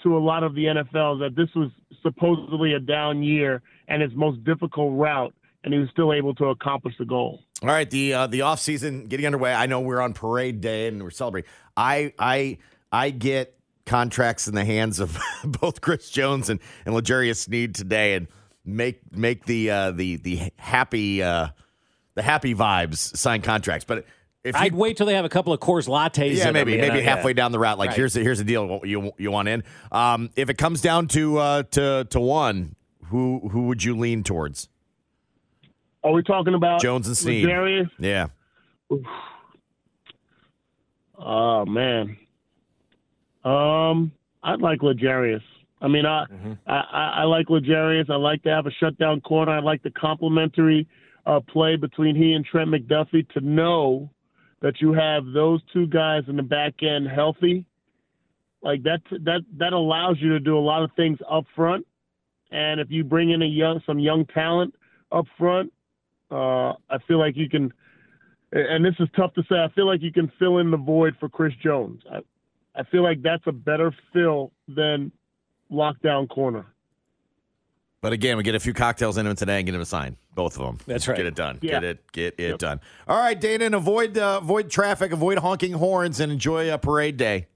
to 0.04 0.18
a 0.18 0.20
lot 0.20 0.44
of 0.44 0.56
the 0.56 0.66
NFL 0.66 1.20
that 1.20 1.36
this 1.36 1.50
was 1.56 1.72
supposedly 2.02 2.74
a 2.74 2.80
down 2.80 3.22
year 3.22 3.62
and 3.88 4.02
his 4.02 4.12
most 4.16 4.44
difficult 4.46 4.98
route, 4.98 5.34
and 5.64 5.74
he 5.74 5.80
was 5.80 5.90
still 5.92 6.14
able 6.14 6.34
to 6.36 6.46
accomplish 6.46 6.94
the 6.98 7.06
goal. 7.06 7.42
All 7.62 7.70
right, 7.70 7.90
the 7.90 8.14
uh, 8.14 8.28
the 8.28 8.42
off 8.42 8.60
season 8.60 9.06
getting 9.08 9.26
underway. 9.26 9.54
I 9.54 9.66
know 9.66 9.82
we're 9.82 10.00
on 10.00 10.14
parade 10.14 10.62
day 10.62 10.88
and 10.88 11.04
we're 11.04 11.10
celebrating. 11.10 11.50
I 11.76 12.14
I 12.18 12.60
I 12.92 13.10
get 13.10 13.59
contracts 13.90 14.48
in 14.48 14.54
the 14.54 14.64
hands 14.64 15.00
of 15.00 15.18
both 15.44 15.82
Chris 15.82 16.10
Jones 16.10 16.50
and 16.50 16.60
and 16.86 16.96
L'Jarius 16.96 17.38
Sneed 17.38 17.76
today, 17.76 18.14
and 18.14 18.28
make 18.64 19.02
make 19.12 19.46
the 19.46 19.72
uh, 19.72 19.92
the 19.92 20.18
the 20.18 20.52
happy 20.56 21.22
uh, 21.22 21.50
the 22.16 22.22
happy 22.22 22.54
vibes 22.56 22.98
sign 23.18 23.42
contracts. 23.42 23.84
But 23.86 24.06
if 24.44 24.56
I'd 24.56 24.74
wait 24.74 24.96
till 24.96 25.06
they 25.06 25.16
have 25.16 25.26
a 25.26 25.30
couple 25.30 25.52
of 25.52 25.60
Coors 25.60 25.88
lattes. 25.88 26.36
yeah, 26.36 26.48
in 26.48 26.54
maybe 26.54 26.78
them, 26.78 26.82
maybe 26.82 27.04
know, 27.04 27.10
halfway 27.10 27.32
yeah. 27.32 27.36
down 27.36 27.52
the 27.52 27.60
route. 27.60 27.78
Like 27.78 27.90
Right. 27.90 27.98
here's 27.98 28.14
the, 28.14 28.22
here's 28.22 28.38
the 28.38 28.46
deal. 28.46 28.82
You 28.84 29.12
you 29.18 29.32
want 29.32 29.48
in? 29.50 29.64
Um, 29.92 30.30
if 30.36 30.50
it 30.50 30.58
comes 30.58 30.82
down 30.82 31.08
to 31.10 31.38
uh, 31.38 31.64
to 31.72 32.06
to 32.10 32.20
one, 32.20 32.76
who 33.06 33.50
who 33.52 33.68
would 33.68 33.84
you 33.84 33.98
lean 33.98 34.24
towards? 34.24 34.70
Are 36.04 36.14
we 36.14 36.24
talking 36.24 36.54
about 36.54 36.80
Jones 36.82 37.08
and 37.08 37.18
Sneed. 37.18 37.46
L'Jarius? 37.46 37.90
Yeah. 38.00 38.28
Oh 41.18 41.66
man. 41.66 42.18
Um, 43.44 44.12
I'd 44.44 44.62
like 44.62 44.82
L'Jarius. 44.82 45.42
I 45.82 45.88
mean, 45.88 46.06
I, 46.06 46.26
I 46.68 46.74
I 46.74 47.14
I 47.20 47.24
like 47.24 47.50
L'Jarius. 47.50 48.10
I 48.10 48.16
like 48.16 48.44
to 48.44 48.50
have 48.50 48.66
a 48.66 48.72
shutdown 48.72 49.22
corner. 49.22 49.54
I 49.54 49.60
like 49.60 49.82
the 49.84 49.92
complementary 49.92 50.88
uh, 51.26 51.40
play 51.40 51.76
between 51.76 52.16
he 52.16 52.34
and 52.34 52.46
Trent 52.46 52.70
McDuffie. 52.70 53.28
To 53.30 53.42
know 53.42 54.10
that 54.62 54.82
you 54.82 54.94
have 54.94 55.26
those 55.34 55.62
two 55.72 55.88
guys 55.88 56.24
in 56.28 56.36
the 56.36 56.44
back 56.44 56.76
end 56.82 57.08
healthy, 57.08 57.66
like 58.62 58.84
that 58.84 59.02
that 59.12 59.42
that 59.58 59.74
allows 59.74 60.18
you 60.20 60.30
to 60.30 60.40
do 60.40 60.58
a 60.58 60.60
lot 60.60 60.84
of 60.84 60.92
things 60.96 61.18
up 61.30 61.46
front. 61.56 61.86
And 62.52 62.82
if 62.82 62.88
you 62.90 63.04
bring 63.04 63.30
in 63.30 63.42
a 63.42 63.46
young 63.46 63.82
some 63.86 64.00
young 64.00 64.26
talent 64.26 64.76
up 65.12 65.26
front, 65.38 65.72
uh, 66.30 66.74
I 66.90 66.98
feel 67.08 67.20
like 67.20 67.38
you 67.38 67.50
can 67.50 67.72
and 68.52 68.84
this 68.84 68.96
is 69.00 69.08
tough 69.16 69.34
to 69.36 69.44
say. 69.44 69.56
I 69.56 69.70
feel 69.76 69.86
like 69.86 70.02
you 70.02 70.12
can 70.12 70.32
fill 70.40 70.58
in 70.58 70.72
the 70.72 70.78
void 70.78 71.16
for 71.20 71.30
Chris 71.30 71.54
Jones. 71.64 72.02
I, 72.12 72.20
I 72.76 72.84
feel 72.84 73.04
like 73.04 73.22
that's 73.22 73.44
a 73.48 73.52
better 73.52 73.94
fill 74.14 74.52
than 74.68 75.12
lockdown 75.72 76.30
corner. 76.30 76.66
But 78.02 78.14
again, 78.14 78.38
we 78.38 78.44
get 78.44 78.56
a 78.56 78.60
few 78.60 78.74
cocktails 78.74 79.18
in 79.18 79.28
him 79.28 79.36
today 79.36 79.58
and 79.58 79.66
get 79.66 79.76
him 79.76 79.82
a 79.82 79.86
sign. 79.86 80.16
Both 80.34 80.58
of 80.58 80.66
them. 80.66 80.78
That's 80.88 81.08
right. 81.08 81.18
Get 81.18 81.26
it 81.26 81.36
done. 81.36 81.60
Yeah. 81.62 81.72
Get 81.72 81.84
it. 81.84 82.12
Get 82.14 82.40
it 82.40 82.60
done. 82.60 82.80
All 83.08 83.20
right, 83.20 83.40
Danan, 83.40 83.76
avoid 83.76 84.18
uh, 84.18 84.40
avoid 84.42 84.70
traffic, 84.70 85.12
avoid 85.12 85.40
honking 85.40 85.74
horns, 85.74 86.22
and 86.22 86.32
enjoy 86.32 86.74
a 86.74 86.78
parade 86.78 87.18
day. 87.18 87.48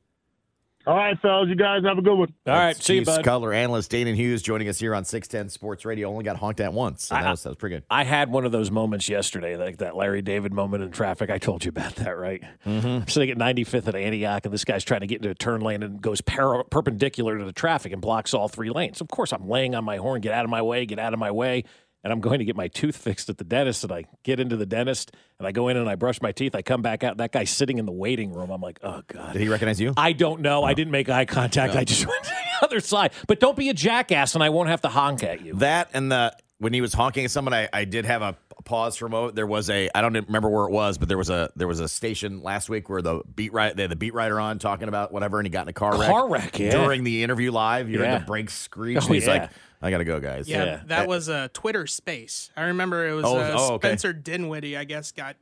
All 0.85 0.97
right, 0.97 1.17
fellas, 1.21 1.47
you 1.47 1.55
guys 1.55 1.81
have 1.85 1.97
a 1.97 2.01
good 2.01 2.17
one. 2.17 2.33
All 2.45 2.53
right, 2.53 2.75
see 2.75 2.95
you, 2.95 2.99
Chiefs 3.01 3.15
bud. 3.17 3.23
color 3.23 3.53
analyst 3.53 3.89
Danan 3.91 4.15
Hughes 4.15 4.41
joining 4.41 4.67
us 4.67 4.79
here 4.79 4.93
on 4.93 5.05
610 5.05 5.47
Sports 5.49 5.85
Radio. 5.85 6.09
Only 6.09 6.25
got 6.25 6.35
honked 6.35 6.59
at 6.59 6.73
once. 6.73 7.05
So 7.07 7.15
that, 7.15 7.25
I- 7.25 7.31
was, 7.31 7.43
that 7.43 7.49
was 7.51 7.57
pretty 7.57 7.77
good. 7.77 7.83
I 7.89 8.03
had 8.03 8.29
one 8.29 8.43
of 8.45 8.51
those 8.51 8.69
moments 8.69 9.07
yesterday, 9.07 9.55
like 9.55 9.77
that 9.77 9.95
Larry 9.95 10.21
David 10.21 10.51
moment 10.51 10.83
in 10.83 10.91
traffic. 10.91 11.29
I 11.29 11.37
told 11.37 11.63
you 11.63 11.69
about 11.69 11.95
that, 11.97 12.17
right? 12.17 12.43
Mm-hmm. 12.65 12.85
I'm 12.87 13.07
sitting 13.07 13.29
at 13.29 13.37
95th 13.37 13.87
at 13.87 13.95
Antioch, 13.95 14.43
and 14.45 14.53
this 14.53 14.65
guy's 14.65 14.83
trying 14.83 15.01
to 15.01 15.07
get 15.07 15.17
into 15.17 15.29
a 15.29 15.35
turn 15.35 15.61
lane 15.61 15.83
and 15.83 16.01
goes 16.01 16.19
par- 16.19 16.65
perpendicular 16.65 17.37
to 17.37 17.45
the 17.45 17.53
traffic 17.53 17.93
and 17.93 18.01
blocks 18.01 18.33
all 18.33 18.49
three 18.49 18.69
lanes. 18.69 18.99
Of 18.99 19.07
course, 19.07 19.31
I'm 19.31 19.47
laying 19.47 19.75
on 19.75 19.85
my 19.85 19.95
horn, 19.97 20.19
get 20.19 20.33
out 20.33 20.43
of 20.43 20.49
my 20.51 20.61
way, 20.61 20.85
get 20.85 20.99
out 20.99 21.13
of 21.13 21.19
my 21.19 21.31
way. 21.31 21.63
And 22.03 22.11
I'm 22.11 22.19
going 22.19 22.39
to 22.39 22.45
get 22.45 22.55
my 22.55 22.67
tooth 22.67 22.97
fixed 22.97 23.29
at 23.29 23.37
the 23.37 23.43
dentist. 23.43 23.83
And 23.83 23.93
I 23.93 24.05
get 24.23 24.39
into 24.39 24.57
the 24.57 24.65
dentist 24.65 25.11
and 25.39 25.47
I 25.47 25.51
go 25.51 25.69
in 25.69 25.77
and 25.77 25.89
I 25.89 25.95
brush 25.95 26.21
my 26.21 26.31
teeth. 26.31 26.53
I 26.53 26.61
come 26.61 26.81
back 26.81 27.03
out. 27.03 27.17
That 27.17 27.31
guy's 27.31 27.49
sitting 27.49 27.77
in 27.77 27.85
the 27.85 27.91
waiting 27.93 28.33
room. 28.33 28.49
I'm 28.49 28.61
like, 28.61 28.79
oh, 28.83 29.01
God. 29.07 29.33
Did 29.33 29.41
he 29.41 29.47
recognize 29.47 29.79
you? 29.79 29.93
I 29.95 30.11
don't 30.11 30.41
know. 30.41 30.63
I 30.63 30.73
didn't 30.73 30.91
make 30.91 31.07
eye 31.09 31.25
contact. 31.25 31.75
I 31.75 31.85
just 31.85 32.05
went 32.07 32.23
to 32.23 32.29
the 32.29 32.65
other 32.65 32.79
side. 32.81 33.13
But 33.27 33.39
don't 33.39 33.55
be 33.55 33.69
a 33.69 33.73
jackass 33.73 34.35
and 34.35 34.43
I 34.43 34.49
won't 34.49 34.69
have 34.69 34.81
to 34.81 34.89
honk 34.89 35.23
at 35.23 35.45
you. 35.45 35.55
That 35.55 35.89
and 35.93 36.11
the 36.11 36.35
when 36.59 36.73
he 36.73 36.81
was 36.81 36.93
honking 36.93 37.25
at 37.25 37.31
someone, 37.31 37.53
I, 37.53 37.67
I 37.73 37.83
did 37.83 38.05
have 38.05 38.21
a 38.21 38.37
pause 38.65 38.95
for 38.95 39.05
a 39.05 39.09
moment. 39.09 39.35
There 39.35 39.47
was 39.47 39.69
a 39.69 39.89
I 39.93 40.01
don't 40.01 40.13
remember 40.13 40.49
where 40.49 40.65
it 40.65 40.71
was, 40.71 40.97
but 40.97 41.07
there 41.07 41.17
was 41.17 41.29
a 41.29 41.49
there 41.55 41.67
was 41.67 41.79
a 41.79 41.87
station 41.87 42.41
last 42.41 42.69
week 42.69 42.89
where 42.89 43.01
the 43.01 43.21
beat 43.35 43.53
right 43.53 43.75
they 43.75 43.83
had 43.83 43.91
the 43.91 43.95
beat 43.95 44.13
writer 44.13 44.39
on 44.39 44.59
talking 44.59 44.87
about 44.87 45.11
whatever, 45.11 45.39
and 45.39 45.45
he 45.45 45.49
got 45.49 45.63
in 45.63 45.69
a 45.69 45.73
car 45.73 45.97
wreck. 45.97 46.09
Car 46.09 46.29
wreck, 46.29 46.59
yeah. 46.59 46.71
During 46.71 47.03
the 47.03 47.23
interview 47.23 47.51
live, 47.51 47.89
you 47.89 47.99
Yeah. 48.01 48.13
heard 48.13 48.21
the 48.21 48.25
brakes 48.25 48.53
screech. 48.53 48.97
Oh, 49.01 49.05
and 49.05 49.13
he's 49.15 49.25
yeah. 49.27 49.33
like, 49.33 49.49
"I 49.81 49.91
gotta 49.91 50.05
go, 50.05 50.19
guys." 50.19 50.47
Yeah, 50.47 50.63
Yeah. 50.65 50.81
that 50.87 51.07
was 51.07 51.27
a 51.29 51.49
Twitter 51.49 51.87
space. 51.87 52.51
I 52.57 52.63
remember 52.65 53.07
it 53.07 53.13
was 53.13 53.25
Oh, 53.25 53.37
uh, 53.37 53.55
oh, 53.57 53.73
okay. 53.75 53.89
Spencer 53.89 54.13
Dinwiddie, 54.13 54.77
I 54.77 54.83
guess, 54.83 55.11
got 55.11 55.35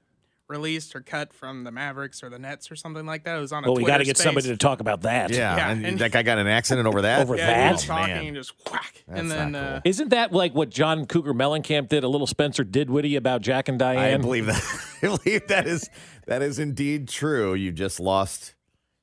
released 0.52 0.96
or 0.96 1.02
cut 1.02 1.34
from 1.34 1.64
the 1.64 1.72
Mavericks 1.72 2.22
or 2.22 2.30
the 2.30 2.38
Nets 2.38 2.70
or 2.70 2.76
something 2.76 3.06
like 3.08 3.24
that. 3.24 3.38
It 3.38 3.42
was 3.42 3.52
on 3.52 3.64
a 3.64 3.68
Well, 3.68 3.78
we 3.78 3.86
got 3.86 3.98
to 3.98 4.04
get 4.04 4.18
space. 4.18 4.26
somebody 4.26 4.48
to 4.50 4.58
talk 4.58 4.80
about 4.82 5.02
that. 5.02 5.32
Yeah, 5.32 5.56
Yeah, 5.56 5.70
and, 5.72 5.86
and- 5.86 6.00
that 6.00 6.12
guy 6.12 6.22
got 6.22 6.38
an 6.38 6.46
accident 6.48 6.88
over 6.88 7.02
that. 7.02 7.22
Over 7.22 7.36
yeah, 7.38 7.48
that? 7.48 7.66
he 7.68 7.72
was 7.72 7.86
talking 7.86 8.14
man. 8.14 8.26
and 8.28 8.36
just 8.36 8.54
whack. 8.72 9.04
That's 9.08 9.20
and 9.20 9.32
then 9.32 9.52
not 9.54 9.60
cool. 9.68 9.76
uh, 9.78 9.82
Isn't 9.86 10.10
that 10.10 10.32
like 10.32 10.54
what 10.54 10.70
John 10.70 11.06
Cougar 11.08 11.34
Mellencamp 11.34 11.88
did? 11.90 12.04
A 12.04 12.08
little 12.08 12.28
Spencer 12.28 12.64
Didwitty 12.64 13.18
about 13.18 13.42
Jack 13.42 13.70
and 13.70 13.80
Diane. 13.80 14.14
I 14.14 14.18
believe 14.18 14.46
that. 14.46 14.64
I 15.02 15.08
believe 15.18 15.48
that 15.48 15.66
is 15.66 15.90
that 16.28 16.42
is 16.44 16.60
indeed 16.60 17.08
true. 17.08 17.54
You 17.56 17.72
just 17.72 18.00
lost. 18.00 18.54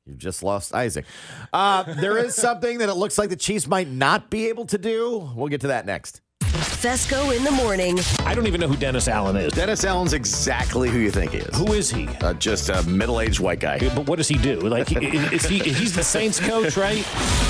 You've 0.07 0.19
just 0.19 0.43
lost 0.43 0.75
Isaac. 0.75 1.05
Uh, 1.53 1.83
there 1.95 2.17
is 2.17 2.35
something 2.35 2.79
that 2.79 2.89
it 2.89 2.95
looks 2.95 3.19
like 3.19 3.29
the 3.31 3.37
Chiefs 3.37 3.67
might 3.67 3.89
not 3.89 4.31
be 4.31 4.47
able 4.49 4.65
to 4.67 4.79
do. 4.79 5.31
We'll 5.35 5.49
get 5.49 5.61
to 5.63 5.67
that 5.69 5.85
next. 5.85 6.21
Fescoe 6.49 7.31
in 7.37 7.45
the 7.45 7.51
morning. 7.51 7.99
I 8.21 8.35
don't 8.35 8.47
even 8.47 8.61
know 8.61 8.69
who 8.69 8.77
Dennis 8.77 9.09
Allen 9.09 9.37
is. 9.37 9.53
Dennis 9.53 9.85
Allen's 9.85 10.13
exactly 10.13 10.89
who 10.89 10.99
you 10.99 11.11
think 11.11 11.33
he 11.33 11.39
is. 11.39 11.57
Who 11.57 11.73
is 11.73 11.91
he? 11.91 12.09
Uh, 12.21 12.35
just 12.35 12.69
a 12.69 12.83
middle-aged 12.85 13.41
white 13.41 13.61
guy. 13.61 13.79
But 13.79 14.07
what 14.07 14.17
does 14.17 14.29
he 14.29 14.37
do? 14.37 14.61
Like, 14.61 14.91
is 14.93 15.47
he? 15.47 15.59
He's 15.59 15.95
the 15.95 16.05
Saints 16.05 16.41
coach, 16.41 16.77
right? 16.77 17.05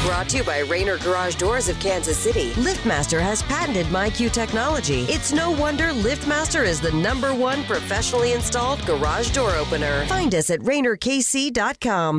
Brought 0.04 0.28
to 0.30 0.38
you 0.38 0.44
by 0.44 0.60
Rainer 0.60 0.98
Garage 0.98 1.36
Doors 1.36 1.68
of 1.68 1.78
Kansas 1.80 2.18
City. 2.18 2.52
LiftMaster 2.52 3.20
has 3.20 3.42
patented 3.44 3.86
MyQ 3.86 4.32
technology. 4.32 5.02
It's 5.02 5.32
no 5.32 5.50
wonder 5.50 5.90
LiftMaster 5.90 6.64
is 6.64 6.80
the 6.80 6.92
number 6.92 7.34
one 7.34 7.64
professionally 7.64 8.32
installed 8.32 8.84
garage 8.86 9.30
door 9.30 9.54
opener. 9.56 10.06
Find 10.06 10.34
us 10.34 10.50
at 10.50 10.60
RainerKC.com. 10.60 12.18